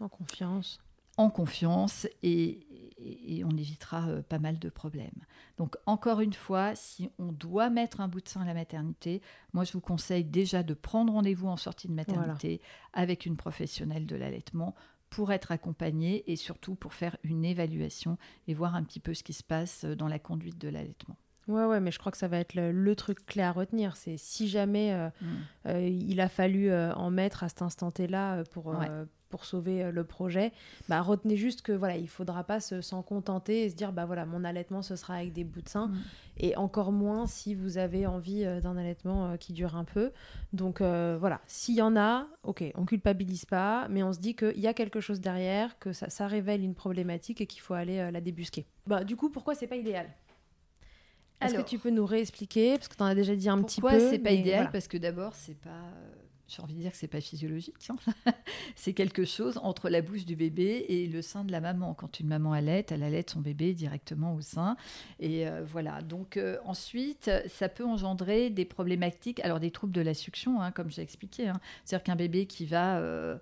En 0.00 0.08
confiance 0.08 0.80
en 1.20 1.28
confiance 1.28 2.08
et, 2.22 2.66
on 3.44 3.56
évitera 3.56 4.08
euh, 4.08 4.22
pas 4.22 4.38
mal 4.38 4.58
de 4.58 4.68
problèmes. 4.68 5.24
Donc 5.58 5.76
encore 5.86 6.20
une 6.20 6.32
fois, 6.32 6.74
si 6.74 7.10
on 7.18 7.32
doit 7.32 7.70
mettre 7.70 8.00
un 8.00 8.08
bout 8.08 8.20
de 8.20 8.28
sein 8.28 8.42
à 8.42 8.44
la 8.44 8.54
maternité, 8.54 9.22
moi 9.52 9.64
je 9.64 9.72
vous 9.72 9.80
conseille 9.80 10.24
déjà 10.24 10.62
de 10.62 10.74
prendre 10.74 11.12
rendez-vous 11.12 11.48
en 11.48 11.56
sortie 11.56 11.88
de 11.88 11.92
maternité 11.92 12.60
avec 12.92 13.26
une 13.26 13.36
professionnelle 13.36 14.06
de 14.06 14.16
l'allaitement 14.16 14.74
pour 15.08 15.32
être 15.32 15.50
accompagné 15.50 16.30
et 16.30 16.36
surtout 16.36 16.76
pour 16.76 16.94
faire 16.94 17.16
une 17.24 17.44
évaluation 17.44 18.16
et 18.46 18.54
voir 18.54 18.76
un 18.76 18.84
petit 18.84 19.00
peu 19.00 19.12
ce 19.12 19.24
qui 19.24 19.32
se 19.32 19.42
passe 19.42 19.84
dans 19.84 20.06
la 20.06 20.20
conduite 20.20 20.58
de 20.58 20.68
l'allaitement. 20.68 21.16
Ouais, 21.48 21.64
ouais, 21.64 21.80
mais 21.80 21.90
je 21.90 21.98
crois 21.98 22.12
que 22.12 22.18
ça 22.18 22.28
va 22.28 22.38
être 22.38 22.54
le, 22.54 22.94
truc 22.94 23.26
clé 23.26 23.42
à 23.42 23.50
retenir. 23.50 23.96
C'est 23.96 24.16
si 24.16 24.46
jamais 24.46 24.92
euh, 24.92 25.08
mm. 25.20 25.26
euh, 25.66 25.88
il 25.88 26.20
a 26.20 26.28
fallu 26.28 26.72
en 26.72 27.10
mettre 27.10 27.42
à 27.42 27.48
cet 27.48 27.62
instant-là 27.62 28.44
pour, 28.52 28.72
pour 29.30 29.44
sauver 29.44 29.84
euh, 29.84 29.90
le 29.90 30.04
projet, 30.04 30.52
bah, 30.88 31.00
retenez 31.00 31.36
juste 31.36 31.62
que 31.62 31.72
voilà, 31.72 31.96
il 31.96 32.08
faudra 32.08 32.44
pas 32.44 32.60
s'en 32.60 33.02
contenter 33.02 33.64
et 33.64 33.70
se 33.70 33.74
dire 33.74 33.92
bah 33.92 34.04
voilà, 34.04 34.26
mon 34.26 34.44
allaitement 34.44 34.82
ce 34.82 34.96
sera 34.96 35.14
avec 35.14 35.32
des 35.32 35.44
bouts 35.44 35.62
de 35.62 35.68
sein 35.68 35.86
mm. 35.86 35.98
et 36.38 36.56
encore 36.56 36.92
moins 36.92 37.26
si 37.26 37.54
vous 37.54 37.78
avez 37.78 38.06
envie 38.06 38.44
euh, 38.44 38.60
d'un 38.60 38.76
allaitement 38.76 39.30
euh, 39.30 39.36
qui 39.36 39.52
dure 39.52 39.76
un 39.76 39.84
peu. 39.84 40.10
Donc 40.52 40.80
voilà, 40.80 41.40
s'il 41.46 41.76
y 41.76 41.82
en 41.82 41.96
a, 41.96 42.26
ok, 42.42 42.64
on 42.74 42.84
culpabilise 42.84 43.44
pas, 43.44 43.86
mais 43.88 44.02
on 44.02 44.12
se 44.12 44.18
dit 44.18 44.34
qu'il 44.34 44.58
y 44.58 44.66
a 44.66 44.74
quelque 44.74 45.00
chose 45.00 45.20
derrière, 45.20 45.78
que 45.78 45.92
ça, 45.92 46.10
ça 46.10 46.26
révèle 46.26 46.62
une 46.62 46.74
problématique 46.74 47.40
et 47.40 47.46
qu'il 47.46 47.60
faut 47.60 47.74
aller 47.74 48.10
la 48.10 48.20
débusquer. 48.20 48.66
Bah 48.86 49.04
du 49.04 49.14
coup, 49.14 49.30
pourquoi 49.30 49.54
c'est 49.54 49.68
pas 49.68 49.76
idéal? 49.76 50.06
Est-ce 51.40 51.54
que 51.54 51.62
tu 51.62 51.78
peux 51.78 51.90
nous 51.90 52.04
réexpliquer? 52.04 52.74
Parce 52.74 52.88
que 52.88 52.96
tu 52.96 53.02
en 53.02 53.06
as 53.06 53.14
déjà 53.14 53.36
dit 53.36 53.48
un 53.48 53.62
petit 53.62 53.80
peu. 53.80 53.88
Pourquoi 53.88 54.10
c'est 54.10 54.18
pas 54.18 54.32
idéal? 54.32 54.70
Parce 54.72 54.88
que 54.88 54.98
d'abord, 54.98 55.34
c'est 55.34 55.58
pas 55.58 55.92
j'ai 56.50 56.62
envie 56.62 56.74
de 56.74 56.80
dire 56.80 56.90
que 56.90 56.96
c'est 56.96 57.06
pas 57.06 57.20
physiologique. 57.20 57.90
Hein. 57.90 58.32
c'est 58.74 58.92
quelque 58.92 59.24
chose 59.24 59.58
entre 59.62 59.88
la 59.88 60.02
bouche 60.02 60.24
du 60.24 60.34
bébé 60.34 60.84
et 60.88 61.06
le 61.06 61.22
sein 61.22 61.44
de 61.44 61.52
la 61.52 61.60
maman. 61.60 61.94
Quand 61.94 62.18
une 62.18 62.26
maman 62.26 62.52
allait, 62.52 62.84
elle 62.90 63.04
allait 63.04 63.24
son 63.26 63.40
bébé 63.40 63.72
directement 63.72 64.34
au 64.34 64.40
sein. 64.40 64.76
Et 65.20 65.46
euh, 65.46 65.62
voilà. 65.64 66.02
Donc 66.02 66.36
euh, 66.36 66.58
ensuite, 66.64 67.30
ça 67.46 67.68
peut 67.68 67.84
engendrer 67.84 68.50
des 68.50 68.64
problématiques, 68.64 69.40
alors 69.40 69.60
des 69.60 69.70
troubles 69.70 69.92
de 69.92 70.00
la 70.00 70.14
succion, 70.14 70.60
hein, 70.60 70.72
comme 70.72 70.90
j'ai 70.90 71.02
expliqué. 71.02 71.48
Hein. 71.48 71.60
C'est-à-dire 71.84 72.04
qu'un 72.04 72.16
bébé 72.16 72.46
qui 72.46 72.66
va 72.66 72.98
euh, 72.98 73.36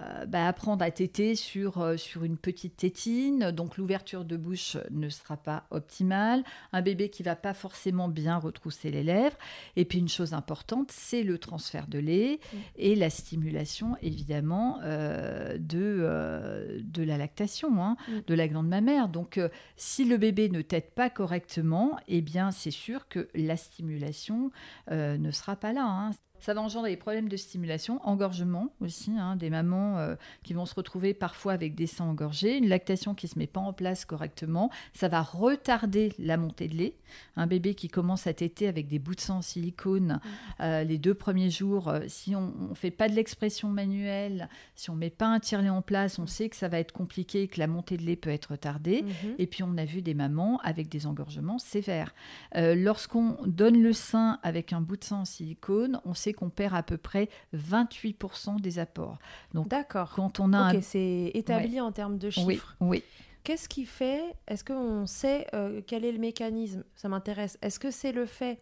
euh, 0.00 0.26
bah, 0.26 0.48
apprendre 0.48 0.82
à 0.82 0.90
téter 0.90 1.34
sur, 1.34 1.78
euh, 1.78 1.96
sur 1.96 2.24
une 2.24 2.38
petite 2.38 2.76
tétine, 2.76 3.50
donc 3.50 3.76
l'ouverture 3.76 4.24
de 4.24 4.36
bouche 4.36 4.78
ne 4.90 5.08
sera 5.08 5.36
pas 5.36 5.64
optimale, 5.70 6.44
un 6.72 6.80
bébé 6.80 7.10
qui 7.10 7.22
va 7.22 7.36
pas 7.36 7.52
forcément 7.52 8.08
bien 8.08 8.38
retrousser 8.38 8.90
les 8.90 9.02
lèvres, 9.02 9.36
et 9.76 9.84
puis 9.84 9.98
une 9.98 10.08
chose 10.08 10.32
importante, 10.32 10.90
c'est 10.90 11.22
le 11.22 11.36
transfert 11.36 11.88
de 11.88 11.98
lait 11.98 12.40
mm. 12.40 12.56
et 12.76 12.94
la 12.94 13.10
stimulation 13.10 13.96
évidemment 14.00 14.78
euh, 14.82 15.58
de, 15.58 16.80
de 16.82 17.02
la 17.02 17.18
lactation, 17.18 17.82
hein, 17.82 17.96
mm. 18.08 18.12
de 18.26 18.34
la 18.34 18.48
glande 18.48 18.68
mammaire. 18.68 19.08
Donc 19.08 19.38
si 19.76 20.04
le 20.04 20.16
bébé 20.16 20.48
ne 20.48 20.62
tète 20.62 20.94
pas 20.94 21.10
correctement, 21.10 21.98
eh 22.08 22.22
bien 22.22 22.50
c'est 22.50 22.70
sûr 22.70 23.08
que 23.08 23.28
la 23.34 23.56
stimulation 23.56 24.50
ne 24.90 25.30
sera 25.30 25.56
pas 25.56 25.72
là. 25.72 25.84
Hein. 25.84 26.10
Ça 26.42 26.54
va 26.54 26.60
engendrer 26.60 26.90
des 26.90 26.96
problèmes 26.96 27.28
de 27.28 27.36
stimulation, 27.36 28.00
engorgement 28.02 28.74
aussi, 28.80 29.12
hein, 29.16 29.36
des 29.36 29.48
mamans 29.48 29.98
euh, 29.98 30.16
qui 30.42 30.54
vont 30.54 30.66
se 30.66 30.74
retrouver 30.74 31.14
parfois 31.14 31.52
avec 31.52 31.76
des 31.76 31.86
seins 31.86 32.06
engorgés, 32.06 32.56
une 32.56 32.68
lactation 32.68 33.14
qui 33.14 33.26
ne 33.26 33.30
se 33.30 33.38
met 33.38 33.46
pas 33.46 33.60
en 33.60 33.72
place 33.72 34.04
correctement. 34.04 34.68
Ça 34.92 35.06
va 35.06 35.22
retarder 35.22 36.12
la 36.18 36.36
montée 36.36 36.66
de 36.66 36.74
lait. 36.74 36.96
Un 37.36 37.46
bébé 37.46 37.74
qui 37.76 37.88
commence 37.88 38.26
à 38.26 38.34
téter 38.34 38.66
avec 38.66 38.88
des 38.88 38.98
bouts 38.98 39.14
de 39.14 39.20
sang 39.20 39.36
en 39.36 39.42
silicone 39.42 40.14
mmh. 40.14 40.62
euh, 40.62 40.82
les 40.82 40.98
deux 40.98 41.14
premiers 41.14 41.50
jours, 41.50 41.88
euh, 41.88 42.00
si 42.08 42.34
on 42.34 42.52
ne 42.70 42.74
fait 42.74 42.90
pas 42.90 43.08
de 43.08 43.14
l'expression 43.14 43.68
manuelle, 43.68 44.48
si 44.74 44.90
on 44.90 44.94
ne 44.94 44.98
met 44.98 45.10
pas 45.10 45.26
un 45.26 45.38
tire-lait 45.38 45.68
en 45.68 45.82
place, 45.82 46.18
on 46.18 46.26
sait 46.26 46.48
que 46.48 46.56
ça 46.56 46.66
va 46.66 46.80
être 46.80 46.92
compliqué, 46.92 47.46
que 47.46 47.60
la 47.60 47.68
montée 47.68 47.96
de 47.96 48.02
lait 48.02 48.16
peut 48.16 48.30
être 48.30 48.50
retardée. 48.52 49.02
Mmh. 49.02 49.28
Et 49.38 49.46
puis 49.46 49.62
on 49.62 49.78
a 49.78 49.84
vu 49.84 50.02
des 50.02 50.14
mamans 50.14 50.58
avec 50.64 50.88
des 50.88 51.06
engorgements 51.06 51.60
sévères. 51.60 52.12
Lorsqu'on 52.54 53.36
donne 53.46 53.80
le 53.80 53.92
sein 53.92 54.40
avec 54.42 54.72
un 54.72 54.80
bout 54.80 54.96
de 54.96 55.04
sang 55.04 55.20
en 55.20 55.24
silicone, 55.24 56.00
on 56.04 56.14
sait 56.14 56.31
qu'on 56.32 56.50
perd 56.50 56.74
à 56.74 56.82
peu 56.82 56.96
près 56.96 57.28
28% 57.54 58.60
des 58.60 58.78
apports. 58.78 59.18
Donc, 59.54 59.68
D'accord. 59.68 60.12
Quand 60.14 60.40
on 60.40 60.52
a 60.52 60.80
c'est 60.80 61.30
établi 61.34 61.80
en 61.80 61.92
termes 61.92 62.18
de 62.18 62.30
chiffres. 62.30 62.76
Oui. 62.80 63.02
Qu'est-ce 63.44 63.68
qui 63.68 63.86
fait 63.86 64.22
Est-ce 64.46 64.64
qu'on 64.64 65.06
sait 65.06 65.48
euh, 65.52 65.80
quel 65.86 66.04
est 66.04 66.12
le 66.12 66.18
mécanisme? 66.18 66.84
Ça 66.94 67.08
m'intéresse. 67.08 67.58
Est-ce 67.60 67.80
que 67.80 67.90
c'est 67.90 68.12
le 68.12 68.24
fait 68.24 68.60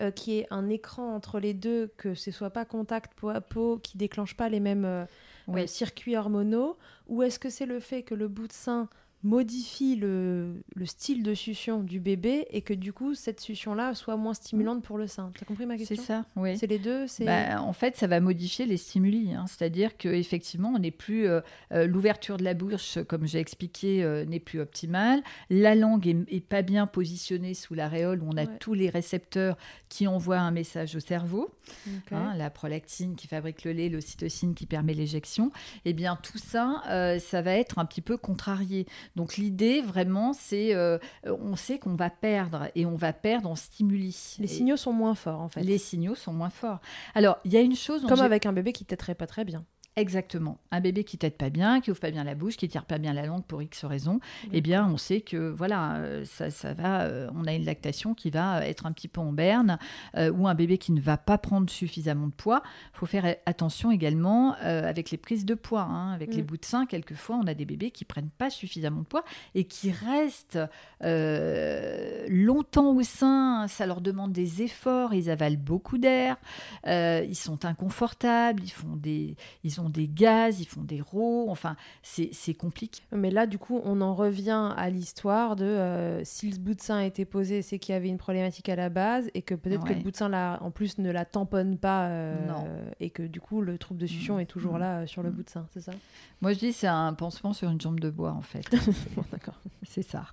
euh, 0.00 0.10
qu'il 0.10 0.34
y 0.34 0.38
ait 0.38 0.46
un 0.50 0.70
écran 0.70 1.14
entre 1.14 1.38
les 1.38 1.52
deux, 1.52 1.92
que 1.98 2.14
ce 2.14 2.30
soit 2.30 2.50
pas 2.50 2.64
contact 2.64 3.12
peau 3.14 3.28
à 3.28 3.42
peau, 3.42 3.78
qui 3.78 3.98
déclenche 3.98 4.34
pas 4.34 4.48
les 4.48 4.60
mêmes 4.60 4.86
euh, 4.86 5.66
circuits 5.66 6.16
hormonaux, 6.16 6.78
ou 7.08 7.22
est-ce 7.22 7.38
que 7.38 7.50
c'est 7.50 7.66
le 7.66 7.78
fait 7.78 8.02
que 8.02 8.14
le 8.14 8.28
bout 8.28 8.48
de 8.48 8.52
sein 8.52 8.88
modifie 9.26 9.96
le, 9.96 10.62
style 10.84 11.24
de 11.24 11.34
succion 11.34 11.82
du 11.82 11.98
bébé 11.98 12.46
et 12.50 12.62
que 12.62 12.72
du 12.72 12.92
coup 12.92 13.14
cette 13.14 13.40
succion-là 13.40 13.94
soit 13.94 14.16
moins 14.16 14.34
stimulante 14.34 14.84
pour 14.84 14.98
le 14.98 15.08
sein. 15.08 15.32
Tu 15.34 15.42
as 15.42 15.46
compris 15.46 15.66
ma 15.66 15.76
question? 15.76 15.96
C'est 15.96 16.02
ça, 16.02 16.24
oui. 16.36 16.56
C'est 16.56 16.68
les 16.68 16.78
deux 16.78 17.06
bah, 17.20 17.60
En 17.60 17.72
fait, 17.72 17.96
ça 17.96 18.06
va 18.06 18.20
modifier 18.20 18.66
les 18.66 18.76
stimuli. 18.76 19.34
Hein. 19.34 19.44
C'est-à-dire 19.48 19.96
qu'effectivement, 19.96 20.72
on 20.74 20.78
n'est 20.78 20.92
plus... 20.92 21.26
Euh, 21.26 21.40
euh, 21.72 21.86
l'ouverture 21.88 22.36
de 22.36 22.44
la 22.44 22.54
bouche, 22.54 22.98
comme 23.08 23.26
j'ai 23.26 23.40
expliqué, 23.40 24.04
euh, 24.04 24.24
n'est 24.24 24.38
plus 24.38 24.60
optimale. 24.60 25.22
La 25.50 25.74
langue 25.74 26.06
est, 26.06 26.40
pas 26.40 26.62
bien 26.62 26.86
positionnée 26.86 27.54
sous 27.54 27.74
l'aréole 27.74 28.22
où 28.22 28.28
on 28.32 28.36
a 28.36 28.46
tous 28.46 28.74
les 28.74 28.88
récepteurs 28.88 29.56
qui 29.88 30.06
envoient 30.06 30.38
un 30.38 30.52
message 30.52 30.94
au 30.94 31.00
cerveau. 31.00 31.50
Hein, 32.12 32.34
la 32.36 32.50
prolactine 32.50 33.16
qui 33.16 33.26
fabrique 33.26 33.64
le 33.64 33.72
lait, 33.72 33.88
l'ocytocine 33.88 34.54
qui 34.54 34.66
permet 34.66 34.94
l'éjection. 34.94 35.50
Eh 35.84 35.92
bien, 35.92 36.16
tout 36.22 36.38
ça, 36.38 36.82
ça 37.18 37.42
va 37.42 37.52
être 37.54 37.80
un 37.80 37.84
petit 37.84 38.00
peu 38.00 38.16
contrarié. 38.16 38.86
Donc 39.16 39.38
l'idée 39.38 39.80
vraiment, 39.80 40.32
c'est, 40.34 40.74
euh, 40.74 40.98
on 41.24 41.56
sait 41.56 41.78
qu'on 41.78 41.94
va 41.94 42.10
perdre 42.10 42.68
et 42.74 42.84
on 42.86 42.94
va 42.94 43.12
perdre 43.12 43.50
en 43.50 43.56
stimuli. 43.56 44.36
Les 44.38 44.46
signaux 44.46 44.76
sont 44.76 44.92
moins 44.92 45.14
forts 45.14 45.40
en 45.40 45.48
fait. 45.48 45.62
Les 45.62 45.78
signaux 45.78 46.14
sont 46.14 46.32
moins 46.32 46.50
forts. 46.50 46.80
Alors 47.14 47.38
il 47.44 47.52
y 47.52 47.56
a 47.56 47.60
une 47.60 47.74
chose. 47.74 48.04
Comme 48.06 48.20
avec 48.20 48.46
un 48.46 48.52
bébé 48.52 48.72
qui 48.72 48.84
têterait 48.84 49.14
pas 49.14 49.26
très 49.26 49.44
bien. 49.44 49.64
Exactement. 49.98 50.58
Un 50.72 50.82
bébé 50.82 51.04
qui 51.04 51.16
tète 51.16 51.38
pas 51.38 51.48
bien, 51.48 51.80
qui 51.80 51.90
ouvre 51.90 52.00
pas 52.00 52.10
bien 52.10 52.22
la 52.22 52.34
bouche, 52.34 52.58
qui 52.58 52.68
tire 52.68 52.84
pas 52.84 52.98
bien 52.98 53.14
la 53.14 53.24
langue 53.24 53.44
pour 53.44 53.62
X 53.62 53.82
raisons, 53.86 54.20
eh 54.52 54.60
bien, 54.60 54.86
on 54.86 54.98
sait 54.98 55.22
que 55.22 55.48
voilà, 55.48 55.94
euh, 55.96 56.22
ça, 56.26 56.50
ça 56.50 56.74
va. 56.74 57.04
Euh, 57.04 57.30
on 57.34 57.46
a 57.46 57.54
une 57.54 57.64
lactation 57.64 58.12
qui 58.12 58.28
va 58.28 58.66
être 58.66 58.84
un 58.84 58.92
petit 58.92 59.08
peu 59.08 59.22
en 59.22 59.32
berne, 59.32 59.78
euh, 60.18 60.30
ou 60.30 60.48
un 60.48 60.54
bébé 60.54 60.76
qui 60.76 60.92
ne 60.92 61.00
va 61.00 61.16
pas 61.16 61.38
prendre 61.38 61.70
suffisamment 61.70 62.26
de 62.26 62.34
poids. 62.34 62.62
Il 62.92 62.98
faut 62.98 63.06
faire 63.06 63.36
attention 63.46 63.90
également 63.90 64.52
avec 64.60 65.10
les 65.10 65.16
prises 65.16 65.46
de 65.46 65.54
poids, 65.54 65.88
hein, 65.88 66.12
avec 66.12 66.34
les 66.34 66.42
mm. 66.42 66.46
bouts 66.46 66.58
de 66.58 66.66
sein. 66.66 66.84
Quelquefois, 66.84 67.36
on 67.42 67.46
a 67.46 67.54
des 67.54 67.64
bébés 67.64 67.90
qui 67.90 68.04
prennent 68.04 68.28
pas 68.36 68.50
suffisamment 68.50 69.00
de 69.00 69.06
poids 69.06 69.24
et 69.54 69.64
qui 69.64 69.90
restent 69.92 70.58
longtemps 72.28 72.94
au 72.94 73.02
sein. 73.02 73.66
Ça 73.66 73.86
leur 73.86 74.02
demande 74.02 74.32
des 74.32 74.60
efforts. 74.60 75.14
Ils 75.14 75.30
avalent 75.30 75.56
beaucoup 75.56 75.96
d'air. 75.96 76.36
ils 76.86 77.34
sont 77.34 77.64
inconfortables. 77.64 78.62
Ils 78.62 78.72
font 78.72 78.96
des, 78.96 79.36
ils 79.64 79.80
ont 79.80 79.85
des 79.90 80.08
gaz, 80.08 80.60
ils 80.60 80.66
font 80.66 80.82
des 80.82 81.00
rots, 81.00 81.46
enfin, 81.48 81.76
c'est 82.02 82.54
compliqué. 82.54 83.02
Mais 83.12 83.30
là, 83.30 83.46
du 83.46 83.58
coup, 83.58 83.80
on 83.84 84.00
en 84.00 84.14
revient 84.14 84.72
à 84.76 84.90
l'histoire 84.90 85.56
de 85.56 85.64
euh, 85.64 86.24
si 86.24 86.50
le 86.50 86.58
bout 86.58 86.74
de 86.74 86.80
sein 86.80 86.98
a 86.98 87.04
été 87.04 87.24
posé, 87.24 87.62
c'est 87.62 87.78
qu'il 87.78 87.92
y 87.92 87.96
avait 87.96 88.08
une 88.08 88.18
problématique 88.18 88.68
à 88.68 88.76
la 88.76 88.88
base 88.88 89.28
et 89.34 89.42
que 89.42 89.54
peut-être 89.54 89.84
que 89.84 89.92
le 89.92 90.00
bout 90.00 90.10
de 90.10 90.16
sein, 90.16 90.28
là, 90.28 90.58
en 90.62 90.70
plus, 90.70 90.98
ne 90.98 91.10
la 91.10 91.24
tamponne 91.24 91.78
pas 91.78 92.08
euh, 92.08 92.90
et 93.00 93.10
que 93.10 93.22
du 93.22 93.40
coup, 93.40 93.60
le 93.62 93.78
trouble 93.78 94.00
de 94.00 94.06
succion 94.06 94.36
mm. 94.36 94.40
est 94.40 94.46
toujours 94.46 94.74
mm. 94.74 94.78
là 94.78 94.98
euh, 94.98 95.06
sur 95.06 95.22
le 95.22 95.30
mm. 95.30 95.34
bout 95.34 95.42
de 95.42 95.50
sein, 95.50 95.66
c'est 95.72 95.80
ça? 95.80 95.92
Moi, 96.40 96.52
je 96.52 96.58
dis 96.58 96.72
c'est 96.72 96.86
un 96.86 97.14
pansement 97.14 97.52
sur 97.52 97.70
une 97.70 97.80
jambe 97.80 98.00
de 98.00 98.10
bois, 98.10 98.32
en 98.32 98.42
fait. 98.42 98.68
D'accord. 99.32 99.58
C'est 99.82 100.02
ça. 100.02 100.26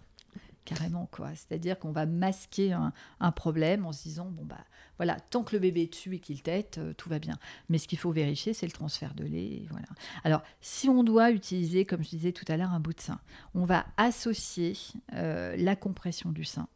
Carrément 0.66 1.08
quoi. 1.12 1.30
C'est-à-dire 1.36 1.80
qu'on 1.80 1.92
va 1.92 2.06
masquer 2.06 2.74
un, 2.74 2.94
un 3.20 3.32
problème 3.32 3.86
en 3.86 3.92
se 3.92 4.04
disant 4.04 4.26
bon 4.26 4.46
bah 4.46 4.66
voilà, 4.98 5.20
tant 5.20 5.44
que 5.44 5.56
le 5.56 5.60
bébé 5.60 5.82
est 5.82 5.92
dessus 5.92 6.16
et 6.16 6.20
qu'il 6.20 6.42
tète, 6.42 6.78
euh, 6.78 6.94
tout 6.94 7.10
va 7.10 7.20
bien. 7.20 7.38
Mais 7.70 7.78
ce 7.78 7.88
qu'il 7.88 7.98
faut 7.98 8.12
vérifier, 8.12 8.54
c'est 8.54 8.66
le 8.66 8.72
transfert 8.72 9.14
de 9.16 9.24
lait. 9.24 9.64
Voilà. 9.70 9.88
Alors, 10.24 10.44
si 10.62 10.88
on 10.88 11.04
doit 11.04 11.32
utiliser, 11.32 11.86
comme 11.86 12.04
je 12.04 12.10
disais 12.10 12.32
tout 12.32 12.46
à 12.48 12.58
l'heure, 12.58 12.72
un 12.72 12.80
bout 12.80 12.94
de 12.94 13.02
sein, 13.02 13.20
on 13.56 13.66
va 13.66 13.86
associer 13.98 14.78
euh, 15.14 15.56
la 15.58 15.76
compression 15.76 16.32
du 16.32 16.44
sein 16.44 16.68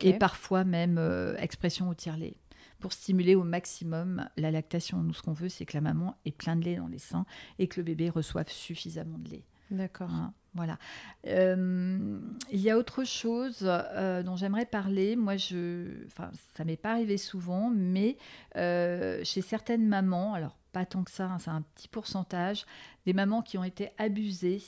et 0.00 0.14
parfois 0.14 0.64
même 0.64 0.96
euh, 0.98 1.36
expression 1.36 1.88
au 1.88 1.94
tire-lait 1.94 2.36
pour 2.80 2.92
stimuler 2.92 3.34
au 3.34 3.42
maximum 3.42 4.28
la 4.36 4.50
lactation. 4.50 5.02
Nous, 5.02 5.14
ce 5.14 5.22
qu'on 5.22 5.32
veut, 5.32 5.48
c'est 5.48 5.64
que 5.64 5.76
la 5.76 5.80
maman 5.80 6.16
ait 6.24 6.32
plein 6.32 6.56
de 6.56 6.64
lait 6.64 6.76
dans 6.76 6.88
les 6.88 6.98
seins 6.98 7.24
et 7.58 7.68
que 7.68 7.80
le 7.80 7.84
bébé 7.84 8.10
reçoive 8.10 8.48
suffisamment 8.50 9.18
de 9.18 9.30
lait. 9.30 9.44
D'accord. 9.70 10.10
Hein, 10.10 10.34
voilà. 10.56 10.78
Euh, 11.26 12.18
il 12.50 12.60
y 12.60 12.70
a 12.70 12.78
autre 12.78 13.04
chose 13.04 13.58
euh, 13.62 14.22
dont 14.22 14.36
j'aimerais 14.36 14.66
parler. 14.66 15.16
Moi, 15.16 15.36
je, 15.36 16.04
enfin, 16.06 16.30
ça 16.56 16.64
m'est 16.64 16.76
pas 16.76 16.92
arrivé 16.92 17.18
souvent, 17.18 17.70
mais 17.70 18.16
euh, 18.56 19.20
chez 19.24 19.42
certaines 19.42 19.86
mamans, 19.86 20.34
alors 20.34 20.56
pas 20.72 20.84
tant 20.84 21.04
que 21.04 21.10
ça, 21.10 21.24
hein, 21.24 21.38
c'est 21.38 21.50
un 21.50 21.62
petit 21.62 21.88
pourcentage, 21.88 22.66
des 23.06 23.12
mamans 23.12 23.40
qui 23.40 23.56
ont 23.56 23.64
été 23.64 23.90
abusées 23.98 24.60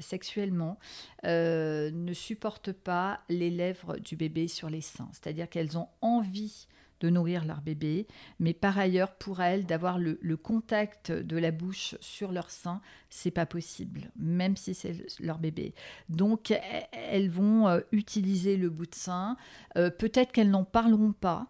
sexuellement 0.00 0.78
ne 1.24 2.12
supportent 2.12 2.72
pas 2.72 3.20
les 3.28 3.48
lèvres 3.48 3.96
du 3.98 4.16
bébé 4.16 4.48
sur 4.48 4.68
les 4.68 4.82
seins. 4.82 5.08
C'est-à-dire 5.12 5.48
qu'elles 5.48 5.78
ont 5.78 5.88
envie 6.02 6.66
de 7.00 7.10
nourrir 7.10 7.44
leur 7.44 7.60
bébé, 7.60 8.06
mais 8.40 8.52
par 8.54 8.78
ailleurs, 8.78 9.12
pour 9.14 9.40
elles, 9.40 9.66
d'avoir 9.66 9.98
le, 9.98 10.18
le 10.20 10.36
contact 10.36 11.12
de 11.12 11.36
la 11.36 11.50
bouche 11.50 11.94
sur 12.00 12.32
leur 12.32 12.50
sein, 12.50 12.80
c'est 13.10 13.30
pas 13.30 13.46
possible, 13.46 14.10
même 14.16 14.56
si 14.56 14.74
c'est 14.74 14.94
leur 15.20 15.38
bébé. 15.38 15.74
Donc, 16.08 16.50
e- 16.50 16.56
elles 16.92 17.30
vont 17.30 17.68
euh, 17.68 17.80
utiliser 17.92 18.56
le 18.56 18.70
bout 18.70 18.86
de 18.86 18.94
sein. 18.94 19.36
Euh, 19.76 19.90
Peut-être 19.90 20.32
qu'elles 20.32 20.50
n'en 20.50 20.64
parleront 20.64 21.12
pas. 21.12 21.46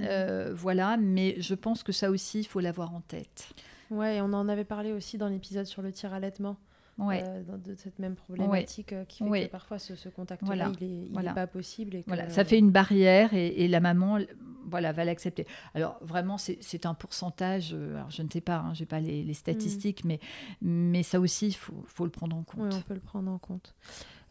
Euh, 0.00 0.52
voilà, 0.54 0.96
mais 0.96 1.34
je 1.38 1.54
pense 1.54 1.82
que 1.82 1.92
ça 1.92 2.10
aussi, 2.10 2.40
il 2.40 2.44
faut 2.46 2.60
l'avoir 2.60 2.94
en 2.94 3.00
tête. 3.02 3.48
Ouais, 3.90 4.16
et 4.16 4.20
on 4.22 4.32
en 4.32 4.48
avait 4.48 4.64
parlé 4.64 4.90
aussi 4.92 5.18
dans 5.18 5.28
l'épisode 5.28 5.66
sur 5.66 5.82
le 5.82 5.92
tir-allaitement, 5.92 6.56
Ouais. 6.98 7.22
euh, 7.26 7.42
dans- 7.42 7.58
de 7.58 7.74
cette 7.74 7.98
même 7.98 8.14
problématique 8.14 8.92
euh, 8.92 9.04
qui 9.04 9.24
fait 9.24 9.28
Ouais. 9.30 9.46
que 9.46 9.50
parfois 9.50 9.78
ce, 9.78 9.94
ce 9.96 10.08
contact-là, 10.08 10.46
Voilà. 10.46 10.72
il 10.80 11.04
n'est 11.04 11.08
Voilà. 11.12 11.32
pas 11.32 11.46
possible. 11.46 11.96
Et 11.96 12.02
que, 12.02 12.08
Voilà, 12.08 12.28
ça 12.28 12.44
fait 12.44 12.58
une 12.58 12.70
barrière 12.70 13.32
et, 13.34 13.46
et 13.48 13.68
la 13.68 13.80
maman 13.80 14.18
voilà, 14.66 14.92
va 14.92 15.04
l'accepter. 15.04 15.46
Alors 15.74 15.98
vraiment, 16.02 16.36
c'est 16.38 16.86
un 16.86 16.94
pourcentage, 16.94 17.72
euh, 17.74 17.96
alors 17.96 18.10
je 18.10 18.22
ne 18.22 18.28
sais 18.30 18.40
pas, 18.40 18.64
je 18.74 18.80
n'ai 18.80 18.86
pas 18.86 19.00
les, 19.00 19.22
les 19.22 19.34
statistiques, 19.34 20.04
mais, 20.04 20.20
mais 20.60 21.02
ça 21.02 21.18
aussi, 21.18 21.48
il 21.48 21.54
faut, 21.54 21.82
faut 21.86 22.04
le 22.04 22.10
prendre 22.10 22.36
en 22.36 22.40
Oui, 22.40 22.44
compte. 22.46 22.74
on 22.74 22.80
peut 22.82 22.94
le 22.94 23.00
prendre 23.00 23.30
en 23.30 23.38
compte. 23.38 23.74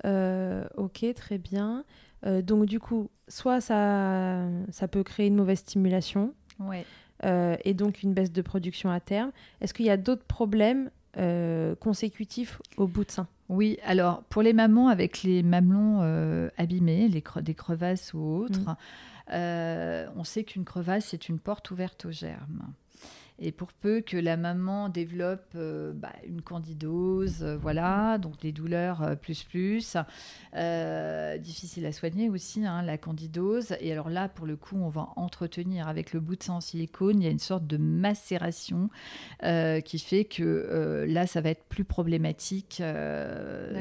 Euh, 0.05 0.65
ok, 0.77 1.05
très 1.15 1.37
bien. 1.37 1.83
Euh, 2.25 2.41
donc 2.41 2.65
du 2.65 2.79
coup, 2.79 3.09
soit 3.27 3.59
ça, 3.61 4.47
ça 4.69 4.87
peut 4.87 5.03
créer 5.03 5.27
une 5.27 5.35
mauvaise 5.35 5.59
stimulation 5.59 6.33
Ouais. 6.59 6.85
euh, 7.25 7.57
et 7.65 7.73
donc 7.73 8.03
une 8.03 8.13
baisse 8.13 8.31
de 8.31 8.41
production 8.41 8.89
à 8.91 8.99
terme. 8.99 9.31
Est-ce 9.59 9.73
qu'il 9.73 9.85
y 9.85 9.89
a 9.89 9.97
d'autres 9.97 10.25
problèmes 10.25 10.91
euh, 11.17 11.75
consécutifs 11.75 12.61
au 12.77 12.87
bout 12.87 13.03
de 13.05 13.11
sein 13.11 13.27
Oui, 13.49 13.77
alors 13.83 14.23
pour 14.23 14.41
les 14.41 14.53
mamans 14.53 14.87
avec 14.87 15.23
les 15.23 15.43
mamelons 15.43 15.99
euh, 16.01 16.49
abîmés, 16.57 17.07
les 17.07 17.21
cre- 17.21 17.41
des 17.41 17.53
crevasses 17.53 18.13
ou 18.13 18.19
autres, 18.19 18.59
Mm. 18.61 18.75
euh, 19.33 20.07
on 20.15 20.23
sait 20.23 20.43
qu'une 20.43 20.65
crevasse, 20.65 21.05
c'est 21.09 21.29
une 21.29 21.39
porte 21.39 21.71
ouverte 21.71 22.05
aux 22.05 22.11
germes. 22.11 22.63
Et 23.43 23.51
pour 23.51 23.73
peu 23.73 24.01
que 24.01 24.17
la 24.17 24.37
maman 24.37 24.87
développe 24.87 25.53
euh, 25.55 25.93
bah, 25.95 26.13
une 26.27 26.43
candidose, 26.43 27.41
euh, 27.41 27.57
voilà, 27.57 28.19
donc 28.19 28.39
des 28.39 28.51
douleurs 28.51 29.01
euh, 29.01 29.15
plus 29.15 29.43
plus, 29.43 29.97
difficile 31.39 31.87
à 31.87 31.91
soigner 31.91 32.29
aussi, 32.29 32.63
hein, 32.65 32.83
la 32.83 32.99
candidose. 32.99 33.75
Et 33.79 33.91
alors 33.91 34.09
là, 34.09 34.29
pour 34.29 34.45
le 34.45 34.55
coup, 34.55 34.77
on 34.77 34.89
va 34.89 35.09
entretenir 35.15 35.87
avec 35.87 36.13
le 36.13 36.19
bout 36.19 36.35
de 36.35 36.43
sang 36.43 36.57
en 36.57 36.61
silicone, 36.61 37.19
il 37.19 37.23
y 37.23 37.27
a 37.27 37.31
une 37.31 37.39
sorte 37.39 37.65
de 37.65 37.77
macération 37.77 38.89
qui 39.85 39.99
fait 39.99 40.25
que 40.25 41.05
là, 41.07 41.25
ça 41.25 41.41
va 41.41 41.49
être 41.49 41.63
plus 41.63 41.83
problématique 41.83 42.83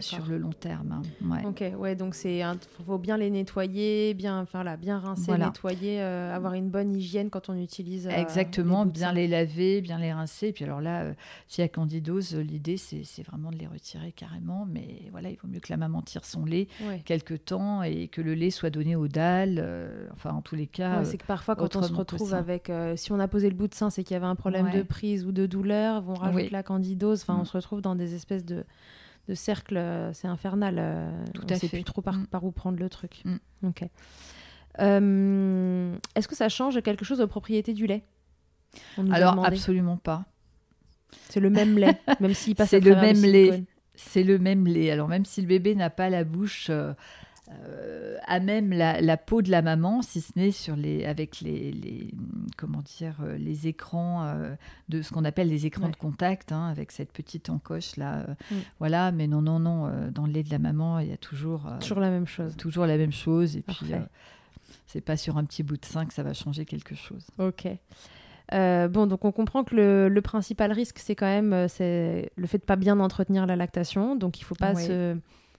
sur 0.00 0.26
le 0.26 0.38
long 0.38 0.52
terme. 0.52 1.02
hein. 1.02 1.02
Ouais. 1.30 1.44
Ok, 1.46 1.78
ouais, 1.78 1.96
donc 1.96 2.14
c'est 2.14 2.42
faut 2.86 2.98
bien 2.98 3.18
les 3.18 3.30
nettoyer, 3.30 4.14
bien, 4.14 4.40
enfin 4.40 4.64
là, 4.64 4.76
bien 4.76 4.98
rincer, 4.98 5.26
Voilà. 5.26 5.46
nettoyer, 5.46 6.00
avoir 6.00 6.54
une 6.54 6.70
bonne 6.70 6.94
hygiène 6.94 7.28
quand 7.28 7.50
on 7.50 7.56
utilise. 7.60 8.06
Exactement, 8.06 8.84
les 8.84 8.90
bien 8.90 9.12
les 9.12 9.28
laver, 9.28 9.49
bien 9.82 9.98
les 9.98 10.12
rincer. 10.12 10.48
Et 10.48 10.52
puis 10.52 10.64
alors 10.64 10.80
là, 10.80 11.02
euh, 11.02 11.14
s'il 11.48 11.62
y 11.62 11.64
a 11.64 11.68
candidose, 11.68 12.34
euh, 12.34 12.40
l'idée 12.42 12.76
c'est 12.76 13.22
vraiment 13.22 13.50
de 13.50 13.56
les 13.56 13.66
retirer 13.66 14.12
carrément. 14.12 14.66
Mais 14.70 15.08
voilà, 15.10 15.30
il 15.30 15.36
vaut 15.36 15.48
mieux 15.48 15.60
que 15.60 15.70
la 15.72 15.76
maman 15.76 16.02
tire 16.02 16.24
son 16.24 16.44
lait 16.44 16.68
Ouais. 16.86 17.00
quelque 17.04 17.34
temps 17.34 17.82
et 17.82 18.08
que 18.08 18.20
le 18.20 18.34
lait 18.34 18.50
soit 18.50 18.70
donné 18.70 18.96
aux 18.96 19.08
dalles. 19.08 19.60
euh, 19.62 20.08
enfin, 20.14 20.30
en 20.32 20.42
tous 20.42 20.54
les 20.56 20.66
cas, 20.66 20.96
Ouais, 20.96 21.00
euh, 21.02 21.04
c'est 21.04 21.18
que 21.18 21.26
parfois, 21.26 21.56
quand 21.56 21.76
on 21.76 21.82
se 21.82 21.92
retrouve 21.92 22.34
avec. 22.34 22.70
si 22.96 23.12
on 23.12 23.18
a 23.20 23.28
posé 23.28 23.48
le 23.50 23.56
bout 23.56 23.68
de 23.68 23.74
sein, 23.74 23.90
c'est 23.90 24.04
qu'il 24.04 24.14
y 24.14 24.16
avait 24.16 24.26
un 24.26 24.34
problème 24.36 24.66
Ouais. 24.66 24.76
de 24.78 24.82
prise 24.82 25.24
ou 25.26 25.32
de 25.32 25.46
douleur, 25.46 26.04
on 26.08 26.14
rajoute 26.14 26.50
la 26.50 26.62
candidose. 26.62 27.22
Enfin, 27.22 27.36
on 27.38 27.42
Mm. 27.42 27.46
se 27.46 27.52
retrouve 27.56 27.80
dans 27.82 27.94
des 27.94 28.14
espèces 28.14 28.44
de, 28.44 28.64
de 29.28 29.34
cercles. 29.34 29.76
euh, 29.76 30.12
C'est 30.12 30.28
infernal. 30.28 30.76
Tout 31.34 31.42
on 31.48 31.52
à 31.52 31.56
sait 31.56 31.68
fait. 31.68 31.76
plus 31.76 31.84
trop 31.84 32.02
par, 32.02 32.14
Mm. 32.16 32.26
par 32.26 32.44
où 32.44 32.50
prendre 32.52 32.78
le 32.78 32.88
truc. 32.88 33.22
Mm. 33.24 33.36
Ok. 33.68 33.84
Euh, 34.80 35.96
Est-ce 36.14 36.28
que 36.28 36.36
ça 36.36 36.48
change 36.48 36.80
quelque 36.82 37.04
chose 37.04 37.20
aux 37.20 37.26
propriétés 37.26 37.74
du 37.74 37.86
lait? 37.86 38.04
Alors 39.10 39.44
absolument 39.44 39.96
pas. 39.96 40.24
C'est 41.28 41.40
le 41.40 41.50
même 41.50 41.76
lait, 41.78 41.98
même 42.20 42.34
s'il 42.34 42.54
passe 42.54 42.70
C'est 42.70 42.80
le 42.80 42.94
même 42.96 43.20
lait. 43.22 43.64
C'est 43.94 44.22
le 44.24 44.38
même 44.38 44.66
lait. 44.66 44.90
Alors 44.90 45.08
même 45.08 45.24
si 45.24 45.40
le 45.42 45.46
bébé 45.48 45.74
n'a 45.74 45.90
pas 45.90 46.08
la 46.08 46.24
bouche 46.24 46.68
euh, 46.70 46.92
euh, 47.50 48.16
à 48.26 48.38
même 48.38 48.70
la, 48.72 49.00
la 49.00 49.16
peau 49.16 49.42
de 49.42 49.50
la 49.50 49.60
maman, 49.60 50.02
si 50.02 50.20
ce 50.20 50.32
n'est 50.36 50.52
sur 50.52 50.76
les 50.76 51.04
avec 51.04 51.40
les, 51.40 51.72
les- 51.72 52.14
comment 52.56 52.80
dire 52.82 53.16
euh, 53.22 53.36
les 53.38 53.66
écrans 53.66 54.24
euh, 54.24 54.54
de 54.88 55.02
ce 55.02 55.10
qu'on 55.12 55.24
appelle 55.24 55.48
les 55.48 55.66
écrans 55.66 55.86
Ouais. 55.86 55.90
de 55.90 55.96
contact, 55.96 56.52
hein, 56.52 56.68
avec 56.68 56.92
cette 56.92 57.12
petite 57.12 57.50
encoche 57.50 57.96
là. 57.96 58.24
Mm. 58.50 58.54
Voilà. 58.78 59.10
Mais 59.10 59.26
non 59.26 59.42
non 59.42 59.58
non, 59.58 59.90
dans 60.12 60.26
le 60.26 60.32
lait 60.32 60.44
de 60.44 60.50
la 60.50 60.60
maman, 60.60 61.00
il 61.00 61.08
y 61.08 61.12
a 61.12 61.16
toujours 61.16 61.68
Toujours 61.80 62.00
la 62.00 62.10
même 62.10 62.26
chose. 62.26 62.56
toujours 62.56 62.86
la 62.86 62.96
même 62.96 63.12
chose. 63.12 63.56
Et 63.56 63.62
puis 63.62 63.74
Parfait. 63.80 63.94
euh, 63.94 64.72
c'est 64.86 65.00
pas 65.00 65.16
sur 65.16 65.36
un 65.36 65.44
petit 65.44 65.64
bout 65.64 65.76
de 65.76 65.84
sein 65.84 66.06
que 66.06 66.14
ça 66.14 66.22
va 66.22 66.32
changer 66.34 66.64
quelque 66.64 66.94
chose. 66.94 67.26
Ok. 67.38 67.66
Euh, 68.52 68.88
bon, 68.88 69.06
donc 69.06 69.24
on 69.24 69.32
comprend 69.32 69.62
que 69.64 69.74
le, 69.76 70.08
le 70.08 70.20
principal 70.22 70.72
risque, 70.72 70.98
c'est 70.98 71.14
quand 71.14 71.26
même 71.26 71.52
euh, 71.52 71.68
c'est 71.68 72.30
le 72.36 72.46
fait 72.46 72.58
de 72.58 72.64
pas 72.64 72.76
bien 72.76 72.98
entretenir 73.00 73.46
la 73.46 73.56
lactation. 73.56 74.16
Donc 74.16 74.40
il 74.40 74.44
faut 74.44 74.54
pas 74.56 74.74
se, 74.86 75.16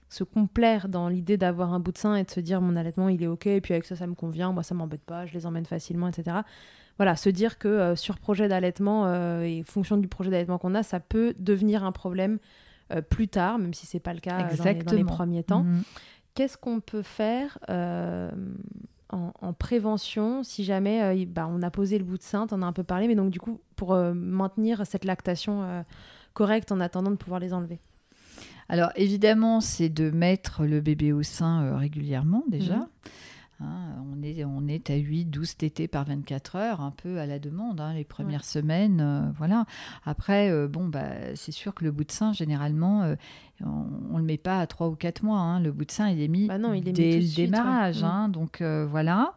se 0.08 0.24
complaire 0.24 0.88
dans 0.88 1.08
l'idée 1.08 1.36
d'avoir 1.38 1.72
un 1.72 1.80
bout 1.80 1.92
de 1.92 1.98
sein 1.98 2.16
et 2.16 2.24
de 2.24 2.30
se 2.30 2.40
dire 2.40 2.60
mon 2.60 2.76
allaitement 2.76 3.08
il 3.08 3.22
est 3.22 3.26
ok, 3.26 3.46
et 3.46 3.60
puis 3.62 3.72
avec 3.74 3.86
ça 3.86 3.96
ça 3.96 4.06
me 4.06 4.14
convient, 4.14 4.52
moi 4.52 4.62
ça 4.62 4.74
m'embête 4.74 5.02
pas, 5.04 5.24
je 5.26 5.32
les 5.32 5.46
emmène 5.46 5.64
facilement, 5.64 6.08
etc. 6.08 6.36
Voilà, 6.98 7.16
se 7.16 7.30
dire 7.30 7.58
que 7.58 7.68
euh, 7.68 7.96
sur 7.96 8.18
projet 8.18 8.46
d'allaitement 8.48 9.06
euh, 9.06 9.40
et 9.42 9.62
fonction 9.62 9.96
du 9.96 10.06
projet 10.08 10.30
d'allaitement 10.30 10.58
qu'on 10.58 10.74
a, 10.74 10.82
ça 10.82 11.00
peut 11.00 11.34
devenir 11.38 11.84
un 11.84 11.92
problème 11.92 12.38
plus 13.08 13.26
tard, 13.28 13.58
même 13.58 13.72
si 13.72 13.86
c'est 13.86 14.00
pas 14.00 14.12
le 14.12 14.20
cas 14.20 14.36
dans 14.42 14.48
les- 14.50 14.56
dans 14.56 14.64
les, 14.64 14.70
Exactement. 14.72 15.06
premiers 15.06 15.42
temps. 15.44 15.62
Mhm. 15.62 15.82
Qu'est-ce 16.34 16.58
qu'on 16.58 16.80
peut 16.80 17.00
faire 17.00 17.58
en, 19.12 19.32
en 19.40 19.52
prévention 19.52 20.42
si 20.42 20.64
jamais 20.64 21.02
euh, 21.02 21.24
bah, 21.28 21.48
on 21.50 21.62
a 21.62 21.70
posé 21.70 21.98
le 21.98 22.04
bout 22.04 22.18
de 22.18 22.22
sein, 22.22 22.46
on 22.50 22.62
a 22.62 22.66
un 22.66 22.72
peu 22.72 22.82
parlé, 22.82 23.08
mais 23.08 23.14
donc 23.14 23.30
du 23.30 23.40
coup 23.40 23.60
pour 23.76 23.92
euh, 23.92 24.12
maintenir 24.14 24.86
cette 24.86 25.04
lactation 25.04 25.62
euh, 25.62 25.82
correcte 26.34 26.72
en 26.72 26.80
attendant 26.80 27.10
de 27.10 27.16
pouvoir 27.16 27.40
les 27.40 27.52
enlever 27.52 27.78
Alors 28.68 28.90
évidemment, 28.96 29.60
c'est 29.60 29.88
de 29.88 30.10
mettre 30.10 30.64
le 30.64 30.80
bébé 30.80 31.12
au 31.12 31.22
sein 31.22 31.76
régulièrement 31.76 32.44
déjà. 32.48 32.76
Mhm. 32.76 32.86
Hein, 33.62 34.04
on, 34.12 34.22
est, 34.22 34.44
on 34.44 34.66
est 34.66 34.90
à 34.90 34.96
8, 34.96 35.26
12 35.26 35.56
tétés 35.56 35.88
par 35.88 36.04
24 36.04 36.56
heures, 36.56 36.80
un 36.80 36.90
peu 36.90 37.18
à 37.18 37.26
la 37.26 37.38
demande, 37.38 37.80
hein, 37.80 37.94
les 37.94 38.04
premières 38.04 38.44
semaines. 38.44 39.00
euh, 39.00 39.30
voilà. 39.38 39.64
Après, 40.04 40.50
euh, 40.50 40.68
bon, 40.68 40.88
bah, 40.88 41.34
c'est 41.36 41.52
sûr 41.52 41.74
que 41.74 41.84
le 41.84 41.92
bout 41.92 42.04
de 42.04 42.12
sein, 42.12 42.32
généralement, 42.32 43.02
euh, 43.02 43.14
on 43.64 44.14
ne 44.14 44.18
le 44.18 44.24
met 44.24 44.38
pas 44.38 44.58
à 44.60 44.66
3 44.66 44.88
ou 44.88 44.96
4 44.96 45.22
mois. 45.22 45.38
hein. 45.38 45.60
Le 45.60 45.70
bout 45.72 45.84
de 45.84 45.90
sein, 45.92 46.08
il 46.08 46.20
est 46.20 46.28
mis 46.28 46.48
Bah 46.48 46.58
non, 46.58 46.72
il 46.74 46.82
est 46.88 46.92
mis 46.92 46.92
dès 46.92 47.16
le 47.16 47.22
suite, 47.22 47.36
démarrage. 47.36 48.02
Hein, 48.02 48.28
donc 48.28 48.60
voilà. 48.62 49.34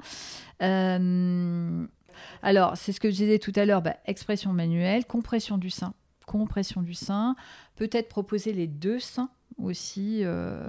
Alors, 2.42 2.78
c'est 2.78 2.92
ce 2.92 3.00
que 3.00 3.10
je 3.10 3.16
disais 3.16 3.40
tout 3.40 3.54
à 3.56 3.66
l'heure, 3.66 3.82
bah, 3.82 3.98
expression 4.06 4.54
manuelle, 4.54 5.06
compression 5.06 5.58
du 5.58 5.70
sein. 5.70 5.94
Compression 6.26 6.82
du 6.82 6.94
sein. 6.94 7.36
Peut-être 7.76 8.10
proposer 8.10 8.54
les 8.54 8.68
deux 8.68 9.00
seins 9.00 9.30
aussi 9.58 10.22
euh, 10.24 10.60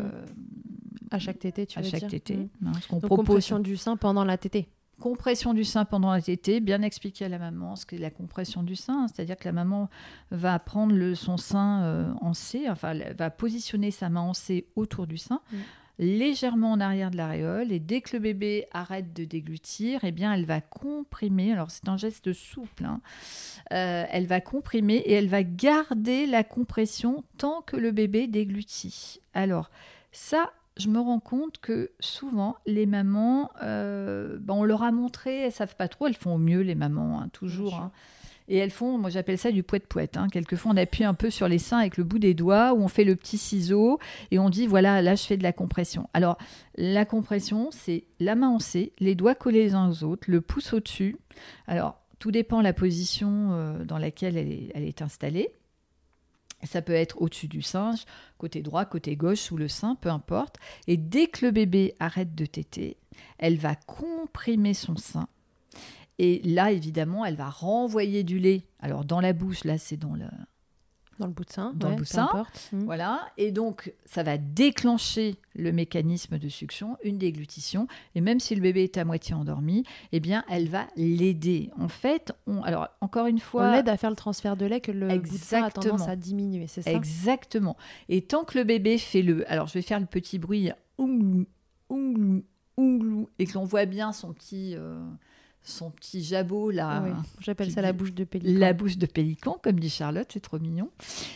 à 1.11 1.19
chaque 1.19 1.39
tétée, 1.39 1.67
tu 1.67 1.79
à 1.79 1.83
veux 1.83 1.89
chaque 1.89 2.01
dire 2.01 2.09
tété. 2.09 2.49
Hein, 2.65 2.73
ce 2.81 2.89
qu'on 2.89 2.97
Donc 2.97 3.07
propose. 3.07 3.27
compression 3.27 3.59
du 3.59 3.77
sein 3.77 3.97
pendant 3.97 4.25
la 4.25 4.37
tétée. 4.39 4.69
Compression 4.99 5.53
du 5.53 5.65
sein 5.65 5.85
pendant 5.85 6.11
la 6.11 6.23
tétée, 6.23 6.61
bien 6.61 6.81
expliquer 6.81 7.27
à 7.27 7.29
la 7.29 7.39
maman 7.39 7.77
ce 7.77 7.85
qu'est 7.85 7.99
la 7.99 8.11
compression 8.11 8.63
du 8.63 8.77
sein, 8.77 9.03
hein, 9.03 9.07
c'est-à-dire 9.09 9.37
que 9.37 9.45
la 9.45 9.53
maman 9.53 9.91
va 10.31 10.59
prendre 10.59 10.95
le, 10.95 11.15
son 11.15 11.37
sein 11.37 11.83
euh, 11.83 12.11
en 12.23 12.33
C, 12.33 12.69
enfin 12.71 12.93
elle 12.93 13.15
va 13.15 13.29
positionner 13.29 13.91
sa 13.91 14.09
main 14.09 14.23
en 14.23 14.33
C 14.33 14.67
autour 14.75 15.07
du 15.07 15.19
sein, 15.19 15.41
Mm. 15.53 15.57
légèrement 15.99 16.73
en 16.73 16.81
arrière 16.81 17.11
de 17.11 17.19
l'aréole, 17.19 17.73
et 17.73 17.79
dès 17.79 18.01
que 18.01 18.17
le 18.17 18.23
bébé 18.23 18.67
arrête 18.73 19.13
de 19.13 19.25
déglutir, 19.27 20.01
eh 20.03 20.13
bien 20.13 20.33
elle 20.33 20.47
va 20.47 20.63
comprimer, 20.63 21.53
alors 21.53 21.71
c'est 21.71 21.89
un 21.91 21.99
geste 21.99 22.33
souple, 22.33 22.85
hein, 22.87 23.01
euh, 23.73 24.05
elle 24.11 24.27
va 24.27 24.41
comprimer 24.41 24.97
et 24.97 25.13
elle 25.13 25.29
va 25.29 25.43
garder 25.43 26.25
la 26.25 26.43
compression 26.43 27.23
tant 27.37 27.61
que 27.61 27.77
le 27.77 27.91
bébé 27.91 28.29
déglutit. 28.29 29.21
Alors 29.35 29.71
ça, 30.11 30.51
je 30.77 30.89
me 30.89 30.99
rends 31.01 31.21
compte 31.21 31.59
que 31.59 31.91
souvent, 32.01 32.57
les 32.67 32.87
mamans, 32.87 33.51
euh, 33.63 34.39
ben, 34.41 34.55
on 34.55 34.65
leur 34.65 34.83
a 34.83 34.93
montré, 34.93 35.41
elles 35.43 35.53
savent 35.53 35.77
pas 35.77 35.89
trop, 35.89 36.07
elles 36.07 36.15
font 36.15 36.35
au 36.35 36.39
mieux, 36.39 36.61
les 36.61 36.75
mamans, 36.75 37.21
hein, 37.21 37.29
toujours. 37.33 37.75
hein. 37.77 37.93
Et 38.49 38.59
elles 38.59 38.71
font, 38.71 38.97
moi 38.97 39.11
j'appelle 39.11 39.39
ça 39.39 39.51
du 39.51 39.65
poète-poète. 39.65 40.17
Hein. 40.17 40.29
Quelquefois, 40.31 40.71
on 40.73 40.77
appuie 40.77 41.03
un 41.03 41.15
peu 41.15 41.31
sur 41.31 41.49
les 41.49 41.59
seins 41.59 41.79
avec 41.79 41.97
le 41.97 42.05
bout 42.05 42.21
des 42.21 42.33
doigts, 42.33 42.75
ou 42.75 42.83
on 42.83 42.89
fait 42.89 43.03
le 43.05 43.17
petit 43.17 43.39
ciseau, 43.39 43.99
et 44.31 44.39
on 44.39 44.51
dit, 44.51 44.69
voilà, 44.69 45.03
là, 45.03 45.17
je 45.17 45.25
fais 45.25 45.37
de 45.37 45.43
la 45.43 45.53
compression. 45.53 46.09
Alors, 46.15 46.39
la 46.77 47.05
compression, 47.05 47.71
c'est 47.73 48.05
la 48.21 48.37
main 48.37 48.49
en 48.51 48.61
C, 48.61 48.93
les 49.01 49.17
doigts 49.17 49.35
collés 49.35 49.65
les 49.65 49.75
uns 49.75 49.89
aux 49.91 50.05
autres, 50.05 50.31
le 50.31 50.41
pouce 50.41 50.73
au-dessus. 50.73 51.17
Alors, 51.67 51.99
tout 52.21 52.31
dépend 52.31 52.59
de 52.59 52.65
la 52.65 52.73
position 52.73 53.49
euh, 53.53 53.85
dans 53.85 53.99
laquelle 53.99 54.37
elle 54.37 54.53
est, 54.53 54.71
elle 54.75 54.85
est 54.85 55.03
installée. 55.03 55.51
Ça 56.63 56.83
peut 56.83 56.93
être 56.93 57.21
au-dessus 57.21 57.49
du 57.49 57.63
sein, 57.63 57.95
côté 58.39 58.63
droit, 58.63 58.85
côté 58.85 59.17
gauche, 59.17 59.41
sous 59.41 59.57
le 59.57 59.69
sein, 59.69 59.95
peu 59.95 60.09
importe. 60.09 60.57
Et 60.87 60.97
dès 60.97 61.27
que 61.27 61.45
le 61.45 61.53
bébé 61.53 61.95
arrête 62.01 62.35
de 62.35 62.47
téter, 62.47 62.97
elle 63.39 63.59
va 63.59 63.75
comprimer 63.75 64.75
son 64.75 64.97
sein. 64.97 65.29
Et 66.19 66.41
là, 66.45 66.73
évidemment, 66.73 67.25
elle 67.25 67.37
va 67.37 67.51
renvoyer 67.51 68.25
du 68.25 68.39
lait. 68.39 68.67
Alors, 68.81 69.05
dans 69.05 69.21
la 69.21 69.33
bouche, 69.33 69.65
là, 69.65 69.79
c'est 69.79 69.99
dans 69.99 70.15
le. 70.15 70.27
Dans 71.19 71.27
le 71.27 71.33
bout 71.33 71.45
de 71.45 71.51
sein. 71.51 71.73
Dans 71.75 71.91
le 71.91 71.97
bout 71.97 72.03
de 72.03 72.09
sein. 72.09 72.25
importe. 72.25 72.71
Mm. 72.73 72.85
Voilà. 72.85 73.21
Et 73.37 73.53
donc, 73.53 73.93
ça 74.05 74.23
va 74.23 74.39
déclencher 74.39 75.37
le 75.55 75.73
mécanisme 75.73 76.39
de 76.39 76.49
succion, 76.49 76.97
une 77.03 77.19
déglutition. 77.19 77.87
Et 78.15 78.21
même 78.21 78.41
si 78.41 78.55
le 78.55 78.61
bébé 78.61 78.85
est 78.85 78.99
à 78.99 79.05
moitié 79.05 79.35
endormi, 79.35 79.85
eh 80.13 80.21
bien, 80.21 80.45
elle 80.51 80.69
va 80.69 80.87
l'aider. 80.97 81.71
En 81.79 81.89
fait, 81.89 82.33
on... 82.47 82.63
alors, 82.63 82.89
encore 83.01 83.27
une 83.27 83.41
fois. 83.41 83.69
On 83.69 83.73
l'aide 83.73 83.89
à 83.89 83.97
faire 83.97 84.11
le 84.11 84.17
transfert 84.17 84.57
de 84.57 84.67
lait 84.67 84.81
que 84.81 84.93
le 84.93 85.19
bout 85.19 85.39
de 85.39 85.43
sein 85.43 85.63
a 85.63 85.71
tendance 85.71 86.09
à 86.09 86.17
diminuer, 86.17 86.67
c'est 86.67 86.83
ça? 86.83 86.93
Exactement. 86.93 87.77
Et 88.09 88.23
tant 88.23 88.45
que 88.45 88.59
le 88.59 88.65
bébé 88.65 88.99
fait 88.99 89.23
le. 89.23 89.51
Alors, 89.51 89.67
je 89.67 89.75
vais 89.75 89.83
faire 89.83 90.01
le 90.01 90.07
petit 90.07 90.39
bruit 90.39 90.71
ounglou, 90.99 91.47
ounglou, 91.89 92.45
ounglou, 92.77 93.29
et 93.39 93.47
que 93.47 93.55
l'on 93.55 93.65
voit 93.65 93.87
bien 93.87 94.13
son 94.13 94.33
petit, 94.33 94.75
euh, 94.77 94.99
son 95.69 95.91
petit 95.91 96.23
jabot 96.23 96.71
là. 96.71 97.03
Oui, 97.05 97.11
J'appelle 97.41 97.71
ça 97.71 97.83
la 97.83 97.93
bouche 97.93 98.13
de 98.15 98.25
pélican. 98.25 98.59
La 98.59 98.73
bouche 98.73 98.97
de 98.99 99.07
pélican, 99.07 99.59
comme 99.63 99.79
dit 99.81 99.91
Charlotte, 99.91 100.29
c'est 100.33 100.41
trop 100.41 100.59
mignon. 100.59 100.91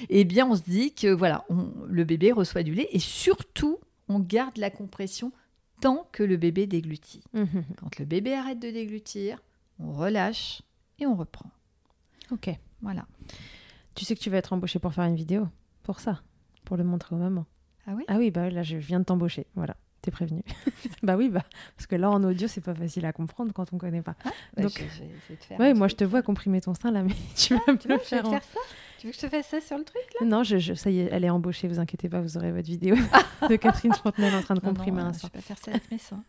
Eh 0.08 0.24
bien, 0.24 0.46
on 0.48 0.54
se 0.56 0.62
dit 0.62 0.94
que 0.94 1.08
voilà, 1.12 1.44
on- 1.50 1.70
le 1.88 2.04
bébé 2.04 2.32
reçoit 2.32 2.62
du 2.62 2.74
lait 2.74 2.88
et 2.92 2.98
surtout, 3.00 3.78
on 4.08 4.20
garde 4.20 4.56
la 4.56 4.70
compression 4.70 5.32
tant 5.80 6.06
que 6.12 6.22
le 6.22 6.36
bébé 6.36 6.66
déglutit. 6.66 7.22
Mhm. 7.32 7.64
Quand 7.78 7.98
le 7.98 8.04
bébé 8.04 8.34
arrête 8.34 8.58
de 8.60 8.70
déglutir, 8.70 9.42
on 9.78 9.92
relâche 9.92 10.62
et 10.98 11.06
on 11.06 11.16
reprend. 11.16 11.50
Ok. 12.30 12.50
Voilà. 12.82 13.06
Tu 13.94 14.04
sais 14.04 14.14
que 14.14 14.20
tu 14.20 14.30
vas 14.30 14.36
être 14.38 14.52
embauché 14.52 14.78
pour 14.78 14.94
faire 14.94 15.04
une 15.04 15.16
vidéo 15.16 15.48
Pour 15.82 16.00
ça 16.00 16.22
Pour 16.64 16.76
le 16.76 16.84
montrer 16.84 17.14
aux 17.16 17.18
mamans. 17.18 17.46
Ah 17.86 17.92
oui? 17.96 18.04
Ah 18.08 18.18
oui, 18.18 18.30
bah 18.30 18.48
là, 18.50 18.62
je 18.62 18.76
viens 18.76 19.00
de 19.00 19.04
t'embaucher. 19.04 19.46
Voilà, 19.56 19.76
t'es 20.02 20.10
prévenu. 20.10 20.42
bah 21.02 21.16
oui, 21.16 21.28
bah, 21.28 21.42
parce 21.76 21.86
que 21.86 21.96
là, 21.96 22.10
en 22.10 22.22
audio, 22.24 22.48
c'est 22.48 22.60
pas 22.60 22.74
facile 22.74 23.04
à 23.06 23.12
comprendre 23.12 23.52
quand 23.52 23.72
on 23.72 23.78
connaît 23.78 24.02
pas. 24.02 24.14
Bah, 24.56 24.62
Donc- 24.62 24.72
je- 24.72 24.78
je 24.78 25.00
vais 25.02 25.10
essayer 25.16 25.36
de 25.38 25.44
faire 25.44 25.60
Ouais, 25.60 25.74
moi, 25.74 25.88
je 25.88 25.94
te 25.96 26.04
vois 26.04 26.22
comprimer 26.22 26.60
ton 26.60 26.74
sein 26.74 26.90
là, 26.90 27.02
mais 27.02 27.14
tu 27.36 27.54
vas 27.54 27.72
me 27.72 27.76
Tu 27.78 27.88
le 27.88 27.94
veux, 27.94 28.00
je 28.02 28.06
faire. 28.08 28.26
en- 28.26 28.30
faire 28.30 28.42
ça 28.44 28.60
Tu 28.98 29.06
veux 29.06 29.12
que 29.12 29.18
je 29.18 29.22
te 29.26 29.28
fasse 29.28 29.46
ça 29.48 29.60
sur 29.60 29.76
le 29.78 29.84
truc 29.84 30.02
là? 30.20 30.26
Non, 30.26 30.42
je, 30.42 30.58
je- 30.58 30.74
ça 30.74 30.90
y 30.90 31.00
est, 31.00 31.08
elle 31.12 31.24
est 31.24 31.30
embauchée, 31.30 31.68
vous 31.68 31.78
inquiétez 31.80 32.08
pas, 32.08 32.20
vous 32.20 32.36
aurez 32.36 32.52
votre 32.52 32.66
vidéo 32.66 32.96
de 33.48 33.56
Catherine 33.56 33.92
Fontenelle 33.94 34.34
en 34.34 34.42
train 34.42 34.54
de 34.54 34.60
Non, 34.60 34.68
non, 34.68 34.74
comprimer 34.74 35.00
un 35.02 35.12
Je 35.12 35.18
sein. 35.20 35.28
vais 35.28 35.38
pas 35.40 35.44
faire 35.44 35.58
ça 35.58 35.70
avec 35.70 35.90
mes 35.90 35.98
seins. 35.98 36.22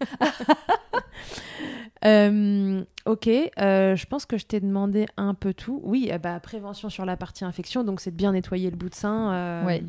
Euh, 2.04 2.84
ok, 3.06 3.28
euh, 3.28 3.96
je 3.96 4.06
pense 4.08 4.26
que 4.26 4.38
je 4.38 4.46
t'ai 4.46 4.60
demandé 4.60 5.06
un 5.18 5.36
peu 5.36 5.54
tout. 5.54 5.80
Oui, 5.84 6.10
euh, 6.12 6.18
bah, 6.18 6.40
prévention 6.40 6.90
sur 6.90 7.06
la 7.06 7.16
partie 7.16 7.46
infection, 7.46 7.84
donc 7.84 8.02
c'est 8.02 8.10
de 8.12 8.16
bien 8.16 8.32
nettoyer 8.32 8.72
le 8.72 8.76
bout 8.76 8.90
de 8.90 8.96
sein 8.96 9.32
euh, 9.34 9.66
Ouais. 9.66 9.84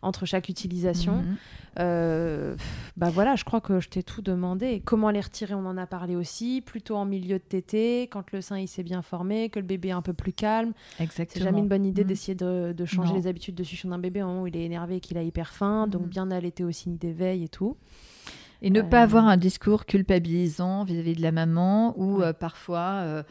entre 0.00 0.24
chaque 0.24 0.48
utilisation. 0.48 1.16
Mhm. 1.16 1.36
Bah 2.96 3.10
voilà, 3.10 3.36
je 3.36 3.44
crois 3.44 3.60
que 3.60 3.78
je 3.80 3.88
t'ai 3.88 4.02
tout 4.02 4.22
demandé. 4.22 4.82
Comment 4.84 5.10
les 5.10 5.20
retirer, 5.20 5.54
on 5.54 5.64
en 5.66 5.76
a 5.76 5.86
parlé 5.86 6.16
aussi. 6.16 6.60
Plutôt 6.60 6.96
en 6.96 7.04
milieu 7.04 7.38
de 7.38 7.44
tété, 7.44 8.08
quand 8.10 8.32
le 8.32 8.40
sein 8.40 8.58
il 8.58 8.66
s'est 8.66 8.82
bien 8.82 9.02
formé, 9.02 9.48
que 9.50 9.60
le 9.60 9.66
bébé 9.66 9.88
est 9.88 9.92
un 9.92 10.02
peu 10.02 10.12
plus 10.12 10.32
calme. 10.32 10.72
C'est 10.96 11.04
Exactement. 11.04 11.44
jamais 11.44 11.58
une 11.60 11.68
bonne 11.68 11.84
idée 11.86 12.02
Mhm. 12.02 12.08
d'essayer 12.08 12.34
de, 12.34 12.72
de 12.76 12.84
changer 12.84 13.10
Non. 13.12 13.16
les 13.18 13.26
habitudes 13.28 13.54
de 13.54 13.62
succion 13.62 13.90
d'un 13.90 13.98
bébé 13.98 14.22
au 14.22 14.26
moment 14.26 14.42
où 14.42 14.46
il 14.48 14.56
est 14.56 14.64
énervé 14.64 14.96
et 14.96 15.00
qu'il 15.00 15.18
a 15.18 15.22
hyper 15.22 15.52
faim. 15.52 15.86
Donc 15.86 16.02
Mhm. 16.02 16.08
bien 16.08 16.30
allaiter 16.32 16.64
au 16.64 16.72
signe 16.72 16.96
d'éveil 16.96 17.44
et 17.44 17.48
tout. 17.48 17.76
Et 18.62 18.70
ne 18.70 18.82
pas 18.82 19.02
avoir 19.02 19.26
un 19.26 19.36
discours 19.36 19.86
culpabilisant 19.86 20.84
vis-à-vis 20.84 21.14
de 21.14 21.22
la 21.22 21.32
maman 21.32 21.94
ou 21.98 22.18
Ouais. 22.18 22.26
euh, 22.26 22.32
parfois, 22.32 23.02
euh, 23.04 23.22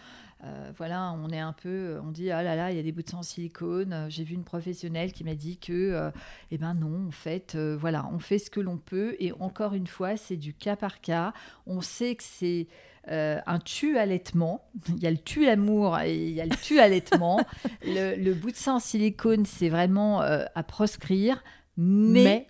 euh, 0.44 0.72
voilà, 0.78 1.14
on 1.22 1.30
est 1.32 1.40
un 1.40 1.52
peu, 1.52 2.00
on 2.04 2.12
dit 2.12 2.32
ah 2.32 2.44
là 2.44 2.56
là, 2.56 2.72
il 2.72 2.78
y 2.78 2.80
a 2.80 2.84
des 2.84 2.92
bouts 2.94 3.02
de 3.02 3.10
sang 3.10 3.20
en 3.20 3.24
silicone. 3.24 4.06
J'ai 4.10 4.24
vu 4.24 4.36
une 4.36 4.44
professionnelle 4.46 5.12
qui 5.12 5.24
m'a 5.26 5.36
dit 5.36 5.58
que, 5.58 5.74
euh, 5.74 6.12
eh 6.52 6.58
ben 6.58 6.74
non, 6.76 7.08
en 7.08 7.12
fait, 7.12 7.56
euh, 7.56 7.76
voilà, 7.80 8.08
on 8.14 8.20
fait 8.20 8.40
ce 8.40 8.50
que 8.50 8.60
l'on 8.62 8.78
peut 8.78 9.16
et 9.20 9.34
encore 9.40 9.74
une 9.74 9.88
fois, 9.88 10.16
c'est 10.16 10.38
du 10.38 10.54
cas 10.54 10.76
par 10.76 11.02
cas. 11.02 11.34
On 11.66 11.82
sait 11.82 12.16
que 12.16 12.24
c'est 12.24 12.68
un 13.10 13.60
tue-allaitement. 13.64 14.70
Il 14.90 15.00
y 15.02 15.08
a 15.08 15.12
le 15.12 15.18
tue-amour 15.18 15.98
et 16.02 16.14
il 16.28 16.34
y 16.34 16.42
a 16.42 16.46
le 16.46 16.56
tue-allaitement. 16.58 17.40
le, 17.86 18.16
le 18.22 18.34
bout 18.34 18.52
de 18.52 18.56
sang 18.58 18.76
en 18.76 18.80
silicone, 18.80 19.46
c'est 19.46 19.70
vraiment 19.70 20.20
à 20.22 20.64
proscrire, 20.64 21.42
mais 21.78 22.24
Mais- 22.24 22.48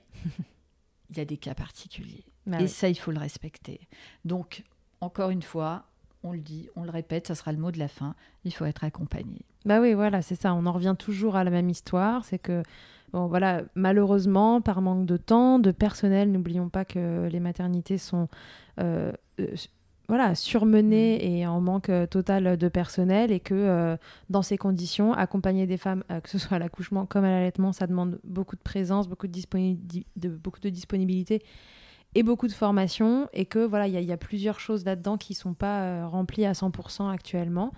il 1.12 1.18
y 1.18 1.20
a 1.22 1.26
des 1.26 1.38
cas 1.38 1.54
particuliers. 1.54 2.26
Bah 2.48 2.58
et 2.60 2.64
oui. 2.64 2.70
ça, 2.70 2.90
il 2.90 2.96
faut 2.96 3.12
le 3.12 3.20
respecter. 3.20 3.82
Donc, 4.26 4.64
encore 5.02 5.30
une 5.30 5.44
fois, 5.44 5.84
on 6.24 6.32
le 6.32 6.40
dit, 6.40 6.68
on 6.76 6.84
le 6.84 6.90
répète, 6.90 7.28
ça 7.28 7.36
sera 7.36 7.52
le 7.52 7.60
mot 7.60 7.72
de 7.72 7.78
la 7.78 7.88
fin, 7.88 8.16
il 8.44 8.54
faut 8.54 8.66
être 8.66 8.84
accompagné. 8.84 9.46
Bah 9.66 9.80
oui, 9.82 9.94
voilà, 9.94 10.22
c'est 10.22 10.36
ça. 10.36 10.54
On 10.54 10.66
en 10.66 10.72
revient 10.72 10.96
toujours 10.98 11.36
à 11.36 11.44
la 11.44 11.52
même 11.52 11.70
histoire. 11.70 12.26
C'est 12.26 12.40
que, 12.40 12.64
bon, 13.12 13.28
voilà, 13.28 13.64
malheureusement, 13.76 14.62
par 14.62 14.82
manque 14.82 15.06
de 15.06 15.18
temps, 15.18 15.60
de 15.60 15.72
personnel, 15.72 16.32
n'oublions 16.32 16.70
pas 16.70 16.86
que 16.86 17.28
les 17.28 17.40
maternités 17.42 17.98
sont, 17.98 18.30
euh, 18.80 19.12
euh, 19.42 19.56
voilà, 20.08 20.36
surmenées 20.36 21.40
et 21.40 21.46
en 21.46 21.60
manque 21.60 21.90
euh, 21.90 22.08
total 22.08 22.56
de 22.56 22.68
personnel 22.70 23.30
et 23.32 23.42
que, 23.42 23.98
dans 24.30 24.42
ces 24.42 24.58
conditions, 24.58 25.12
accompagner 25.14 25.68
des 25.68 25.78
femmes, 25.78 26.04
que 26.24 26.30
ce 26.30 26.38
soit 26.40 26.56
à 26.56 26.60
l'accouchement 26.60 27.06
comme 27.06 27.26
à 27.26 27.30
l'allaitement, 27.30 27.74
ça 27.74 27.88
demande 27.88 28.20
beaucoup 28.24 28.56
de 28.56 28.62
présence, 28.62 29.10
beaucoup 29.10 29.28
de, 29.28 29.34
disponi- 29.34 30.06
de, 30.16 30.30
beaucoup 30.30 30.62
de 30.62 30.70
disponibilité 30.70 31.44
et 32.16 32.24
beaucoup 32.24 32.48
de 32.48 32.54
formation 32.54 33.28
et 33.34 33.46
que 33.46 33.60
voilà 33.60 33.88
il 33.88 33.94
y, 33.94 33.98
a- 33.98 34.02
il 34.02 34.08
y 34.08 34.12
a 34.12 34.18
plusieurs 34.18 34.60
choses 34.60 34.86
là-dedans 34.86 35.18
qui 35.18 35.34
sont 35.34 35.54
pas 35.54 35.82
euh, 35.84 36.08
remplies 36.08 36.46
à 36.46 36.54
100% 36.54 37.10
actuellement. 37.12 37.72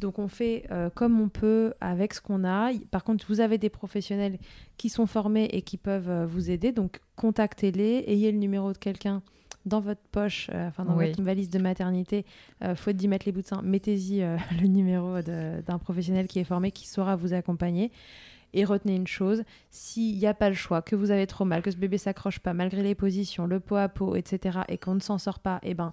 Donc 0.00 0.18
on 0.20 0.28
fait 0.28 0.64
euh, 0.70 0.90
comme 0.94 1.20
on 1.20 1.28
peut 1.28 1.74
avec 1.80 2.14
ce 2.14 2.20
qu'on 2.20 2.44
a. 2.44 2.70
Par 2.90 3.02
contre 3.02 3.24
vous 3.28 3.40
avez 3.40 3.58
des 3.58 3.70
professionnels 3.70 4.38
qui 4.76 4.88
sont 4.90 5.06
formés 5.06 5.46
et 5.46 5.62
qui 5.62 5.76
peuvent 5.76 6.08
euh, 6.10 6.26
vous 6.26 6.50
aider. 6.50 6.70
Donc 6.72 7.00
contactez-les 7.16 8.04
ayez 8.06 8.30
le 8.32 8.38
numéro 8.38 8.72
de 8.72 8.78
quelqu'un 8.78 9.22
dans 9.66 9.80
votre 9.80 10.00
poche, 10.12 10.48
euh, 10.54 10.68
enfin 10.68 10.84
dans 10.84 10.96
Oui. 10.96 11.08
votre 11.08 11.20
valise 11.22 11.50
de 11.50 11.58
maternité, 11.58 12.24
faute 12.76 12.96
d'y 12.96 13.06
mettre 13.08 13.26
les 13.26 13.32
bouts 13.32 13.42
de 13.42 13.46
sein, 13.46 13.60
mettez-y 13.62 14.20
le 14.62 14.66
numéro 14.68 15.20
d'un 15.20 15.78
professionnel 15.78 16.26
qui 16.26 16.38
est 16.38 16.44
formé, 16.44 16.70
qui 16.70 16.86
saura 16.88 17.16
vous 17.16 17.34
accompagner. 17.34 17.90
Et 18.54 18.64
retenez 18.64 18.96
une 18.96 19.06
chose, 19.06 19.42
s'il 19.70 20.16
n'y 20.18 20.26
a 20.26 20.34
pas 20.34 20.48
le 20.48 20.54
choix, 20.54 20.80
que 20.82 20.96
vous 20.96 21.10
avez 21.10 21.26
trop 21.26 21.44
mal, 21.44 21.60
que 21.62 21.70
ce 21.70 21.76
bébé 21.76 21.98
s'accroche 21.98 22.38
pas 22.38 22.54
malgré 22.54 22.82
les 22.82 22.94
positions, 22.94 23.46
le 23.46 23.60
pot 23.60 23.76
à 23.76 23.88
pot, 23.88 24.16
etc., 24.16 24.60
et 24.68 24.78
qu'on 24.78 24.94
ne 24.94 25.00
s'en 25.00 25.18
sort 25.18 25.38
pas, 25.40 25.60
eh 25.62 25.74
ben, 25.74 25.92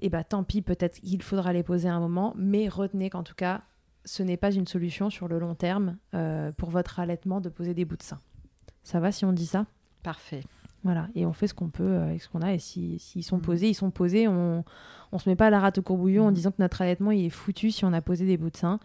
eh 0.00 0.08
ben 0.10 0.22
tant 0.24 0.44
pis, 0.44 0.60
peut-être 0.60 1.00
qu'il 1.00 1.22
faudra 1.22 1.52
les 1.52 1.62
poser 1.62 1.88
un 1.88 2.00
moment, 2.00 2.34
mais 2.36 2.68
retenez 2.68 3.08
qu'en 3.10 3.22
tout 3.22 3.34
cas, 3.34 3.62
ce 4.04 4.22
n'est 4.22 4.36
pas 4.36 4.52
une 4.52 4.66
solution 4.66 5.08
sur 5.08 5.28
le 5.28 5.38
long 5.38 5.54
terme 5.54 5.96
euh, 6.14 6.52
pour 6.52 6.68
votre 6.68 7.00
allaitement 7.00 7.40
de 7.40 7.48
poser 7.48 7.72
des 7.72 7.86
bouts 7.86 7.96
de 7.96 8.02
sein. 8.02 8.20
Ça 8.82 9.00
va 9.00 9.10
si 9.12 9.24
on 9.24 9.32
dit 9.32 9.46
ça? 9.46 9.64
Parfait. 10.02 10.42
Voilà, 10.82 11.08
et 11.14 11.24
on 11.24 11.32
fait 11.32 11.46
ce 11.46 11.54
qu'on 11.54 11.70
peut 11.70 11.82
euh, 11.82 12.04
avec 12.08 12.20
ce 12.20 12.28
qu'on 12.28 12.42
a, 12.42 12.52
et 12.52 12.58
si- 12.58 12.98
s'ils 12.98 13.24
sont 13.24 13.36
Mhm. 13.36 13.42
posés, 13.42 13.68
ils 13.70 13.74
sont 13.74 13.90
posés, 13.90 14.28
on 14.28 14.64
on 15.12 15.18
se 15.20 15.28
met 15.30 15.36
pas 15.36 15.48
la 15.48 15.60
rate 15.60 15.78
au 15.78 15.82
courbouillon 15.82 16.24
en 16.24 16.28
Mhm. 16.28 16.34
disant 16.34 16.50
que 16.50 16.56
notre 16.58 16.82
allaitement 16.82 17.12
il 17.12 17.24
est 17.26 17.30
foutu 17.30 17.70
si 17.70 17.84
on 17.84 17.92
a 17.92 18.02
posé 18.02 18.26
des 18.26 18.36
bouts 18.36 18.50
de 18.50 18.56
sein. 18.56 18.80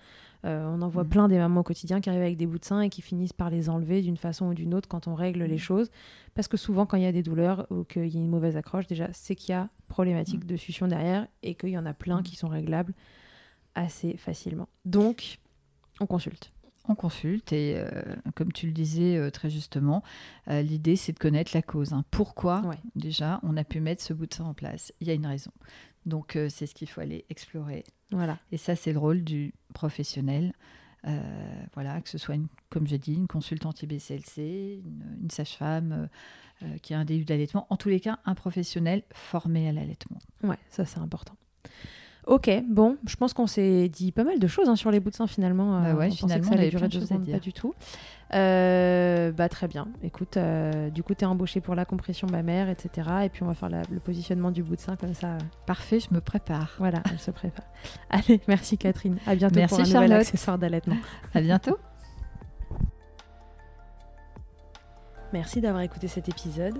Euh, 0.45 0.65
on 0.67 0.81
en 0.81 0.87
voit 0.87 1.03
Mhm. 1.03 1.09
plein 1.09 1.27
des 1.27 1.37
mamans 1.37 1.59
au 1.61 1.63
quotidien 1.63 1.99
qui 1.99 2.09
arrivent 2.09 2.21
avec 2.21 2.37
des 2.37 2.47
bouts 2.47 2.59
de 2.59 2.65
sein 2.65 2.79
et 2.81 2.89
qui 2.89 3.01
finissent 3.01 3.33
par 3.33 3.49
les 3.49 3.69
enlever 3.69 4.01
d'une 4.01 4.15
façon 4.17 4.47
ou 4.47 4.53
d'une 4.53 4.73
autre 4.73 4.87
quand 4.87 5.07
on 5.07 5.13
règle 5.15 5.43
les 5.43 5.53
Mhm. 5.53 5.57
choses. 5.59 5.91
Parce 6.33 6.47
que 6.47 6.55
souvent, 6.57 6.85
quand 6.85 6.95
il 6.97 7.03
y 7.03 7.07
a 7.07 7.11
des 7.11 7.23
douleurs 7.23 7.67
ou 7.71 7.83
qu'il 7.83 8.07
y 8.07 8.17
a 8.17 8.21
une 8.21 8.29
mauvaise 8.29 8.55
accroche, 8.55 8.87
déjà, 8.87 9.09
c'est 9.11 9.35
qu'il 9.35 9.51
y 9.51 9.55
a 9.57 9.69
problématique 9.89 10.45
de 10.45 10.55
succion 10.55 10.87
derrière 10.87 11.27
et 11.43 11.55
qu'il 11.55 11.69
y 11.69 11.77
en 11.77 11.85
a 11.85 11.93
plein 11.93 12.17
Mhm. 12.17 12.23
qui 12.23 12.35
sont 12.37 12.47
réglables 12.47 12.93
assez 13.75 14.17
facilement. 14.17 14.67
Donc, 14.85 15.39
on 15.99 16.05
consulte. 16.05 16.51
On 16.87 16.95
consulte 16.95 17.53
et, 17.53 17.75
euh, 17.77 17.89
comme 18.33 18.51
tu 18.51 18.65
le 18.65 18.71
disais 18.71 19.15
euh, 19.15 19.29
très 19.29 19.49
justement, 19.51 20.01
euh, 20.49 20.63
l'idée 20.63 20.95
c'est 20.95 21.11
de 21.11 21.19
connaître 21.19 21.51
la 21.53 21.61
cause. 21.61 21.93
hein. 21.93 22.03
Pourquoi 22.09 22.61
Ouais. 22.61 22.77
déjà 22.95 23.39
on 23.43 23.57
a 23.57 23.63
pu 23.63 23.79
mettre 23.79 24.01
ce 24.01 24.11
bout 24.13 24.25
de 24.25 24.33
sang 24.33 24.47
en 24.47 24.53
place? 24.55 24.91
Il 24.99 25.07
y 25.07 25.11
a 25.11 25.13
une 25.13 25.27
raison. 25.27 25.51
Donc 26.05 26.35
euh, 26.35 26.49
c'est 26.49 26.65
ce 26.65 26.75
qu'il 26.75 26.89
faut 26.89 27.01
aller 27.01 27.25
explorer. 27.29 27.83
Voilà. 28.11 28.39
Et 28.51 28.57
ça 28.57 28.75
c'est 28.75 28.93
le 28.93 28.99
rôle 28.99 29.23
du 29.23 29.53
professionnel. 29.73 30.53
Euh, 31.07 31.63
voilà, 31.75 32.01
que 32.01 32.09
ce 32.09 32.17
soit, 32.17 32.35
une, 32.35 32.47
comme 32.69 32.85
j'ai 32.85 32.97
dit, 32.97 33.13
une 33.13 33.27
consultante 33.27 33.81
IBCLC, 33.83 34.81
une, 34.83 35.19
une 35.21 35.29
sage-femme 35.29 36.09
euh, 36.61 36.77
qui 36.79 36.93
a 36.93 36.99
un 36.99 37.05
début 37.05 37.23
d'allaitement. 37.23 37.67
En 37.69 37.77
tous 37.77 37.87
les 37.87 38.01
cas, 38.01 38.19
un 38.25 38.35
professionnel 38.35 39.03
formé 39.13 39.69
à 39.69 39.71
l'allaitement. 39.71 40.19
Ouais, 40.43 40.57
ça 40.69 40.83
c'est 40.83 40.99
important. 40.99 41.35
Ok, 42.29 42.47
bon, 42.69 42.95
je 43.07 43.15
pense 43.15 43.33
qu'on 43.33 43.47
s'est 43.47 43.89
dit 43.89 44.11
pas 44.11 44.23
mal 44.23 44.37
de 44.37 44.45
choses 44.47 44.69
hein, 44.69 44.75
sur 44.75 44.91
les 44.91 44.99
bouts 44.99 45.09
de 45.09 45.15
sein 45.15 45.25
finalement. 45.25 45.81
Bah 45.81 45.93
ouais, 45.95 46.05
on 46.05 46.09
pensait 46.09 46.15
finalement, 46.17 46.41
que 46.43 46.47
ça 46.47 46.53
allait 46.61 46.69
durer 46.69 46.87
deux 46.87 47.01
secondes, 47.01 47.27
pas 47.27 47.39
du 47.39 47.53
tout. 47.53 47.73
Euh, 48.35 49.31
bah 49.31 49.49
très 49.49 49.67
bien. 49.67 49.87
Écoute, 50.03 50.37
euh, 50.37 50.91
du 50.91 51.01
coup, 51.01 51.15
t'es 51.15 51.25
embauché 51.25 51.59
pour 51.59 51.73
la 51.73 51.85
compression 51.85 52.27
mammaire, 52.27 52.69
etc. 52.69 53.09
Et 53.23 53.29
puis 53.29 53.41
on 53.41 53.47
va 53.47 53.55
faire 53.55 53.69
la- 53.69 53.81
le 53.89 53.99
positionnement 53.99 54.51
du 54.51 54.61
bout 54.61 54.75
de 54.75 54.81
sein 54.81 54.95
comme 54.95 55.15
ça. 55.15 55.29
euh, 55.29 55.37
Parfait, 55.65 55.99
je 55.99 56.13
me 56.13 56.21
prépare. 56.21 56.75
Voilà, 56.77 57.01
elle 57.11 57.17
se 57.19 57.31
prépare. 57.31 57.65
Allez, 58.11 58.39
merci 58.47 58.77
Catherine. 58.77 59.17
À 59.25 59.33
bientôt 59.33 59.55
Merci, 59.55 59.73
pour 59.73 59.79
un 59.79 59.87
nouvel 59.87 60.01
Charlotte. 60.09 60.19
accessoire 60.27 60.57
d'allaitement. 60.59 60.97
À 61.33 61.41
bientôt. 61.41 61.77
Merci 65.33 65.61
d'avoir 65.61 65.81
écouté 65.81 66.07
cet 66.07 66.29
épisode. 66.29 66.79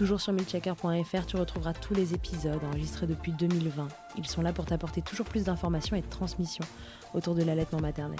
Toujours 0.00 0.22
sur 0.22 0.32
milchecker.fr, 0.32 1.26
tu 1.26 1.36
retrouveras 1.36 1.74
tous 1.74 1.92
les 1.92 2.14
épisodes 2.14 2.58
enregistrés 2.64 3.06
depuis 3.06 3.32
2020. 3.32 3.86
Ils 4.16 4.26
sont 4.26 4.40
là 4.40 4.50
pour 4.50 4.64
t'apporter 4.64 5.02
toujours 5.02 5.26
plus 5.26 5.44
d'informations 5.44 5.94
et 5.94 6.00
de 6.00 6.08
transmissions 6.08 6.64
autour 7.12 7.34
de 7.34 7.42
l'allaitement 7.42 7.80
maternel. 7.82 8.18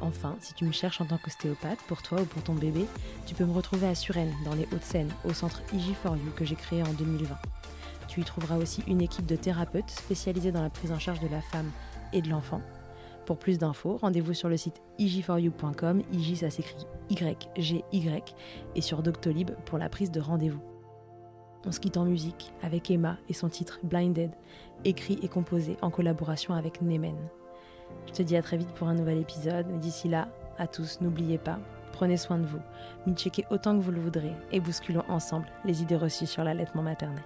Enfin, 0.00 0.34
si 0.40 0.54
tu 0.54 0.64
me 0.64 0.72
cherches 0.72 1.02
en 1.02 1.04
tant 1.04 1.18
qu'ostéopathe, 1.18 1.78
pour 1.88 2.00
toi 2.00 2.22
ou 2.22 2.24
pour 2.24 2.42
ton 2.42 2.54
bébé, 2.54 2.86
tu 3.26 3.34
peux 3.34 3.44
me 3.44 3.52
retrouver 3.52 3.86
à 3.86 3.94
Suresnes, 3.94 4.32
dans 4.46 4.54
les 4.54 4.62
Hauts-de-Seine, 4.72 5.12
au 5.26 5.34
centre 5.34 5.60
IG4U 5.74 6.32
que 6.34 6.46
j'ai 6.46 6.56
créé 6.56 6.82
en 6.82 6.94
2020. 6.94 7.36
Tu 8.08 8.22
y 8.22 8.24
trouveras 8.24 8.56
aussi 8.56 8.82
une 8.86 9.02
équipe 9.02 9.26
de 9.26 9.36
thérapeutes 9.36 9.90
spécialisés 9.90 10.52
dans 10.52 10.62
la 10.62 10.70
prise 10.70 10.92
en 10.92 10.98
charge 10.98 11.20
de 11.20 11.28
la 11.28 11.42
femme 11.42 11.70
et 12.14 12.22
de 12.22 12.30
l'enfant. 12.30 12.62
Pour 13.26 13.38
plus 13.38 13.58
d'infos, 13.58 13.98
rendez-vous 13.98 14.32
sur 14.32 14.48
le 14.48 14.56
site 14.56 14.80
ig4u.com, 14.98 16.00
IG 16.14 16.36
ça 16.36 16.48
s'écrit 16.48 16.86
Y-G-Y, 17.10 18.34
et 18.74 18.80
sur 18.80 19.02
Doctolib 19.02 19.50
pour 19.66 19.76
la 19.76 19.90
prise 19.90 20.10
de 20.10 20.20
rendez-vous. 20.20 20.77
On 21.66 21.72
se 21.72 21.80
quitte 21.80 21.96
en 21.96 22.04
musique 22.04 22.52
avec 22.62 22.90
Emma 22.90 23.16
et 23.28 23.34
son 23.34 23.48
titre 23.48 23.80
Blinded, 23.82 24.30
écrit 24.84 25.18
et 25.22 25.28
composé 25.28 25.76
en 25.82 25.90
collaboration 25.90 26.54
avec 26.54 26.80
Nemen. 26.82 27.16
Je 28.06 28.12
te 28.12 28.22
dis 28.22 28.36
à 28.36 28.42
très 28.42 28.56
vite 28.56 28.70
pour 28.70 28.88
un 28.88 28.94
nouvel 28.94 29.18
épisode, 29.18 29.78
d'ici 29.78 30.08
là, 30.08 30.28
à 30.58 30.66
tous, 30.66 31.00
n'oubliez 31.00 31.38
pas, 31.38 31.58
prenez 31.92 32.16
soin 32.16 32.38
de 32.38 32.46
vous, 32.46 32.60
checkez 33.14 33.44
autant 33.50 33.76
que 33.76 33.82
vous 33.82 33.92
le 33.92 34.00
voudrez 34.00 34.32
et 34.52 34.60
bousculons 34.60 35.04
ensemble 35.08 35.46
les 35.64 35.82
idées 35.82 35.96
reçues 35.96 36.26
sur 36.26 36.44
l'allaitement 36.44 36.82
maternel. 36.82 37.24